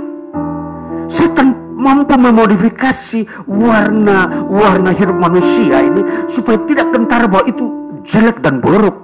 Setan 1.09 1.57
mampu 1.73 2.21
memodifikasi 2.21 3.49
warna-warna 3.49 4.93
hidup 4.93 5.17
manusia 5.17 5.81
ini 5.81 6.29
supaya 6.29 6.61
tidak 6.69 6.93
kentara 6.93 7.25
bahwa 7.25 7.49
itu 7.49 7.65
jelek 8.05 8.45
dan 8.45 8.61
buruk. 8.61 9.01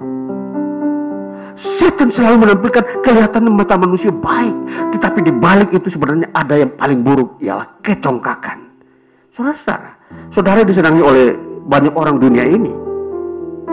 Setan 1.55 2.13
selalu 2.13 2.45
menampilkan 2.45 2.83
kelihatan 3.01 3.49
mata 3.49 3.79
manusia 3.79 4.11
baik, 4.13 4.53
tetapi 4.93 5.23
di 5.25 5.31
balik 5.33 5.71
itu 5.73 5.87
sebenarnya 5.87 6.29
ada 6.35 6.61
yang 6.61 6.75
paling 6.77 6.99
buruk, 7.01 7.39
ialah 7.41 7.79
kecongkakan. 7.79 8.59
Saudara-saudara, 9.31 9.91
saudara 10.29 10.61
disenangi 10.67 11.01
oleh 11.01 11.31
banyak 11.65 11.95
orang 11.95 12.19
dunia 12.19 12.43
ini. 12.43 12.71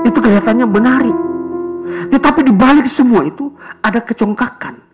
Itu 0.06 0.18
kelihatannya 0.22 0.66
menarik. 0.66 1.31
Tetapi 2.10 2.40
di 2.46 2.52
balik 2.54 2.86
semua 2.86 3.26
itu 3.26 3.52
ada 3.82 4.00
kecongkakan 4.00 4.92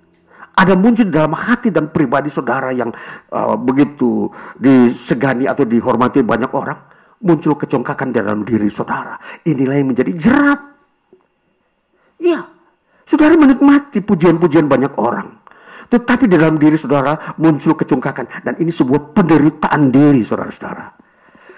ada 0.59 0.75
muncul 0.75 1.07
dalam 1.07 1.39
hati 1.39 1.71
dan 1.71 1.95
pribadi 1.95 2.27
saudara 2.35 2.75
yang 2.75 2.91
uh, 3.31 3.55
begitu 3.55 4.27
disegani 4.59 5.47
atau 5.47 5.63
dihormati 5.63 6.19
banyak 6.27 6.51
orang, 6.51 6.79
muncul 7.23 7.55
kecongkakan 7.55 8.11
dalam 8.11 8.43
diri 8.43 8.67
saudara. 8.67 9.15
Inilah 9.47 9.77
yang 9.79 9.95
menjadi 9.95 10.13
jerat. 10.19 10.61
Ya, 12.19 12.43
saudara 13.07 13.39
menikmati 13.39 14.03
pujian-pujian 14.03 14.67
banyak 14.67 14.99
orang. 14.99 15.39
Tetapi 15.89 16.27
di 16.27 16.35
dalam 16.35 16.59
diri 16.59 16.75
saudara 16.75 17.39
muncul 17.39 17.79
kecongkakan. 17.79 18.43
Dan 18.43 18.59
ini 18.59 18.75
sebuah 18.75 19.15
penderitaan 19.15 19.95
diri 19.95 20.27
saudara-saudara. 20.27 20.87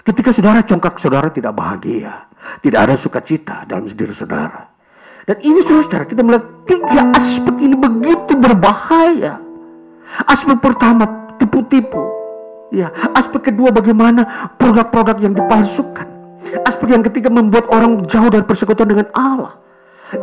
Ketika 0.05 0.29
saudara 0.29 0.61
congkak, 0.61 1.01
saudara 1.01 1.33
tidak 1.33 1.57
bahagia. 1.57 2.29
Tidak 2.61 2.79
ada 2.79 2.93
sukacita 2.93 3.65
dalam 3.65 3.89
diri 3.89 4.13
saudara. 4.13 4.70
Dan 5.25 5.37
ini 5.45 5.61
saudara 5.61 6.05
kita 6.05 6.25
melihat 6.25 6.45
tiga 6.65 7.01
aspek 7.13 7.55
ini 7.61 7.75
begitu 7.77 8.33
berbahaya. 8.33 9.37
Aspek 10.25 10.57
pertama 10.57 11.05
tipu-tipu. 11.37 12.01
Ya, 12.71 12.89
aspek 13.13 13.51
kedua 13.51 13.69
bagaimana 13.69 14.53
produk-produk 14.55 15.19
yang 15.19 15.35
dipalsukan. 15.35 16.07
Aspek 16.65 16.87
yang 16.89 17.03
ketiga 17.05 17.27
membuat 17.27 17.67
orang 17.69 18.07
jauh 18.07 18.31
dari 18.31 18.47
persekutuan 18.47 18.89
dengan 18.89 19.07
Allah. 19.13 19.53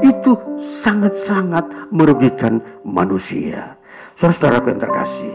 Itu 0.03 0.59
sangat-sangat 0.59 1.93
merugikan 1.95 2.61
manusia. 2.85 3.79
Saudara-saudara 4.19 4.67
yang 4.67 4.83
terkasih, 4.83 5.33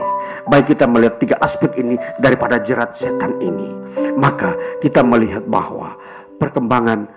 baik 0.52 0.76
kita 0.76 0.86
melihat 0.92 1.16
tiga 1.18 1.36
aspek 1.40 1.72
ini 1.80 1.96
daripada 2.20 2.60
jerat 2.60 2.92
setan 3.00 3.40
ini, 3.40 3.72
maka 4.20 4.60
kita 4.84 5.00
melihat 5.00 5.48
bahwa 5.48 5.96
perkembangan 6.36 7.08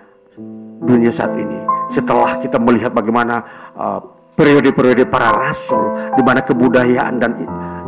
dunia 0.79 1.11
saat 1.11 1.35
ini 1.35 1.66
setelah 1.91 2.39
kita 2.43 2.59
melihat 2.59 2.91
bagaimana 2.91 3.43
uh, 3.75 3.99
periode-periode 4.37 5.09
para 5.09 5.33
rasul 5.33 6.13
di 6.13 6.21
mana 6.21 6.45
kebudayaan 6.45 7.15
dan 7.17 7.31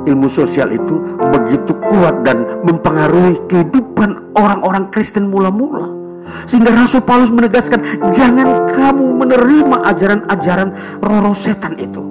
ilmu 0.10 0.26
sosial 0.26 0.74
itu 0.74 0.98
begitu 1.30 1.78
kuat 1.78 2.26
dan 2.26 2.42
mempengaruhi 2.66 3.38
kehidupan 3.46 4.34
orang-orang 4.34 4.90
Kristen 4.90 5.30
mula-mula. 5.30 6.00
Sehingga 6.46 6.70
Rasul 6.70 7.02
Paulus 7.02 7.34
menegaskan 7.34 7.82
jangan 8.14 8.70
kamu 8.70 9.06
menerima 9.18 9.78
ajaran-ajaran 9.94 10.70
roh-roh 11.02 11.34
setan 11.34 11.74
itu. 11.78 12.06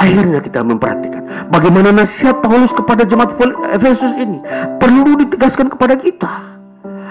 Akhirnya 0.00 0.40
kita 0.40 0.64
memperhatikan 0.64 1.48
bagaimana 1.48 1.92
nasihat 1.92 2.40
Paulus 2.40 2.72
kepada 2.72 3.04
jemaat 3.04 3.36
Efesus 3.72 4.16
ini 4.16 4.40
perlu 4.80 5.16
ditegaskan 5.16 5.72
kepada 5.72 5.96
kita. 5.96 6.32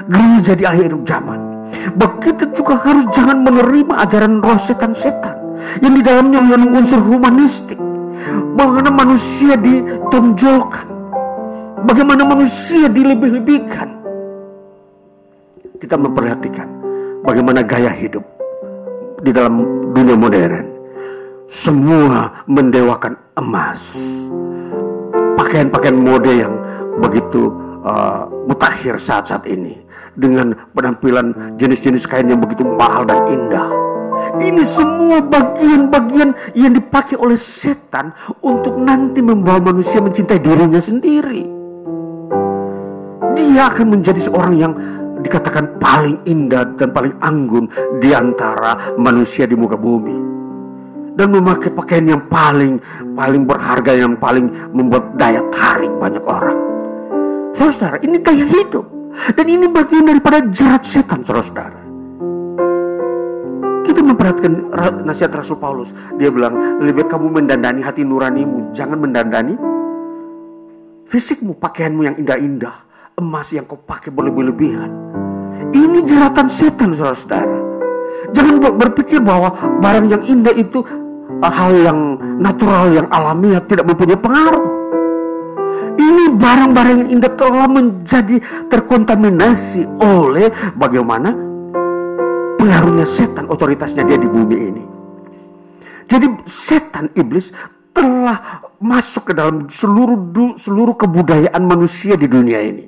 Gereja 0.10 0.54
di 0.58 0.66
akhir 0.66 0.90
zaman 1.06 1.49
Begitu 1.96 2.44
juga 2.54 2.80
harus 2.82 3.06
jangan 3.16 3.42
menerima 3.46 3.94
ajaran 4.06 4.42
roh 4.44 4.60
setan-setan 4.60 5.36
yang 5.82 5.94
di 5.96 6.02
dalamnya 6.04 6.40
mengandung 6.42 6.74
unsur 6.84 7.02
humanistik. 7.02 7.80
Bagaimana 8.56 8.92
manusia 8.92 9.56
ditonjolkan, 9.56 10.88
bagaimana 11.88 12.24
manusia 12.28 12.92
dilebih-lebihkan. 12.92 13.90
Kita 15.80 15.96
memperhatikan 15.96 16.68
bagaimana 17.24 17.64
gaya 17.64 17.90
hidup 17.96 18.22
di 19.24 19.32
dalam 19.32 19.64
dunia 19.96 20.20
modern. 20.20 20.68
Semua 21.50 22.46
mendewakan 22.46 23.18
emas, 23.34 23.98
pakaian-pakaian 25.34 25.98
mode 25.98 26.30
yang 26.30 26.54
begitu 27.02 27.50
uh, 27.82 28.30
mutakhir 28.46 29.02
saat-saat 29.02 29.50
ini 29.50 29.89
dengan 30.20 30.52
penampilan 30.76 31.56
jenis-jenis 31.56 32.04
kain 32.06 32.28
yang 32.28 32.44
begitu 32.44 32.68
mahal 32.68 33.08
dan 33.08 33.24
indah. 33.32 33.72
Ini 34.40 34.64
semua 34.68 35.24
bagian-bagian 35.24 36.36
yang 36.54 36.76
dipakai 36.76 37.16
oleh 37.16 37.40
setan 37.40 38.12
untuk 38.44 38.76
nanti 38.76 39.24
membawa 39.24 39.72
manusia 39.72 40.04
mencintai 40.04 40.44
dirinya 40.44 40.78
sendiri. 40.84 41.48
Dia 43.40 43.72
akan 43.72 43.88
menjadi 43.96 44.20
seorang 44.20 44.54
yang 44.60 44.74
dikatakan 45.24 45.80
paling 45.80 46.20
indah 46.28 46.76
dan 46.76 46.92
paling 46.92 47.16
anggun 47.24 47.72
di 48.00 48.12
antara 48.12 48.96
manusia 49.00 49.48
di 49.48 49.56
muka 49.56 49.80
bumi. 49.80 50.28
Dan 51.16 51.36
memakai 51.36 51.76
pakaian 51.76 52.16
yang 52.16 52.24
paling 52.32 52.80
paling 53.12 53.44
berharga 53.44 53.92
yang 53.92 54.16
paling 54.16 54.48
membuat 54.72 55.20
daya 55.20 55.44
tarik 55.52 55.92
banyak 56.00 56.24
orang. 56.24 56.60
Saudara, 57.60 58.00
ini 58.00 58.16
gaya 58.24 58.48
hidup. 58.48 58.88
Dan 59.10 59.46
ini 59.46 59.66
bagian 59.70 60.06
daripada 60.06 60.42
jerat 60.50 60.86
setan, 60.86 61.26
saudara-saudara. 61.26 61.82
Kita 63.86 64.00
memperhatikan 64.06 64.54
nasihat 65.06 65.34
Rasul 65.34 65.58
Paulus. 65.58 65.90
Dia 66.22 66.30
bilang, 66.30 66.82
lebih 66.82 67.02
baik 67.04 67.10
kamu 67.10 67.42
mendandani 67.42 67.82
hati 67.82 68.06
nuranimu. 68.06 68.74
Jangan 68.78 68.98
mendandani 69.02 69.58
fisikmu, 71.10 71.58
pakaianmu 71.58 72.02
yang 72.06 72.16
indah-indah. 72.22 72.86
Emas 73.18 73.50
yang 73.52 73.66
kau 73.66 73.82
pakai 73.82 74.14
berlebih-lebihan. 74.14 74.92
Ini 75.74 76.00
jeratan 76.06 76.48
setan, 76.48 76.94
saudara-saudara. 76.94 77.58
Jangan 78.30 78.56
berpikir 78.78 79.20
bahwa 79.20 79.52
barang 79.82 80.06
yang 80.08 80.24
indah 80.24 80.54
itu 80.54 80.86
uh, 81.42 81.52
hal 81.52 81.74
yang 81.82 82.00
natural, 82.38 82.94
yang 82.94 83.08
alamiah, 83.10 83.60
tidak 83.66 83.90
mempunyai 83.90 84.20
pengaruh. 84.20 84.64
Ini 86.00 86.24
barang-barang 86.36 86.96
yang 87.06 87.10
indah 87.20 87.34
telah 87.36 87.68
menjadi 87.68 88.40
terkontaminasi 88.72 90.00
oleh 90.00 90.48
bagaimana 90.76 91.30
pengaruhnya 92.60 93.08
setan, 93.08 93.48
otoritasnya 93.48 94.04
dia 94.08 94.20
di 94.20 94.30
bumi 94.30 94.58
ini. 94.58 94.84
Jadi 96.10 96.26
setan 96.50 97.14
iblis 97.14 97.54
telah 97.94 98.64
masuk 98.80 99.32
ke 99.32 99.34
dalam 99.36 99.68
seluruh 99.70 100.58
seluruh 100.58 100.96
kebudayaan 100.96 101.64
manusia 101.64 102.16
di 102.16 102.26
dunia 102.26 102.64
ini. 102.64 102.88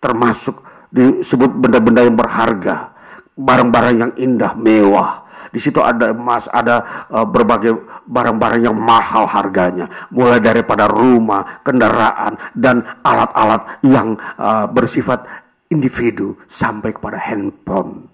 Termasuk 0.00 0.60
disebut 0.92 1.50
benda-benda 1.56 2.04
yang 2.04 2.16
berharga, 2.16 2.92
barang-barang 3.36 3.94
yang 3.96 4.12
indah, 4.16 4.52
mewah, 4.56 5.24
di 5.50 5.58
situ 5.58 5.82
ada 5.82 6.14
emas, 6.14 6.46
ada 6.46 7.06
uh, 7.10 7.26
berbagai 7.26 8.02
barang-barang 8.06 8.70
yang 8.70 8.76
mahal 8.78 9.26
harganya, 9.26 10.08
mulai 10.14 10.38
daripada 10.38 10.86
rumah, 10.86 11.62
kendaraan, 11.66 12.38
dan 12.54 12.82
alat-alat 13.02 13.82
yang 13.82 14.14
uh, 14.38 14.70
bersifat 14.70 15.26
individu 15.70 16.38
sampai 16.46 16.94
kepada 16.94 17.18
handphone. 17.18 18.06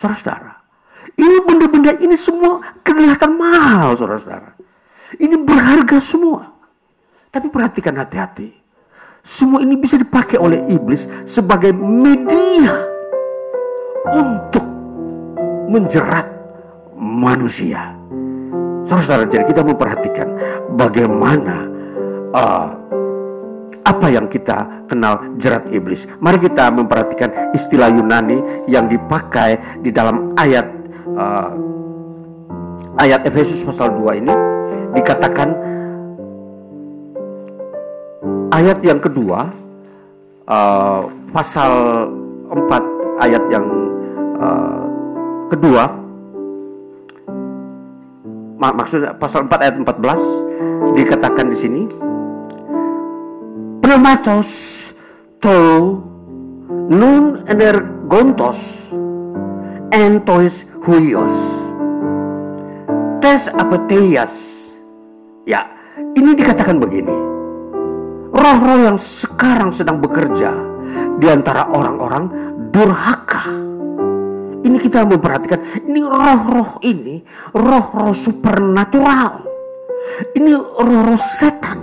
Saudara-saudara, 0.00 0.52
ini 1.16 1.36
benda-benda 1.44 1.92
ini 2.00 2.16
semua 2.16 2.60
kelihatan 2.80 3.36
mahal, 3.36 3.96
saudara-saudara. 3.96 4.56
Ini 5.20 5.36
berharga 5.42 5.98
semua. 6.00 6.48
Tapi 7.30 7.46
perhatikan 7.52 7.98
hati-hati. 8.00 8.48
Semua 9.20 9.60
ini 9.60 9.76
bisa 9.76 10.00
dipakai 10.00 10.40
oleh 10.40 10.64
iblis 10.72 11.04
sebagai 11.28 11.76
media 11.76 12.80
untuk 14.16 14.64
menjerat 15.68 16.39
manusia. 17.00 17.96
Saudara-saudara, 18.84 19.32
jadi 19.32 19.44
kita 19.48 19.64
memperhatikan 19.64 20.28
bagaimana 20.76 21.56
uh, 22.36 22.68
apa 23.80 24.06
yang 24.12 24.28
kita 24.28 24.86
kenal 24.86 25.18
jerat 25.40 25.64
iblis. 25.72 26.04
Mari 26.20 26.38
kita 26.38 26.68
memperhatikan 26.68 27.56
istilah 27.56 27.88
Yunani 27.88 28.68
yang 28.68 28.86
dipakai 28.86 29.80
di 29.80 29.88
dalam 29.90 30.36
ayat 30.36 30.66
uh, 31.16 31.50
ayat 33.00 33.24
Efesus 33.24 33.64
pasal 33.64 33.96
2 33.96 34.20
ini 34.20 34.34
dikatakan 35.00 35.48
ayat 38.52 38.78
yang 38.84 39.00
kedua 39.00 39.48
uh, 40.44 41.00
pasal 41.32 41.72
4 42.52 43.24
ayat 43.24 43.42
yang 43.48 43.66
uh, 44.36 44.82
kedua 45.48 45.99
mak 48.60 48.76
maksudnya 48.76 49.16
pasal 49.16 49.48
4 49.48 49.64
ayat 49.64 49.74
14 49.80 50.92
dikatakan 51.00 51.46
di 51.48 51.56
sini 51.56 51.82
pneumatos 53.80 54.50
to 55.40 55.58
nun 56.92 57.42
energontos 57.48 58.60
entois 59.90 60.66
huios. 60.86 61.34
Tes 63.20 63.50
apeteias. 63.50 64.34
Ya 65.44 65.66
ini 66.14 66.32
dikatakan 66.38 66.78
begini. 66.78 67.16
Roh-roh 68.30 68.78
yang 68.86 68.98
sekarang 68.98 69.74
sedang 69.74 69.98
bekerja 69.98 70.54
di 71.18 71.26
antara 71.26 71.66
orang-orang 71.68 72.24
durhaka 72.70 73.50
ini 74.60 74.76
kita 74.76 75.08
memperhatikan, 75.08 75.88
ini 75.88 76.00
roh-roh 76.04 76.80
ini, 76.84 77.24
roh-roh 77.56 78.12
supernatural. 78.12 79.48
Ini 80.36 80.52
roh-roh 80.52 81.20
setan. 81.20 81.78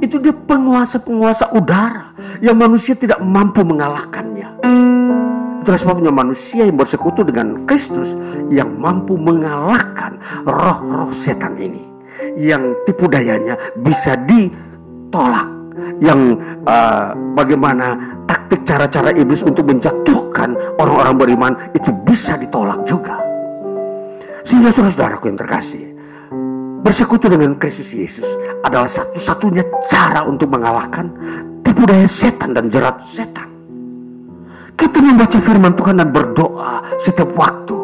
Itu 0.00 0.18
dia 0.18 0.34
penguasa-penguasa 0.34 1.54
udara 1.54 2.14
yang 2.42 2.58
manusia 2.58 2.96
tidak 2.98 3.22
mampu 3.22 3.62
mengalahkannya. 3.62 4.64
Itulah 5.60 5.76
sebabnya 5.76 6.10
manusia 6.10 6.64
yang 6.66 6.80
bersekutu 6.80 7.20
dengan 7.20 7.68
Kristus 7.68 8.10
yang 8.48 8.74
mampu 8.80 9.14
mengalahkan 9.14 10.18
roh-roh 10.48 11.12
setan 11.14 11.54
ini. 11.60 11.84
Yang 12.40 12.74
tipu 12.88 13.06
dayanya 13.06 13.54
bisa 13.76 14.16
ditolak. 14.24 15.59
Yang 16.00 16.40
uh, 16.64 17.12
bagaimana 17.36 17.96
taktik 18.24 18.64
cara-cara 18.64 19.12
iblis 19.12 19.44
untuk 19.44 19.68
menjatuhkan 19.68 20.56
orang-orang 20.80 21.14
beriman 21.16 21.52
itu 21.76 21.90
bisa 22.06 22.40
ditolak 22.40 22.82
juga. 22.88 23.20
Sehingga 24.44 24.72
saudara-saudaraku 24.72 25.24
yang 25.30 25.38
terkasih, 25.38 25.84
bersekutu 26.80 27.28
dengan 27.28 27.54
Kristus 27.60 27.92
Yesus 27.92 28.26
adalah 28.64 28.88
satu-satunya 28.88 29.62
cara 29.86 30.24
untuk 30.24 30.50
mengalahkan 30.50 31.06
tipu 31.62 31.84
daya 31.84 32.08
setan 32.08 32.56
dan 32.56 32.66
jerat 32.72 32.98
setan. 33.04 33.46
Kita 34.74 34.96
membaca 34.96 35.36
firman 35.36 35.76
Tuhan 35.76 36.00
dan 36.00 36.08
berdoa 36.08 36.80
setiap 37.04 37.30
waktu. 37.36 37.76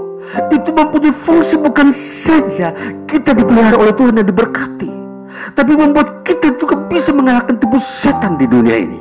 Itu 0.48 0.72
mempunyai 0.72 1.12
fungsi 1.12 1.54
bukan 1.60 1.92
saja 1.94 2.72
kita 3.04 3.36
dipelihara 3.36 3.76
oleh 3.76 3.94
Tuhan 3.94 4.16
dan 4.16 4.26
diberkati. 4.26 5.05
Tapi 5.54 5.72
membuat 5.76 6.24
kita 6.26 6.54
juga 6.56 6.76
bisa 6.88 7.10
mengalahkan 7.12 7.56
tipu 7.56 7.78
setan 7.80 8.36
di 8.36 8.46
dunia 8.48 8.76
ini. 8.76 9.00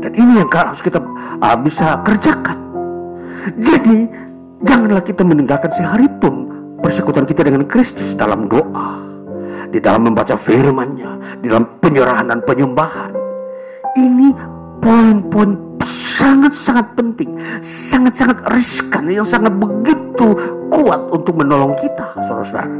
Dan 0.00 0.12
ini 0.16 0.32
yang 0.40 0.48
harus 0.48 0.80
kita 0.80 0.98
uh, 1.40 1.58
bisa 1.60 2.00
kerjakan. 2.06 2.58
Jadi, 3.60 4.08
janganlah 4.64 5.04
kita 5.04 5.24
meninggalkan 5.24 5.72
sehari 5.72 6.08
pun 6.20 6.48
persekutuan 6.80 7.28
kita 7.28 7.44
dengan 7.44 7.68
Kristus 7.68 8.16
dalam 8.16 8.48
doa, 8.48 9.00
di 9.68 9.80
dalam 9.80 10.08
membaca 10.08 10.36
firman-Nya, 10.36 11.40
di 11.40 11.46
dalam 11.48 11.68
penyerahan 11.80 12.32
dan 12.32 12.40
penyembahan. 12.44 13.12
Ini 13.96 14.28
poin-poin 14.80 15.70
sangat-sangat 16.20 16.96
penting, 16.96 17.36
sangat-sangat 17.64 18.38
riskan, 18.52 19.04
yang 19.08 19.24
sangat 19.24 19.52
begitu 19.56 20.36
kuat 20.68 21.00
untuk 21.12 21.36
menolong 21.36 21.76
kita, 21.80 22.12
saudara-saudara. 22.28 22.76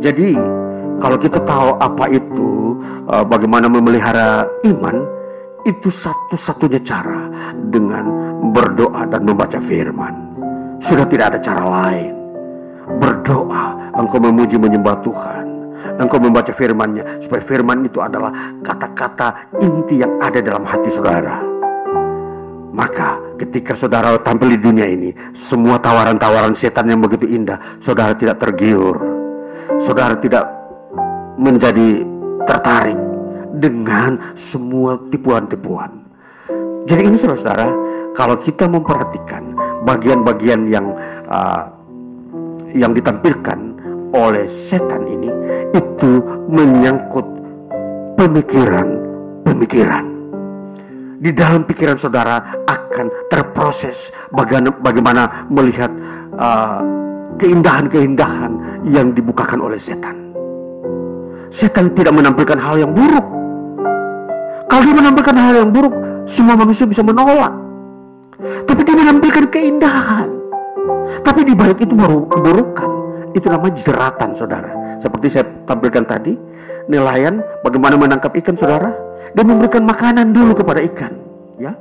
Jadi, 0.00 0.36
kalau 0.98 1.16
kita 1.18 1.38
tahu 1.46 1.78
apa 1.78 2.04
itu, 2.10 2.74
uh, 3.06 3.22
bagaimana 3.22 3.70
memelihara 3.70 4.42
iman, 4.66 4.96
itu 5.62 5.90
satu-satunya 5.90 6.82
cara 6.82 7.30
dengan 7.70 8.06
berdoa 8.50 9.06
dan 9.06 9.22
membaca 9.22 9.58
firman. 9.62 10.14
Sudah 10.82 11.06
tidak 11.06 11.34
ada 11.34 11.38
cara 11.38 11.62
lain. 11.62 12.14
Berdoa, 12.98 13.94
engkau 13.94 14.18
memuji 14.18 14.58
menyembah 14.58 14.98
Tuhan. 15.02 15.46
Engkau 15.98 16.18
membaca 16.18 16.50
firmannya, 16.50 17.22
supaya 17.22 17.42
firman 17.42 17.86
itu 17.86 17.98
adalah 18.02 18.30
kata-kata 18.62 19.54
inti 19.58 20.02
yang 20.02 20.18
ada 20.18 20.38
dalam 20.42 20.66
hati 20.66 20.90
saudara. 20.94 21.42
Maka 22.74 23.18
ketika 23.38 23.74
saudara 23.74 24.14
tampil 24.22 24.54
di 24.54 24.58
dunia 24.62 24.86
ini, 24.86 25.10
semua 25.34 25.82
tawaran-tawaran 25.82 26.54
setan 26.54 26.90
yang 26.90 27.02
begitu 27.02 27.26
indah, 27.26 27.58
saudara 27.82 28.14
tidak 28.14 28.38
tergiur. 28.38 28.98
Saudara 29.82 30.14
tidak 30.18 30.57
menjadi 31.38 32.04
tertarik 32.44 32.98
dengan 33.56 34.34
semua 34.34 34.98
tipuan-tipuan. 35.08 36.04
Jadi 36.84 37.02
ini 37.06 37.16
saudara-saudara, 37.16 37.68
kalau 38.12 38.36
kita 38.42 38.66
memperhatikan 38.66 39.54
bagian-bagian 39.86 40.66
yang 40.68 40.86
uh, 41.30 41.64
yang 42.74 42.92
ditampilkan 42.92 43.58
oleh 44.12 44.48
setan 44.48 45.04
ini 45.04 45.30
itu 45.72 46.20
menyangkut 46.48 47.24
pemikiran-pemikiran. 48.16 50.04
Di 51.18 51.30
dalam 51.34 51.66
pikiran 51.66 51.98
saudara 51.98 52.62
akan 52.62 53.06
terproses 53.26 54.14
bagaimana, 54.30 55.50
melihat 55.50 55.90
uh, 56.38 56.80
keindahan-keindahan 57.36 58.52
yang 58.86 59.12
dibukakan 59.12 59.66
oleh 59.66 59.78
setan. 59.82 60.27
Setan 61.48 61.92
tidak 61.96 62.12
menampilkan 62.12 62.58
hal 62.60 62.76
yang 62.76 62.92
buruk, 62.92 63.38
kalau 64.68 64.84
dia 64.84 64.94
menampilkan 65.00 65.34
hal 65.34 65.54
yang 65.64 65.70
buruk, 65.72 65.94
semua 66.28 66.54
manusia 66.54 66.84
bisa 66.84 67.00
menolak. 67.00 67.50
Tapi 68.68 68.80
dia 68.84 68.94
menampilkan 68.94 69.44
keindahan. 69.48 70.28
Tapi 71.24 71.40
di 71.42 71.56
balik 71.56 71.80
itu 71.82 71.96
baru 71.96 72.28
keburukan. 72.28 72.90
Itu 73.32 73.48
namanya 73.48 73.74
jeratan, 73.80 74.36
saudara. 74.36 74.70
Seperti 75.00 75.26
saya 75.32 75.48
tampilkan 75.64 76.04
tadi, 76.04 76.36
nelayan 76.86 77.40
bagaimana 77.64 77.96
menangkap 77.96 78.30
ikan, 78.44 78.54
saudara. 78.60 78.92
Dia 79.32 79.44
memberikan 79.44 79.88
makanan 79.88 80.36
dulu 80.36 80.52
kepada 80.52 80.84
ikan, 80.84 81.16
ya. 81.56 81.72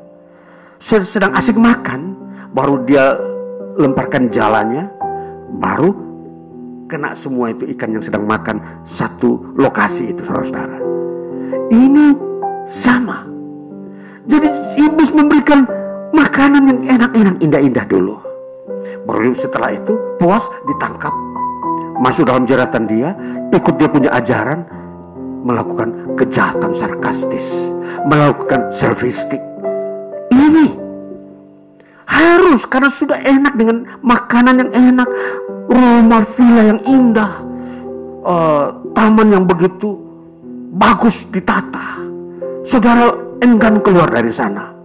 Sedang 0.80 1.36
asik 1.36 1.60
makan, 1.60 2.16
baru 2.56 2.88
dia 2.88 3.20
lemparkan 3.76 4.32
jalannya, 4.32 4.88
baru 5.60 5.92
kena 6.88 7.14
semua 7.14 7.52
itu 7.52 7.68
ikan 7.76 7.94
yang 7.94 8.04
sedang 8.04 8.24
makan 8.24 8.84
satu 8.88 9.54
lokasi 9.60 10.16
itu, 10.16 10.24
saudara-saudara. 10.24 10.80
Ini 11.68 12.06
sama. 12.68 13.28
Jadi 14.28 14.48
iblis 14.80 15.12
memberikan 15.12 15.68
makanan 16.16 16.64
yang 16.68 16.80
enak-enak, 17.00 17.36
indah-indah 17.44 17.86
dulu. 17.88 18.16
Baru 19.04 19.32
setelah 19.36 19.76
itu 19.76 19.96
puas 20.20 20.44
ditangkap. 20.68 21.12
Masuk 22.00 22.28
dalam 22.28 22.48
jeratan 22.48 22.88
dia, 22.88 23.16
ikut 23.52 23.76
dia 23.80 23.90
punya 23.92 24.12
ajaran, 24.16 24.64
melakukan 25.44 26.16
kejahatan 26.20 26.72
sarkastis, 26.76 27.48
melakukan 28.08 28.72
selfistik. 28.76 29.40
Harus 32.08 32.64
karena 32.66 32.90
sudah 32.90 33.20
enak 33.20 33.54
dengan 33.60 33.84
makanan 34.00 34.56
yang 34.64 34.72
enak, 34.72 35.10
rumah 35.68 36.24
villa 36.34 36.64
yang 36.74 36.82
indah, 36.88 37.32
uh, 38.24 38.66
taman 38.96 39.28
yang 39.36 39.44
begitu 39.44 39.94
bagus 40.78 41.26
ditata 41.32 42.08
saudara 42.68 43.16
enggan 43.40 43.80
keluar 43.80 44.12
dari 44.12 44.30
sana. 44.30 44.76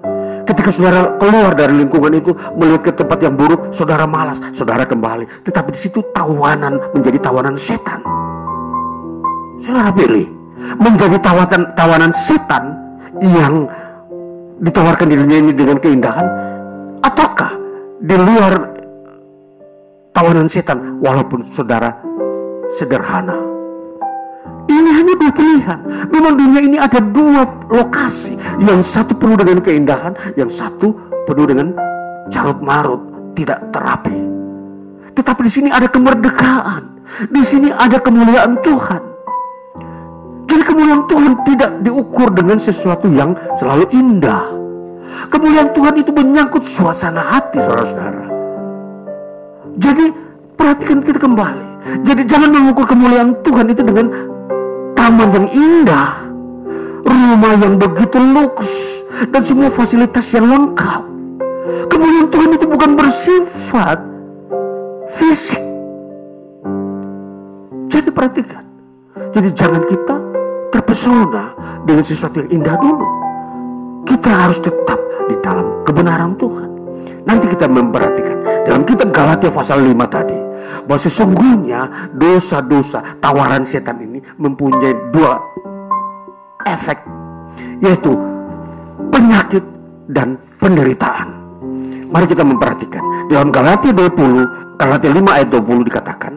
Ketika 0.43 0.75
saudara 0.75 1.19
keluar 1.23 1.55
dari 1.55 1.79
lingkungan 1.83 2.19
itu 2.19 2.35
melihat 2.59 2.91
ke 2.91 2.93
tempat 2.99 3.19
yang 3.23 3.35
buruk, 3.39 3.71
saudara 3.71 4.11
malas, 4.11 4.43
saudara 4.59 4.83
kembali. 4.83 5.47
Tetapi 5.47 5.71
di 5.71 5.79
situ 5.79 6.03
tawanan 6.11 6.83
menjadi 6.95 7.19
tawanan 7.23 7.55
setan. 7.55 8.03
Saudara 9.63 9.95
pilih 9.95 10.27
menjadi 10.83 11.17
tawanan 11.23 11.63
tawanan 11.79 12.11
setan 12.11 12.75
yang 13.23 13.71
ditawarkan 14.63 15.07
di 15.11 15.17
dunia 15.19 15.39
ini 15.47 15.53
dengan 15.55 15.79
keindahan, 15.79 16.27
ataukah 17.03 17.53
di 18.03 18.17
luar 18.17 18.53
tawanan 20.15 20.47
setan 20.47 21.03
walaupun 21.03 21.51
saudara 21.55 21.93
sederhana 22.79 23.53
ini 24.71 24.91
hanya 24.95 25.15
dua 25.19 25.33
pilihan. 25.35 25.79
Memang 26.09 26.35
dunia 26.39 26.61
ini 26.63 26.79
ada 26.79 27.01
dua 27.03 27.45
lokasi. 27.69 28.39
Yang 28.63 28.81
satu 28.89 29.13
penuh 29.19 29.37
dengan 29.37 29.59
keindahan, 29.61 30.13
yang 30.39 30.49
satu 30.49 30.95
penuh 31.27 31.47
dengan 31.51 31.75
carut 32.31 32.59
marut, 32.63 33.03
tidak 33.35 33.59
terapi. 33.75 34.17
Tetapi 35.13 35.41
di 35.45 35.53
sini 35.53 35.69
ada 35.69 35.89
kemerdekaan. 35.91 36.83
Di 37.29 37.43
sini 37.45 37.69
ada 37.69 38.01
kemuliaan 38.01 38.57
Tuhan. 38.65 39.03
Jadi 40.49 40.63
kemuliaan 40.65 41.05
Tuhan 41.09 41.33
tidak 41.45 41.71
diukur 41.85 42.29
dengan 42.33 42.57
sesuatu 42.57 43.09
yang 43.13 43.37
selalu 43.61 43.89
indah. 43.93 44.62
Kemuliaan 45.31 45.71
Tuhan 45.73 45.95
itu 46.01 46.11
menyangkut 46.13 46.65
suasana 46.69 47.23
hati 47.37 47.59
saudara-saudara. 47.61 48.25
Jadi 49.81 50.05
perhatikan 50.57 51.01
kita 51.01 51.19
kembali. 51.19 51.67
Jadi 52.07 52.23
jangan 52.29 52.51
mengukur 52.53 52.87
kemuliaan 52.87 53.35
Tuhan 53.43 53.67
itu 53.73 53.83
dengan 53.83 54.07
taman 54.95 55.29
yang 55.35 55.49
indah, 55.51 56.11
rumah 57.03 57.55
yang 57.59 57.75
begitu 57.81 58.19
luks, 58.21 58.71
dan 59.35 59.43
semua 59.43 59.69
fasilitas 59.73 60.27
yang 60.31 60.47
lengkap. 60.47 61.03
Kemuliaan 61.91 62.29
Tuhan 62.31 62.51
itu 62.55 62.67
bukan 62.71 62.91
bersifat 62.95 63.99
fisik. 65.19 65.63
Jadi 67.91 68.09
perhatikan. 68.09 68.65
Jadi 69.33 69.49
jangan 69.57 69.83
kita 69.89 70.17
terpesona 70.73 71.45
dengan 71.89 72.05
sesuatu 72.05 72.45
yang 72.45 72.63
indah 72.63 72.77
dulu. 72.79 73.22
Kita 74.03 74.31
harus 74.31 74.59
tetap 74.63 74.99
di 75.31 75.37
dalam 75.41 75.87
kebenaran 75.87 76.35
Tuhan. 76.37 76.69
Nanti 77.23 77.47
kita 77.55 77.71
memperhatikan 77.71 78.39
dalam 78.67 78.83
kitab 78.83 79.09
Galatia 79.15 79.51
pasal 79.55 79.87
5 79.87 79.95
tadi 80.11 80.39
bahwa 80.83 81.01
sesungguhnya 81.01 81.81
dosa-dosa 82.19 83.23
tawaran 83.23 83.63
setan 83.63 84.03
ini 84.03 84.19
mempunyai 84.39 85.15
dua 85.15 85.39
efek 86.67 86.99
yaitu 87.79 88.13
penyakit 89.11 89.63
dan 90.11 90.35
penderitaan. 90.59 91.29
Mari 92.11 92.27
kita 92.27 92.43
memperhatikan 92.43 93.03
dalam 93.31 93.55
Galatia 93.55 93.95
20 93.95 94.77
Galatia 94.77 95.11
5 95.15 95.37
ayat 95.39 95.49
20 95.49 95.89
dikatakan 95.89 96.33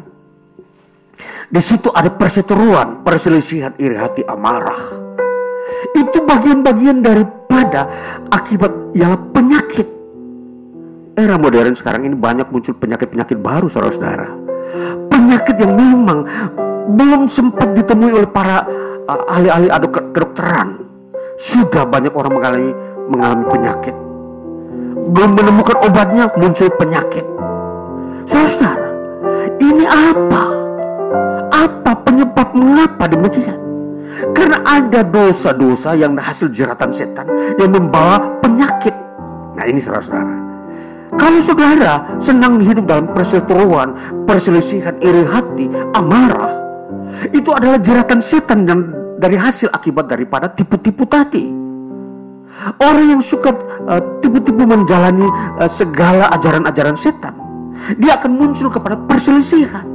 di 1.46 1.62
situ 1.62 1.94
ada 1.94 2.10
perseteruan, 2.10 3.06
perselisihan, 3.06 3.78
iri 3.78 3.94
hati, 3.94 4.26
amarah. 4.26 4.82
Itu 5.94 6.18
bagian-bagian 6.26 7.06
daripada 7.06 7.86
akibat 8.34 8.72
yang 8.98 9.14
penyakit 9.36 9.96
era 11.16 11.40
modern 11.40 11.74
sekarang 11.74 12.04
ini 12.12 12.16
banyak 12.16 12.52
muncul 12.52 12.76
penyakit-penyakit 12.76 13.40
baru 13.40 13.72
saudara-saudara. 13.72 14.28
Penyakit 15.08 15.56
yang 15.64 15.74
memang 15.74 16.28
belum 16.92 17.32
sempat 17.32 17.72
ditemui 17.72 18.12
oleh 18.12 18.30
para 18.30 18.68
uh, 19.08 19.24
ahli-ahli 19.32 19.72
kedokteran. 20.12 20.84
Sudah 21.40 21.88
banyak 21.88 22.12
orang 22.12 22.36
mengalami 22.36 22.72
mengalami 23.08 23.44
penyakit. 23.48 23.96
Belum 25.16 25.32
menemukan 25.40 25.78
obatnya 25.88 26.28
muncul 26.36 26.68
penyakit. 26.76 27.26
Saudara, 28.28 28.90
ini 29.64 29.86
apa? 29.88 30.44
Apa 31.56 31.92
penyebab 32.04 32.48
mengapa 32.52 33.08
demikian? 33.08 33.65
Karena 34.32 34.58
ada 34.64 35.02
dosa-dosa 35.04 35.94
yang 35.98 36.16
hasil 36.16 36.52
jeratan 36.52 36.92
setan 36.96 37.28
yang 37.60 37.72
membawa 37.72 38.22
penyakit. 38.40 38.94
Nah 39.56 39.66
ini 39.68 39.80
saudara-saudara. 39.80 40.36
Kalau 41.16 41.40
saudara 41.48 41.94
senang 42.20 42.60
hidup 42.60 42.86
dalam 42.86 43.08
perseteruan, 43.16 43.96
perselisihan, 44.28 45.00
iri 45.00 45.24
hati, 45.24 45.72
amarah, 45.96 46.52
itu 47.32 47.50
adalah 47.56 47.80
jeratan 47.80 48.20
setan 48.20 48.68
yang 48.68 48.82
dari 49.16 49.40
hasil 49.40 49.72
akibat 49.72 50.12
daripada 50.12 50.52
tipu-tipu 50.52 51.08
tadi. 51.08 51.48
Orang 52.84 53.16
yang 53.16 53.22
suka 53.24 53.52
uh, 53.88 54.02
tipu-tipu 54.20 54.64
menjalani 54.64 55.28
uh, 55.60 55.72
segala 55.72 56.32
ajaran-ajaran 56.36 57.00
setan, 57.00 57.36
dia 58.00 58.20
akan 58.20 58.32
muncul 58.36 58.68
kepada 58.68 59.00
perselisihan. 59.08 59.88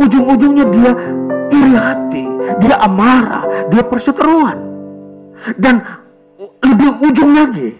Ujung-ujungnya 0.00 0.64
dia 0.72 0.92
iri 1.50 1.74
hati, 1.76 2.24
dia 2.62 2.76
amarah, 2.80 3.44
dia 3.68 3.82
perseteruan. 3.84 4.58
Dan 5.58 5.82
lebih 6.62 6.90
ujung 7.04 7.32
lagi, 7.34 7.74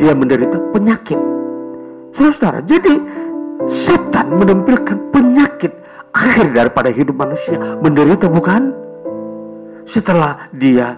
dia 0.00 0.12
menderita 0.12 0.56
penyakit 0.72 1.36
Saudara, 2.16 2.64
jadi 2.64 2.96
setan 3.68 4.40
menampilkan 4.40 5.12
penyakit 5.12 5.68
akhir 6.16 6.48
daripada 6.56 6.88
hidup 6.88 7.12
manusia. 7.12 7.60
Menderita 7.84 8.24
bukan? 8.32 8.72
Setelah 9.84 10.48
dia 10.56 10.96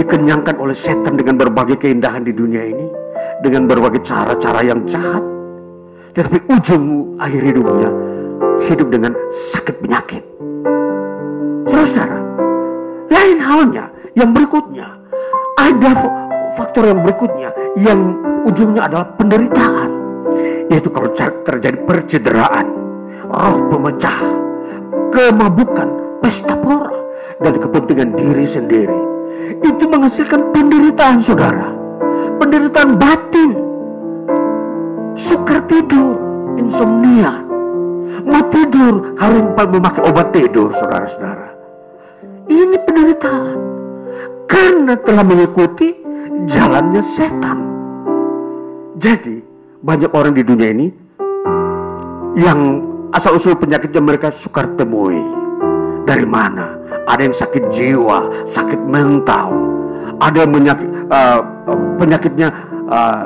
dikenyangkan 0.00 0.56
oleh 0.56 0.72
setan 0.72 1.20
dengan 1.20 1.36
berbagai 1.36 1.76
keindahan 1.76 2.24
di 2.24 2.32
dunia 2.32 2.64
ini. 2.64 2.88
Dengan 3.44 3.68
berbagai 3.68 4.00
cara-cara 4.00 4.64
yang 4.64 4.88
jahat. 4.88 5.20
Tetapi 6.16 6.48
ujung 6.48 7.20
akhir 7.20 7.52
hidupnya 7.52 7.90
hidup 8.72 8.88
dengan 8.88 9.12
sakit 9.52 9.84
penyakit. 9.84 10.24
Saudara, 11.70 12.18
lain 13.08 13.38
halnya 13.40 13.84
yang 14.14 14.30
berikutnya. 14.34 14.88
Ada 15.60 15.90
faktor 16.56 16.88
yang 16.88 17.00
berikutnya 17.04 17.50
yang 17.78 18.00
ujungnya 18.48 18.88
adalah 18.88 19.06
penderitaan. 19.16 19.90
Yaitu 20.70 20.88
kalau 20.88 21.10
terjadi 21.16 21.78
percederaan, 21.84 22.66
roh 23.26 23.58
pemecah, 23.68 24.22
kemabukan, 25.10 25.88
pesta 26.22 26.54
pora, 26.54 26.94
dan 27.42 27.54
kepentingan 27.58 28.14
diri 28.14 28.46
sendiri. 28.46 29.00
Itu 29.60 29.84
menghasilkan 29.90 30.54
penderitaan 30.54 31.18
saudara. 31.20 31.74
Penderitaan 32.38 32.96
batin. 32.96 33.50
Sukar 35.18 35.60
tidur, 35.68 36.16
insomnia. 36.56 37.49
Mau 38.26 38.42
tidur, 38.50 39.14
harus 39.16 39.42
memakai 39.56 40.02
obat 40.04 40.28
tidur 40.34 40.74
saudara-saudara. 40.76 41.48
Ini 42.50 42.76
penderitaan. 42.82 43.56
Karena 44.50 44.94
telah 44.98 45.24
mengikuti 45.24 45.94
jalannya 46.50 47.02
setan. 47.14 47.58
Jadi 48.98 49.40
banyak 49.80 50.10
orang 50.12 50.34
di 50.34 50.42
dunia 50.44 50.68
ini 50.74 50.86
yang 52.36 52.84
asal 53.14 53.38
usul 53.38 53.56
penyakitnya 53.56 54.02
mereka 54.02 54.28
sukar 54.34 54.66
temui. 54.74 55.22
Dari 56.04 56.26
mana? 56.26 56.74
Ada 57.06 57.22
yang 57.26 57.36
sakit 57.36 57.64
jiwa, 57.70 58.46
sakit 58.46 58.80
mental, 58.86 59.50
ada 60.20 60.36
yang 60.46 60.52
menyakit, 60.52 60.88
uh, 61.10 61.40
penyakitnya 61.98 62.48
uh, 62.86 63.24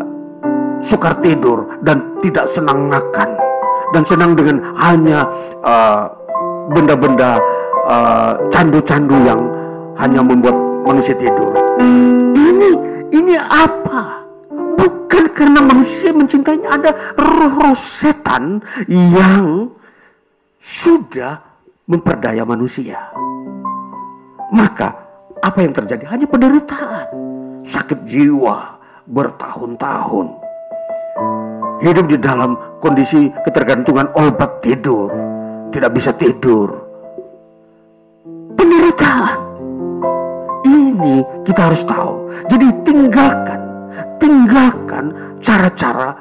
sukar 0.81 1.17
tidur 1.21 1.69
dan 1.85 2.01
tidak 2.21 2.49
senang 2.49 2.89
makan 2.89 3.44
dan 3.93 4.03
senang 4.07 4.33
dengan 4.39 4.63
hanya 4.79 5.29
benda-benda 6.73 7.37
uh, 7.85 8.33
candu-candu 8.49 9.17
yang 9.27 9.41
hanya 10.01 10.25
membuat 10.25 10.57
manusia 10.85 11.13
tidur. 11.17 11.53
Ini 12.35 12.71
ini 13.13 13.35
apa? 13.37 14.25
Bukan 14.81 15.25
karena 15.37 15.61
manusia 15.61 16.11
mencintainya 16.11 16.69
ada 16.73 16.91
roh-roh 17.17 17.77
setan 17.77 18.65
yang 18.89 19.69
sudah 20.61 21.41
memperdaya 21.85 22.43
manusia. 22.49 23.13
Maka 24.55 24.97
apa 25.45 25.59
yang 25.61 25.73
terjadi? 25.77 26.05
Hanya 26.09 26.27
penderitaan, 26.29 27.07
sakit 27.67 28.09
jiwa 28.09 28.81
bertahun-tahun. 29.05 30.27
Hidup 31.85 32.07
di 32.09 32.17
dalam 32.17 32.57
kondisi 32.85 33.33
ketergantungan 33.41 34.13
obat 34.13 34.61
tidur, 34.61 35.09
tidak 35.73 35.97
bisa 35.97 36.13
tidur. 36.13 36.69
Penderitaan. 38.53 39.41
Ini 40.69 41.25
kita 41.49 41.73
harus 41.73 41.81
tahu. 41.89 42.29
Jadi 42.53 42.67
tinggalkan 42.85 43.61
tinggalkan 44.21 45.05
cara-cara 45.41 46.13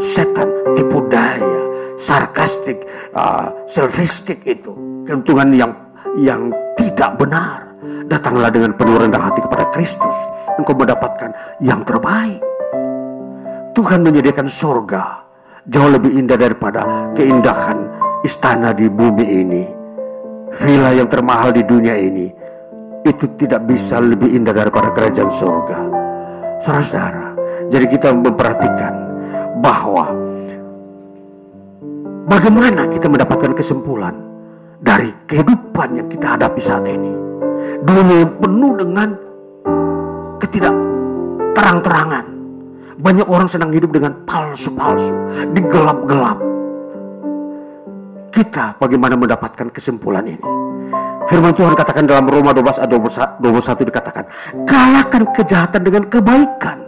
setan 0.00 0.48
tipu 0.72 1.04
daya, 1.12 1.62
sarkastik, 2.00 2.80
uh, 3.12 3.52
selfistik 3.68 4.40
itu, 4.48 4.72
keuntungan 5.04 5.52
yang 5.52 5.72
yang 6.16 6.48
tidak 6.80 7.12
benar. 7.20 7.68
Datanglah 8.08 8.48
dengan 8.48 8.72
penuh 8.72 8.96
rendah 8.96 9.18
hati 9.18 9.42
kepada 9.42 9.68
Kristus, 9.74 10.16
engkau 10.56 10.72
mendapatkan 10.72 11.60
yang 11.60 11.82
terbaik. 11.84 12.40
Tuhan 13.74 14.00
menyediakan 14.00 14.48
surga 14.48 15.25
jauh 15.66 15.90
lebih 15.90 16.14
indah 16.14 16.38
daripada 16.38 17.10
keindahan 17.18 17.90
istana 18.22 18.70
di 18.70 18.86
bumi 18.86 19.26
ini. 19.26 19.62
Villa 20.56 20.94
yang 20.94 21.10
termahal 21.10 21.52
di 21.52 21.66
dunia 21.66 21.98
ini 21.98 22.30
itu 23.02 23.26
tidak 23.36 23.66
bisa 23.66 23.98
lebih 23.98 24.30
indah 24.30 24.54
daripada 24.54 24.94
kerajaan 24.94 25.30
surga. 25.30 25.78
Saudara-saudara, 26.62 27.26
jadi 27.68 27.86
kita 27.90 28.14
memperhatikan 28.14 28.94
bahwa 29.60 30.06
bagaimana 32.30 32.88
kita 32.88 33.10
mendapatkan 33.10 33.52
kesimpulan 33.52 34.14
dari 34.80 35.10
kehidupan 35.26 35.98
yang 35.98 36.08
kita 36.08 36.38
hadapi 36.38 36.60
saat 36.62 36.86
ini. 36.86 37.12
Dunia 37.82 38.24
yang 38.24 38.32
penuh 38.40 38.72
dengan 38.80 39.08
ketidak 40.40 40.74
terang-terangan. 41.52 42.35
Banyak 42.96 43.26
orang 43.28 43.48
sedang 43.48 43.70
hidup 43.72 43.92
dengan 43.92 44.12
palsu-palsu, 44.24 45.12
di 45.52 45.60
gelap-gelap. 45.60 46.38
Kita 48.32 48.76
bagaimana 48.76 49.16
mendapatkan 49.16 49.68
kesimpulan 49.72 50.24
ini? 50.24 50.40
Firman 51.26 51.52
Tuhan 51.56 51.74
katakan 51.74 52.06
dalam 52.06 52.28
Roma 52.28 52.54
12 52.54 52.80
ayat 52.80 52.90
21 52.92 53.88
dikatakan, 53.90 54.24
kalahkan 54.64 55.22
kejahatan 55.34 55.82
dengan 55.82 56.04
kebaikan 56.06 56.86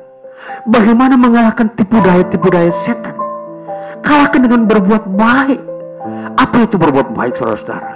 Bagaimana 0.68 1.16
mengalahkan 1.16 1.72
tipu 1.72 1.96
daya-tipu 2.02 2.52
daya 2.52 2.68
setan? 2.84 3.16
Kalahkan 4.04 4.40
dengan 4.44 4.68
berbuat 4.68 5.04
baik. 5.16 5.60
Apa 6.36 6.68
itu 6.68 6.76
berbuat 6.76 7.16
baik 7.16 7.40
saudara-saudara? 7.40 7.92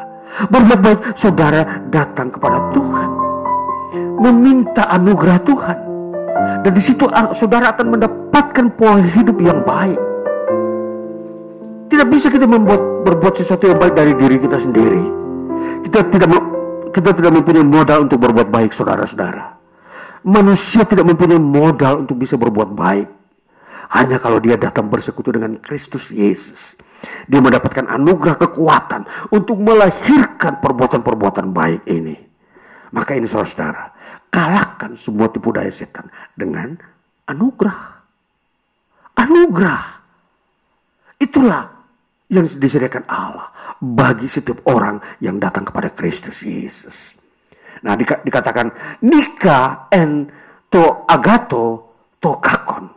Berbuat 0.48 0.80
baik 0.80 1.00
saudara 1.12 1.60
datang 1.92 2.32
kepada 2.32 2.58
Tuhan. 2.72 3.08
Meminta 4.24 4.88
anugerah 4.88 5.38
Tuhan. 5.44 5.78
Dan 6.62 6.72
di 6.72 6.82
situ 6.82 7.04
saudara 7.36 7.74
akan 7.74 7.98
mendapatkan 7.98 8.66
pola 8.78 9.02
hidup 9.02 9.36
yang 9.42 9.60
baik. 9.66 10.00
Tidak 11.92 12.08
bisa 12.08 12.32
kita 12.32 12.48
membuat 12.48 13.04
berbuat 13.04 13.34
sesuatu 13.36 13.68
yang 13.68 13.76
baik 13.76 13.92
dari 13.92 14.12
diri 14.16 14.36
kita 14.40 14.56
sendiri. 14.56 15.04
Kita 15.84 16.08
tidak 16.08 16.28
kita 16.92 17.10
tidak 17.12 17.32
mempunyai 17.36 17.64
modal 17.64 18.08
untuk 18.08 18.20
berbuat 18.20 18.48
baik, 18.48 18.72
saudara-saudara. 18.72 19.60
Manusia 20.24 20.88
tidak 20.88 21.08
mempunyai 21.08 21.40
modal 21.40 22.06
untuk 22.06 22.16
bisa 22.16 22.40
berbuat 22.40 22.72
baik. 22.72 23.08
Hanya 23.92 24.16
kalau 24.16 24.40
dia 24.40 24.56
datang 24.56 24.88
bersekutu 24.88 25.36
dengan 25.36 25.60
Kristus 25.60 26.08
Yesus. 26.08 26.80
Dia 27.28 27.42
mendapatkan 27.42 27.84
anugerah 27.92 28.40
kekuatan 28.40 29.28
untuk 29.34 29.58
melahirkan 29.58 30.62
perbuatan-perbuatan 30.62 31.50
baik 31.50 31.82
ini. 31.90 32.16
Maka 32.94 33.18
ini 33.18 33.26
saudara-saudara, 33.28 33.91
kalahkan 34.32 34.96
semua 34.96 35.28
tipu 35.28 35.52
daya 35.52 35.68
setan 35.68 36.08
dengan 36.32 36.72
anugerah. 37.28 38.00
Anugerah. 39.20 39.84
Itulah 41.20 41.68
yang 42.32 42.48
disediakan 42.48 43.04
Allah 43.12 43.52
bagi 43.78 44.26
setiap 44.26 44.64
orang 44.66 44.98
yang 45.20 45.36
datang 45.36 45.68
kepada 45.68 45.92
Kristus 45.92 46.40
Yesus. 46.40 47.20
Nah 47.84 47.92
dikatakan 47.98 48.98
nikah 49.04 49.92
en 49.92 50.32
to 50.72 51.04
agato 51.06 51.92
to 52.16 52.32
kakon. 52.40 52.88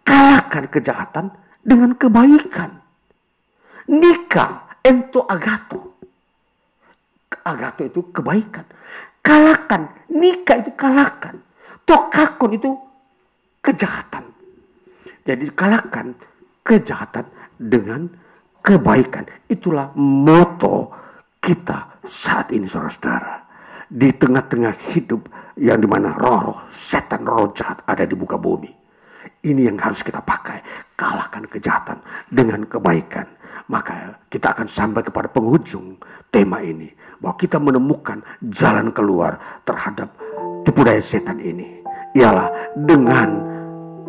Kalahkan 0.00 0.64
kejahatan 0.72 1.30
dengan 1.60 1.92
kebaikan. 1.94 2.80
Nikah 3.90 4.80
ento 4.80 5.28
agato. 5.28 5.98
Agato 7.44 7.86
itu 7.86 8.00
kebaikan. 8.10 8.79
Kalahkan. 9.20 9.88
Nikah 10.10 10.56
itu 10.64 10.72
kalahkan. 10.74 11.36
Tokakon 11.86 12.52
itu 12.56 12.70
kejahatan. 13.60 14.24
Jadi 15.24 15.46
kalahkan 15.52 16.16
kejahatan 16.64 17.26
dengan 17.56 18.08
kebaikan. 18.64 19.28
Itulah 19.46 19.92
moto 19.96 20.90
kita 21.38 22.00
saat 22.04 22.50
ini 22.50 22.64
saudara-saudara. 22.64 23.46
Di 23.90 24.14
tengah-tengah 24.14 24.74
hidup 24.94 25.26
yang 25.58 25.82
di 25.82 25.88
mana 25.90 26.14
roh-roh, 26.14 26.70
setan 26.70 27.26
roh 27.26 27.50
jahat 27.52 27.82
ada 27.84 28.06
di 28.06 28.14
muka 28.14 28.38
bumi. 28.38 28.70
Ini 29.40 29.66
yang 29.66 29.76
harus 29.82 30.00
kita 30.06 30.22
pakai. 30.22 30.92
Kalahkan 30.94 31.48
kejahatan 31.50 31.98
dengan 32.30 32.64
kebaikan 32.70 33.40
maka 33.70 34.18
kita 34.26 34.50
akan 34.52 34.66
sampai 34.66 35.06
kepada 35.06 35.30
penghujung 35.30 35.94
tema 36.28 36.58
ini. 36.60 36.90
Bahwa 37.20 37.36
kita 37.36 37.60
menemukan 37.60 38.24
jalan 38.40 38.90
keluar 38.96 39.62
terhadap 39.68 40.08
tipu 40.64 40.80
daya 40.82 41.00
setan 41.04 41.36
ini. 41.40 41.80
Ialah 42.16 42.48
dengan 42.74 43.28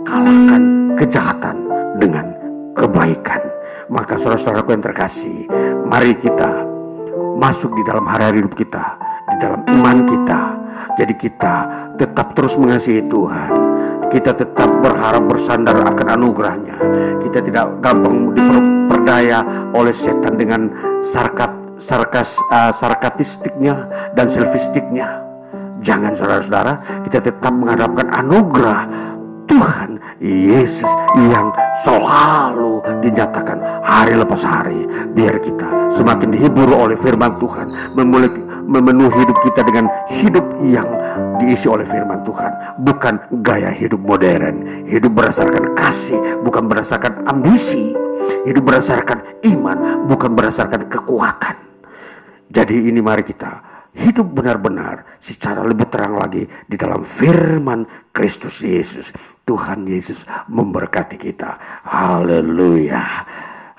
kalahkan 0.07 0.63
kejahatan 0.97 1.57
dengan 1.99 2.25
kebaikan. 2.73 3.41
Maka 3.91 4.15
saudara-saudaraku 4.15 4.71
yang 4.71 4.85
terkasih, 4.87 5.37
mari 5.83 6.15
kita 6.15 6.63
masuk 7.35 7.75
di 7.75 7.83
dalam 7.83 8.07
hari-hari 8.07 8.39
hidup 8.39 8.55
kita, 8.55 8.95
di 9.27 9.35
dalam 9.43 9.61
iman 9.67 9.97
kita. 10.07 10.41
Jadi 10.95 11.13
kita 11.19 11.55
tetap 11.99 12.31
terus 12.33 12.55
mengasihi 12.55 13.03
Tuhan. 13.11 13.51
Kita 14.11 14.35
tetap 14.35 14.67
berharap 14.79 15.23
bersandar 15.27 15.75
akan 15.87 16.07
anugerahnya. 16.19 16.77
Kita 17.23 17.39
tidak 17.43 17.79
gampang 17.79 18.35
diper 18.35 18.81
diperdaya 18.91 19.39
oleh 19.71 19.95
setan 19.95 20.35
dengan 20.35 20.67
sarkat 20.99 21.49
sarkas 21.81 22.37
uh, 22.53 22.71
sarkatistiknya 22.77 23.75
dan 24.13 24.29
selfistiknya. 24.29 25.19
Jangan 25.81 26.13
saudara-saudara, 26.13 26.73
kita 27.09 27.25
tetap 27.25 27.49
mengharapkan 27.49 28.05
anugerah 28.13 28.85
Tuhan 29.49 29.97
Yesus 30.21 30.85
yang 31.17 31.49
selalu 31.81 32.79
dinyatakan 33.01 33.57
hari 33.81 34.13
lepas 34.13 34.45
hari. 34.45 34.85
Biar 35.17 35.41
kita 35.41 35.97
semakin 35.97 36.29
dihibur 36.37 36.69
oleh 36.69 36.93
firman 36.95 37.35
Tuhan, 37.41 37.97
memenuhi 38.69 39.25
hidup 39.25 39.37
kita 39.41 39.65
dengan 39.65 39.89
hidup 40.07 40.45
yang 40.61 40.87
diisi 41.41 41.65
oleh 41.65 41.83
firman 41.89 42.21
Tuhan, 42.21 42.51
bukan 42.85 43.13
gaya 43.41 43.73
hidup 43.73 43.99
modern, 43.99 44.85
hidup 44.85 45.11
berdasarkan 45.17 45.73
kasih, 45.73 46.45
bukan 46.45 46.69
berdasarkan 46.69 47.25
ambisi, 47.25 47.97
hidup 48.45 48.69
berdasarkan 48.69 49.41
iman, 49.49 50.05
bukan 50.05 50.31
berdasarkan 50.37 50.85
kekuatan. 50.85 51.70
Jadi 52.51 52.91
ini 52.91 52.99
mari 52.99 53.23
kita 53.23 53.71
hidup 53.95 54.27
benar-benar 54.35 55.19
secara 55.23 55.63
lebih 55.63 55.87
terang 55.87 56.19
lagi 56.19 56.43
di 56.67 56.75
dalam 56.75 57.07
firman 57.07 58.11
Kristus 58.11 58.59
Yesus. 58.59 59.07
Tuhan 59.47 59.87
Yesus 59.87 60.27
memberkati 60.51 61.15
kita. 61.15 61.83
Haleluya. 61.87 63.03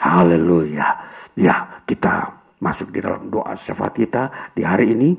Haleluya. 0.00 0.88
Ya, 1.36 1.84
kita 1.84 2.32
masuk 2.64 2.88
di 2.96 3.04
dalam 3.04 3.28
doa 3.28 3.52
syafaat 3.52 3.92
kita 3.92 4.22
di 4.56 4.64
hari 4.64 4.96
ini. 4.96 5.10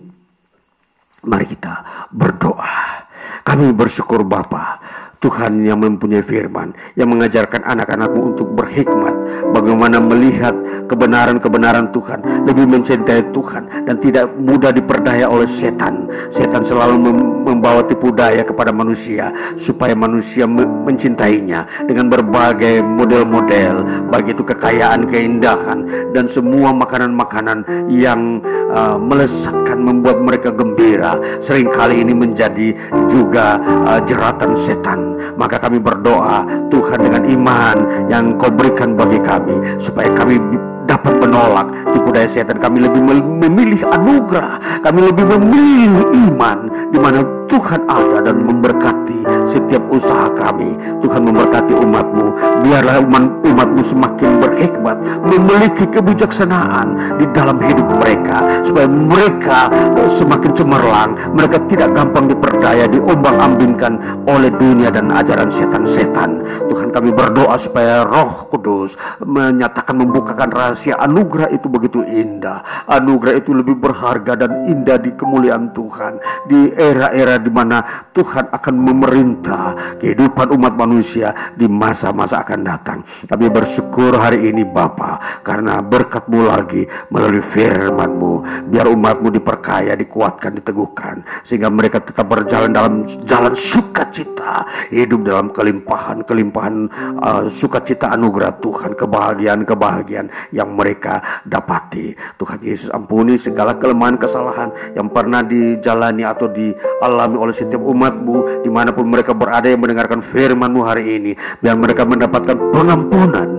Mari 1.23 1.45
kita 1.45 2.07
berdoa. 2.09 3.05
Kami 3.45 3.71
bersyukur 3.71 4.25
Bapa 4.25 4.81
Tuhan 5.23 5.63
yang 5.63 5.79
mempunyai 5.79 6.19
firman 6.19 6.75
yang 6.99 7.07
mengajarkan 7.07 7.63
anak-anakmu 7.63 8.35
untuk 8.35 8.51
berhikmat 8.51 9.15
bagaimana 9.55 10.03
melihat 10.03 10.51
kebenaran-kebenaran 10.91 11.95
Tuhan 11.95 12.43
lebih 12.43 12.67
mencintai 12.67 13.31
Tuhan 13.31 13.87
dan 13.87 13.95
tidak 14.03 14.27
mudah 14.35 14.75
diperdaya 14.75 15.31
oleh 15.31 15.47
setan. 15.47 16.11
Setan 16.27 16.67
selalu 16.67 16.99
membawa 17.43 17.83
tipu 17.83 18.09
daya 18.15 18.41
kepada 18.47 18.71
manusia 18.71 19.29
supaya 19.59 19.91
manusia 19.91 20.47
mencintainya 20.47 21.67
dengan 21.83 22.07
berbagai 22.07 22.79
model-model 22.79 24.07
bagi 24.07 24.31
itu 24.31 24.43
kekayaan 24.43 25.05
keindahan 25.11 25.79
dan 26.15 26.25
semua 26.31 26.71
makanan-makanan 26.71 27.89
yang 27.91 28.39
uh, 28.71 28.95
melesatkan 28.97 29.77
membuat 29.77 30.23
mereka 30.23 30.49
gembira. 30.49 31.19
Seringkali 31.43 32.01
ini 32.01 32.13
menjadi 32.15 32.71
juga 33.11 33.59
uh, 33.61 33.99
jeratan 34.07 34.55
setan. 34.57 34.99
Maka 35.33 35.57
kami 35.57 35.81
berdoa 35.81 36.45
Tuhan 36.69 36.99
dengan 37.01 37.23
iman 37.25 37.77
yang 38.07 38.37
kau 38.37 38.53
berikan 38.53 38.93
bagi 38.93 39.17
kami 39.21 39.81
supaya 39.81 40.09
kami 40.13 40.37
dapat 40.85 41.13
menolak. 41.19 41.67
Tipu 41.91 42.09
daya 42.11 42.29
setan 42.29 42.57
kami 42.59 42.83
lebih 42.83 43.01
memilih 43.43 43.81
anugerah 43.91 44.83
kami 44.83 44.99
lebih 45.07 45.25
memilih 45.37 46.03
iman 46.27 46.57
di 46.91 46.97
mana 46.99 47.19
Tuhan 47.53 47.85
ada 47.85 48.17
dan 48.25 48.41
memberkati 48.41 49.21
setiap 49.45 49.85
usaha 49.93 50.25
kami. 50.33 50.73
Tuhan 51.05 51.21
memberkati 51.21 51.69
umatmu. 51.85 52.25
Biarlah 52.65 52.97
umat, 53.05 53.45
umatmu 53.45 53.81
semakin 53.85 54.41
berhikmat, 54.41 54.97
memiliki 55.21 55.85
kebijaksanaan 55.93 57.21
di 57.21 57.29
dalam 57.29 57.61
hidup 57.61 57.85
mereka. 58.01 58.41
Supaya 58.65 58.89
mereka 58.89 59.69
semakin 60.09 60.51
cemerlang. 60.57 61.13
Mereka 61.37 61.69
tidak 61.69 61.93
gampang 61.93 62.25
diperdaya, 62.25 62.89
diombang 62.89 63.37
ambingkan 63.37 64.01
oleh 64.25 64.49
dunia 64.49 64.89
dan 64.89 65.13
ajaran 65.13 65.53
setan-setan. 65.53 66.41
Tuhan 66.73 66.89
kami 66.89 67.13
berdoa 67.13 67.53
supaya 67.61 68.01
roh 68.01 68.49
kudus 68.49 68.97
menyatakan 69.21 69.93
membukakan 69.93 70.49
rahasia 70.49 70.97
anugerah 70.97 71.53
itu 71.53 71.69
begitu 71.69 72.01
indah. 72.01 72.89
Anugerah 72.89 73.37
itu 73.37 73.53
lebih 73.53 73.77
berharga 73.77 74.33
dan 74.41 74.65
indah 74.65 74.97
di 74.97 75.13
kemuliaan 75.13 75.69
Tuhan. 75.77 76.17
Di 76.49 76.73
era-era 76.73 77.42
di 77.43 77.51
mana 77.51 78.07
Tuhan 78.15 78.47
akan 78.49 78.75
memerintah 78.79 79.99
kehidupan 79.99 80.55
umat 80.55 80.73
manusia 80.79 81.51
di 81.53 81.67
masa-masa 81.67 82.39
akan 82.39 82.59
datang. 82.63 82.99
Kami 83.27 83.51
bersyukur 83.51 84.15
hari 84.15 84.47
ini 84.49 84.63
Bapa 84.63 85.43
karena 85.43 85.83
berkatmu 85.83 86.47
lagi 86.47 86.87
melalui 87.11 87.43
firmanmu. 87.43 88.33
Biar 88.71 88.87
umatmu 88.87 89.27
diperkaya, 89.33 89.93
dikuatkan, 89.99 90.63
diteguhkan. 90.63 91.43
Sehingga 91.43 91.67
mereka 91.67 91.99
tetap 91.99 92.25
berjalan 92.31 92.71
dalam 92.71 92.93
jalan 93.27 93.53
sukacita. 93.53 94.65
Hidup 94.89 95.27
dalam 95.27 95.51
kelimpahan-kelimpahan 95.51 96.75
uh, 97.19 97.43
sukacita 97.51 98.13
anugerah 98.15 98.55
Tuhan. 98.63 98.95
Kebahagiaan-kebahagiaan 98.95 100.55
yang 100.55 100.71
mereka 100.71 101.43
dapati. 101.43 102.15
Tuhan 102.39 102.59
Yesus 102.63 102.89
ampuni 102.93 103.35
segala 103.35 103.75
kelemahan 103.75 104.15
kesalahan 104.15 104.69
yang 104.95 105.09
pernah 105.09 105.41
dijalani 105.43 106.23
atau 106.23 106.47
dialami 106.47 107.32
dialami 107.33 107.49
oleh 107.49 107.55
setiap 107.55 107.81
umatmu 107.81 108.63
di 108.63 108.69
mana 108.69 108.93
pun 108.93 109.09
mereka 109.09 109.33
berada 109.33 109.65
yang 109.65 109.81
mendengarkan 109.81 110.21
firmanmu 110.21 110.81
hari 110.85 111.17
ini. 111.17 111.31
Biar 111.59 111.75
mereka 111.75 112.05
mendapatkan 112.05 112.57
pengampunan 112.69 113.49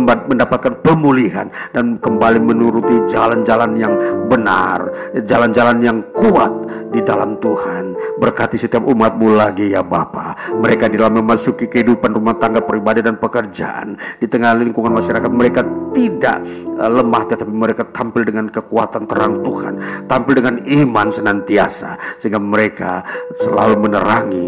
mendapatkan 0.00 0.82
pemulihan 0.84 1.48
dan 1.72 1.98
kembali 1.98 2.38
menuruti 2.42 3.10
jalan-jalan 3.10 3.70
yang 3.80 3.94
benar 4.28 4.86
jalan-jalan 5.24 5.78
yang 5.82 5.98
kuat 6.14 6.52
di 6.90 7.00
dalam 7.06 7.38
Tuhan 7.38 8.18
berkati 8.18 8.58
setiap 8.58 8.82
umatmu 8.82 9.38
lagi 9.38 9.70
ya 9.70 9.80
Bapa. 9.80 10.34
Mereka 10.58 10.90
di 10.90 10.98
dalam 10.98 11.22
memasuki 11.22 11.70
kehidupan 11.70 12.10
rumah 12.10 12.36
tangga 12.36 12.60
pribadi 12.60 13.00
dan 13.00 13.16
pekerjaan. 13.16 13.94
Di 14.18 14.26
tengah 14.26 14.58
lingkungan 14.58 14.90
masyarakat 14.90 15.30
mereka 15.30 15.62
tidak 15.94 16.42
eh, 16.76 16.90
lemah 16.90 17.22
tetapi 17.30 17.52
mereka 17.54 17.86
tampil 17.88 18.26
dengan 18.26 18.50
kekuatan 18.50 19.06
terang 19.06 19.40
Tuhan. 19.40 19.74
Tampil 20.10 20.34
dengan 20.42 20.54
iman 20.66 21.08
senantiasa 21.08 22.18
sehingga 22.18 22.42
mereka 22.42 23.06
selalu 23.38 23.74
menerangi 23.88 24.46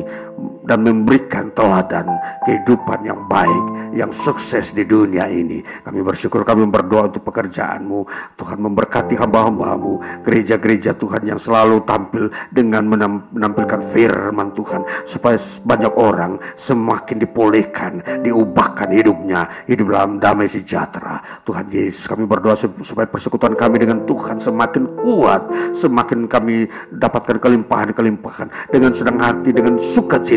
dan 0.63 0.83
memberikan 0.83 1.51
teladan 1.55 2.07
kehidupan 2.47 3.03
yang 3.07 3.21
baik, 3.27 3.95
yang 3.95 4.11
sukses 4.11 4.71
di 4.75 4.87
dunia 4.87 5.27
ini. 5.27 5.63
Kami 5.63 6.01
bersyukur, 6.03 6.47
kami 6.47 6.67
berdoa 6.71 7.11
untuk 7.11 7.27
pekerjaanmu. 7.27 8.01
Tuhan 8.39 8.59
memberkati 8.59 9.15
hamba-hambamu, 9.19 10.23
gereja-gereja 10.23 10.95
Tuhan 10.97 11.23
yang 11.27 11.39
selalu 11.39 11.83
tampil 11.87 12.31
dengan 12.51 12.87
menampilkan 12.89 13.81
firman 13.91 14.55
Tuhan. 14.55 15.07
Supaya 15.07 15.39
banyak 15.67 15.93
orang 15.99 16.39
semakin 16.55 17.17
dipulihkan, 17.23 17.93
diubahkan 18.23 18.89
hidupnya, 18.91 19.67
hidup 19.67 19.93
dalam 19.93 20.19
damai 20.23 20.47
sejahtera. 20.47 21.43
Tuhan 21.43 21.69
Yesus, 21.71 22.07
kami 22.07 22.25
berdoa 22.27 22.55
supaya 22.59 23.07
persekutuan 23.07 23.55
kami 23.59 23.83
dengan 23.83 24.03
Tuhan 24.07 24.39
semakin 24.39 25.03
kuat, 25.03 25.43
semakin 25.75 26.31
kami 26.31 26.71
dapatkan 26.91 27.39
kelimpahan-kelimpahan 27.43 28.71
dengan 28.71 28.91
senang 28.95 29.19
hati, 29.21 29.51
dengan 29.53 29.77
sukacita 29.79 30.32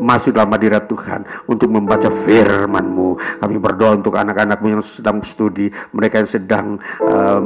masuk 0.00 0.34
dalam 0.34 0.52
hadirat 0.52 0.84
Tuhan 0.90 1.24
untuk 1.48 1.70
membaca 1.70 2.08
firman-Mu. 2.08 3.40
Kami 3.40 3.56
berdoa 3.60 3.96
untuk 3.96 4.16
anak-anakmu 4.18 4.66
yang 4.78 4.82
sedang 4.84 5.22
studi, 5.24 5.70
mereka 5.94 6.20
yang 6.20 6.30
sedang 6.30 6.66
uh, 7.00 7.38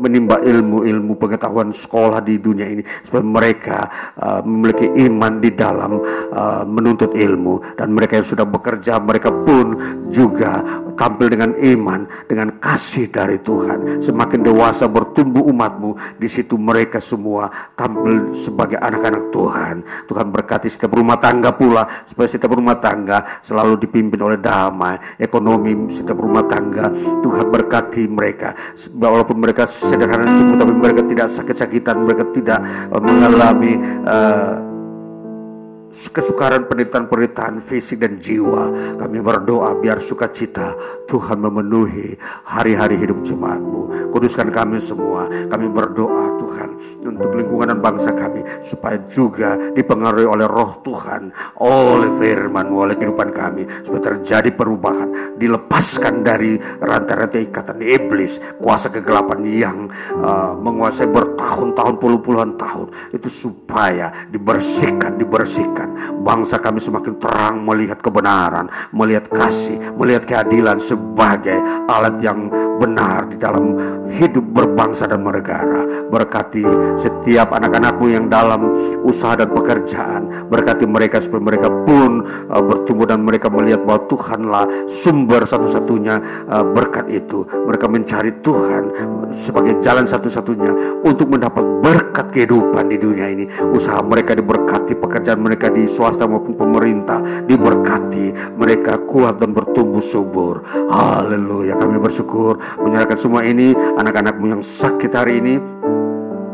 menimba 0.00 0.40
ilmu-ilmu 0.40 1.16
pengetahuan 1.16 1.74
sekolah 1.74 2.22
di 2.24 2.40
dunia 2.40 2.66
ini, 2.68 2.82
supaya 3.04 3.24
mereka 3.24 3.78
uh, 4.16 4.40
memiliki 4.44 4.86
iman 5.08 5.32
di 5.40 5.50
dalam 5.52 5.92
uh, 6.32 6.62
menuntut 6.64 7.12
ilmu. 7.16 7.76
Dan 7.76 7.92
mereka 7.92 8.20
yang 8.20 8.28
sudah 8.28 8.46
bekerja, 8.46 9.00
mereka 9.00 9.32
pun 9.32 9.66
juga 10.10 10.62
tampil 11.00 11.32
dengan 11.32 11.56
iman, 11.56 12.04
dengan 12.28 12.60
kasih 12.60 13.08
dari 13.08 13.40
Tuhan. 13.40 14.04
Semakin 14.04 14.44
dewasa 14.44 14.84
bertumbuh 14.84 15.40
umatmu, 15.48 16.20
di 16.20 16.28
situ 16.28 16.60
mereka 16.60 17.00
semua 17.00 17.48
tampil 17.72 18.36
sebagai 18.36 18.76
anak-anak 18.76 19.32
Tuhan. 19.32 19.76
Tuhan 20.04 20.28
berkati 20.28 20.68
setiap 20.68 20.92
rumah 20.92 21.16
tangga 21.16 21.56
pula, 21.56 22.04
supaya 22.04 22.28
setiap 22.28 22.52
rumah 22.52 22.76
tangga 22.76 23.40
selalu 23.40 23.80
dipimpin 23.80 24.20
oleh 24.20 24.36
damai, 24.36 25.16
ekonomi 25.16 25.88
setiap 25.88 26.20
rumah 26.20 26.44
tangga. 26.44 26.92
Tuhan 27.24 27.48
berkati 27.48 28.04
mereka, 28.04 28.52
walaupun 28.92 29.40
mereka 29.40 29.64
sederhana 29.64 30.28
cukup, 30.36 30.56
tapi 30.60 30.74
mereka 30.76 31.00
tidak 31.08 31.26
sakit-sakitan, 31.32 31.96
mereka 32.04 32.24
tidak 32.36 32.60
uh, 32.92 33.00
mengalami 33.00 33.72
uh, 34.04 34.69
kesukaran 35.90 36.70
penderitaan-penderitaan 36.70 37.58
fisik 37.58 37.98
dan 37.98 38.22
jiwa. 38.22 38.94
Kami 38.96 39.18
berdoa 39.18 39.74
biar 39.82 39.98
sukacita 39.98 40.74
Tuhan 41.10 41.42
memenuhi 41.42 42.14
hari-hari 42.46 42.94
hidup 42.98 43.26
jemaatmu. 43.26 44.10
Kuduskan 44.14 44.54
kami 44.54 44.78
semua. 44.78 45.26
Kami 45.50 45.66
berdoa 45.66 46.29
Tuhan 46.40 46.68
untuk 47.04 47.36
lingkungan 47.36 47.76
dan 47.76 47.80
bangsa 47.84 48.16
kami 48.16 48.40
supaya 48.64 48.96
juga 49.12 49.54
dipengaruhi 49.76 50.24
oleh 50.24 50.48
roh 50.48 50.80
Tuhan, 50.80 51.28
oleh 51.60 52.10
firman 52.16 52.72
oleh 52.72 52.96
kehidupan 52.96 53.28
kami. 53.30 53.62
Supaya 53.84 54.16
terjadi 54.16 54.50
perubahan, 54.56 55.36
dilepaskan 55.36 56.24
dari 56.24 56.56
rantai-rantai 56.58 57.52
ikatan 57.52 57.78
iblis, 57.84 58.40
kuasa 58.56 58.88
kegelapan 58.88 59.44
yang 59.44 59.78
uh, 60.16 60.56
menguasai 60.56 61.12
bertahun-tahun, 61.12 62.00
puluh-puluhan 62.00 62.56
tahun. 62.56 62.88
Itu 63.12 63.28
supaya 63.28 64.30
dibersihkan, 64.32 65.20
dibersihkan 65.20 65.88
bangsa 66.24 66.56
kami 66.62 66.80
semakin 66.80 67.20
terang 67.20 67.60
melihat 67.60 68.00
kebenaran, 68.00 68.70
melihat 68.94 69.28
kasih, 69.28 69.92
melihat 69.98 70.24
keadilan 70.24 70.80
sebagai 70.80 71.56
alat 71.90 72.16
yang 72.24 72.48
benar 72.80 73.28
di 73.28 73.36
dalam 73.36 73.76
hidup 74.08 74.42
berbangsa 74.56 75.04
dan 75.04 75.20
bernegara. 75.20 76.08
Berkati 76.08 76.64
setiap 76.98 77.52
anak-anakmu 77.52 78.06
yang 78.08 78.26
dalam 78.32 78.64
usaha 79.04 79.36
dan 79.36 79.52
pekerjaan. 79.52 80.48
Berkati 80.48 80.88
mereka 80.88 81.20
supaya 81.20 81.44
mereka 81.44 81.68
pun 81.68 82.24
uh, 82.48 82.62
bertumbuh 82.64 83.06
dan 83.06 83.20
mereka 83.20 83.52
melihat 83.52 83.84
bahwa 83.84 84.08
Tuhanlah 84.08 84.64
sumber 84.88 85.44
satu-satunya 85.44 86.48
uh, 86.48 86.64
berkat 86.64 87.06
itu. 87.12 87.44
Mereka 87.46 87.86
mencari 87.86 88.40
Tuhan 88.40 88.82
sebagai 89.38 89.78
jalan 89.84 90.08
satu-satunya 90.08 91.04
untuk 91.04 91.30
mendapat 91.30 91.62
berkat 91.84 92.32
kehidupan 92.34 92.90
di 92.90 92.96
dunia 92.98 93.26
ini. 93.30 93.44
Usaha 93.70 94.02
mereka 94.02 94.34
diberkati, 94.34 94.98
pekerjaan 94.98 95.38
mereka 95.38 95.70
di 95.70 95.86
swasta 95.86 96.26
maupun 96.26 96.56
pemerintah 96.58 97.20
diberkati. 97.46 98.56
Mereka 98.58 99.06
kuat 99.06 99.38
dan 99.38 99.54
bertumbuh 99.54 100.02
subur. 100.02 100.64
Haleluya. 100.90 101.78
Kami 101.78 101.96
bersyukur 102.02 102.58
menyerahkan 102.78 103.18
semua 103.18 103.42
ini 103.42 103.74
anak-anakmu 103.74 104.46
yang 104.58 104.62
sakit 104.62 105.10
hari 105.10 105.42
ini 105.42 105.54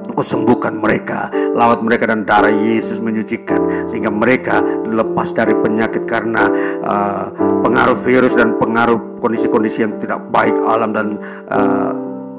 Engkau 0.06 0.22
sembuhkan 0.24 0.80
mereka 0.80 1.28
Lawat 1.52 1.84
mereka 1.84 2.08
dan 2.08 2.24
darah 2.24 2.48
Yesus 2.48 3.04
menyucikan 3.04 3.90
Sehingga 3.92 4.08
mereka 4.08 4.64
lepas 4.88 5.34
dari 5.36 5.52
penyakit 5.52 6.08
Karena 6.08 6.48
uh, 6.80 7.24
pengaruh 7.60 8.00
virus 8.00 8.32
dan 8.32 8.56
pengaruh 8.56 9.20
kondisi-kondisi 9.20 9.84
yang 9.84 10.00
tidak 10.00 10.24
baik 10.32 10.56
alam 10.64 10.90
dan 10.96 11.06
uh, 11.52 11.92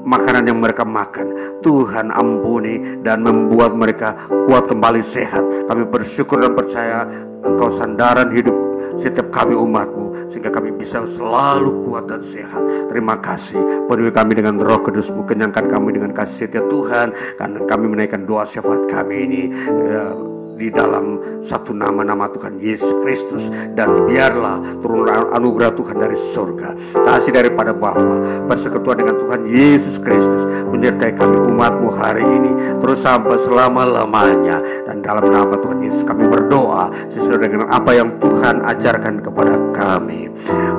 makanan 0.08 0.48
yang 0.48 0.58
mereka 0.58 0.88
makan. 0.88 1.60
Tuhan 1.60 2.08
ampuni 2.08 3.04
dan 3.04 3.20
membuat 3.20 3.76
mereka 3.76 4.16
kuat 4.48 4.64
kembali 4.64 5.04
sehat. 5.04 5.68
Kami 5.68 5.84
bersyukur 5.92 6.40
dan 6.40 6.56
percaya 6.56 7.04
Engkau 7.44 7.70
sandaran 7.76 8.32
hidup 8.32 8.67
setiap 8.98 9.28
kami 9.30 9.54
umatmu 9.54 10.28
sehingga 10.28 10.52
kami 10.52 10.76
bisa 10.76 11.02
selalu 11.08 11.88
kuat 11.88 12.04
dan 12.06 12.20
sehat. 12.20 12.60
Terima 12.92 13.16
kasih. 13.18 13.88
Penuhi 13.88 14.12
kami 14.12 14.32
dengan 14.36 14.60
roh 14.60 14.80
kudusmu. 14.84 15.24
Kenyangkan 15.24 15.66
kami 15.70 15.96
dengan 15.96 16.12
kasih 16.12 16.46
setia 16.46 16.62
Tuhan. 16.68 17.14
Karena 17.40 17.58
kami 17.64 17.84
menaikkan 17.88 18.28
doa 18.28 18.44
syafaat 18.44 18.84
kami 18.90 19.16
ini. 19.24 19.42
Ya, 19.88 20.12
di 20.58 20.68
dalam 20.74 21.38
satu 21.46 21.70
nama-nama 21.70 22.26
Tuhan 22.34 22.58
Yesus 22.58 22.90
Kristus. 23.06 23.46
Dan 23.78 24.10
biarlah 24.10 24.82
turun 24.82 25.06
anugerah 25.08 25.72
Tuhan 25.78 25.96
dari 25.96 26.18
surga. 26.34 26.68
Kasih 26.98 27.30
daripada 27.30 27.70
Bapa 27.70 28.44
persekutuan 28.50 28.98
dengan 28.98 29.16
Tuhan 29.22 29.46
Yesus 29.46 29.96
Kristus 30.02 30.42
menyertai 30.74 31.14
kami 31.14 31.38
umatmu 31.48 31.88
hari 31.94 32.26
ini 32.26 32.52
terus 32.82 32.98
sampai 33.00 33.38
selama-lamanya. 33.46 34.58
Dan 34.90 35.00
dalam 35.00 35.30
nama 35.30 35.54
Tuhan 35.54 35.78
Yesus 35.86 36.02
kami 36.02 36.26
berdoa 36.26 36.90
sesuai 37.14 37.38
dengan 37.38 37.70
apa 37.70 37.94
yang 37.94 38.10
Tuhan 38.18 38.66
ajarkan 38.66 39.22
kepada 39.22 39.54
kami. 39.72 40.26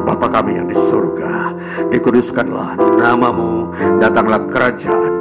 Bapa 0.04 0.28
kami 0.28 0.60
yang 0.60 0.68
di 0.68 0.76
surga 0.76 1.56
dikuduskanlah 1.94 2.76
namamu 3.00 3.72
datanglah 4.02 4.42
kerajaan 4.50 5.19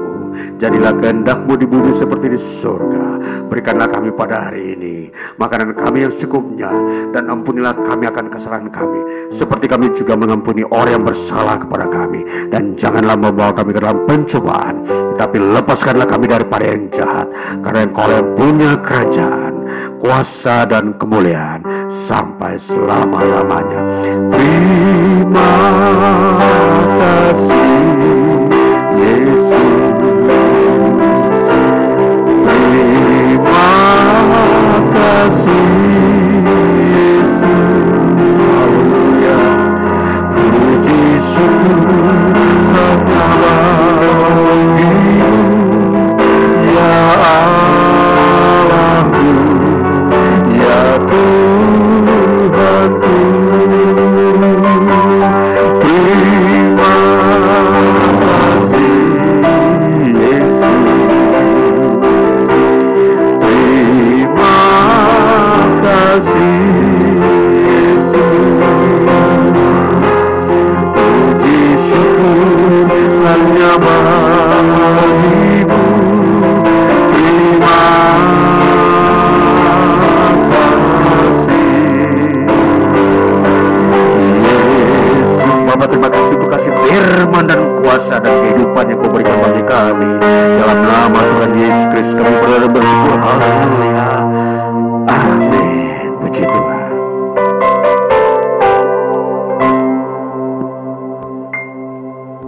Jadilah 0.59 0.95
kehendakmu 0.99 1.53
di 1.59 1.67
bumi 1.67 1.91
seperti 1.95 2.27
di 2.35 2.39
surga. 2.39 3.07
Berikanlah 3.49 3.89
kami 3.89 4.13
pada 4.13 4.51
hari 4.51 4.77
ini 4.77 5.09
makanan 5.39 5.73
kami 5.73 6.05
yang 6.05 6.13
secukupnya 6.13 6.69
dan 7.15 7.31
ampunilah 7.31 7.73
kami 7.73 8.05
akan 8.11 8.27
kesalahan 8.29 8.69
kami. 8.69 9.31
Seperti 9.33 9.67
kami 9.71 9.95
juga 9.97 10.19
mengampuni 10.19 10.67
orang 10.69 11.01
yang 11.01 11.05
bersalah 11.07 11.57
kepada 11.63 11.87
kami. 11.89 12.21
Dan 12.53 12.75
janganlah 12.77 13.17
membawa 13.17 13.53
kami 13.55 13.71
ke 13.73 13.81
dalam 13.81 14.05
pencobaan 14.05 14.85
tapi 15.17 15.41
lepaskanlah 15.41 16.07
kami 16.07 16.27
daripada 16.29 16.65
yang 16.65 16.85
jahat. 16.93 17.27
Karena 17.65 17.81
engkau 17.87 18.09
yang 18.11 18.29
punya 18.37 18.73
kerajaan 18.83 19.55
kuasa 19.99 20.65
dan 20.65 20.95
kemuliaan 20.95 21.61
sampai 21.91 22.55
selama-lamanya. 22.57 23.81
Terima 24.31 25.53
kasih 26.99 27.83
Yesus 28.99 29.78
kehidupan 35.19 36.71
yang 36.87 37.27
kau 37.43 38.71
berikan 38.79 39.59
bagi 40.31 41.19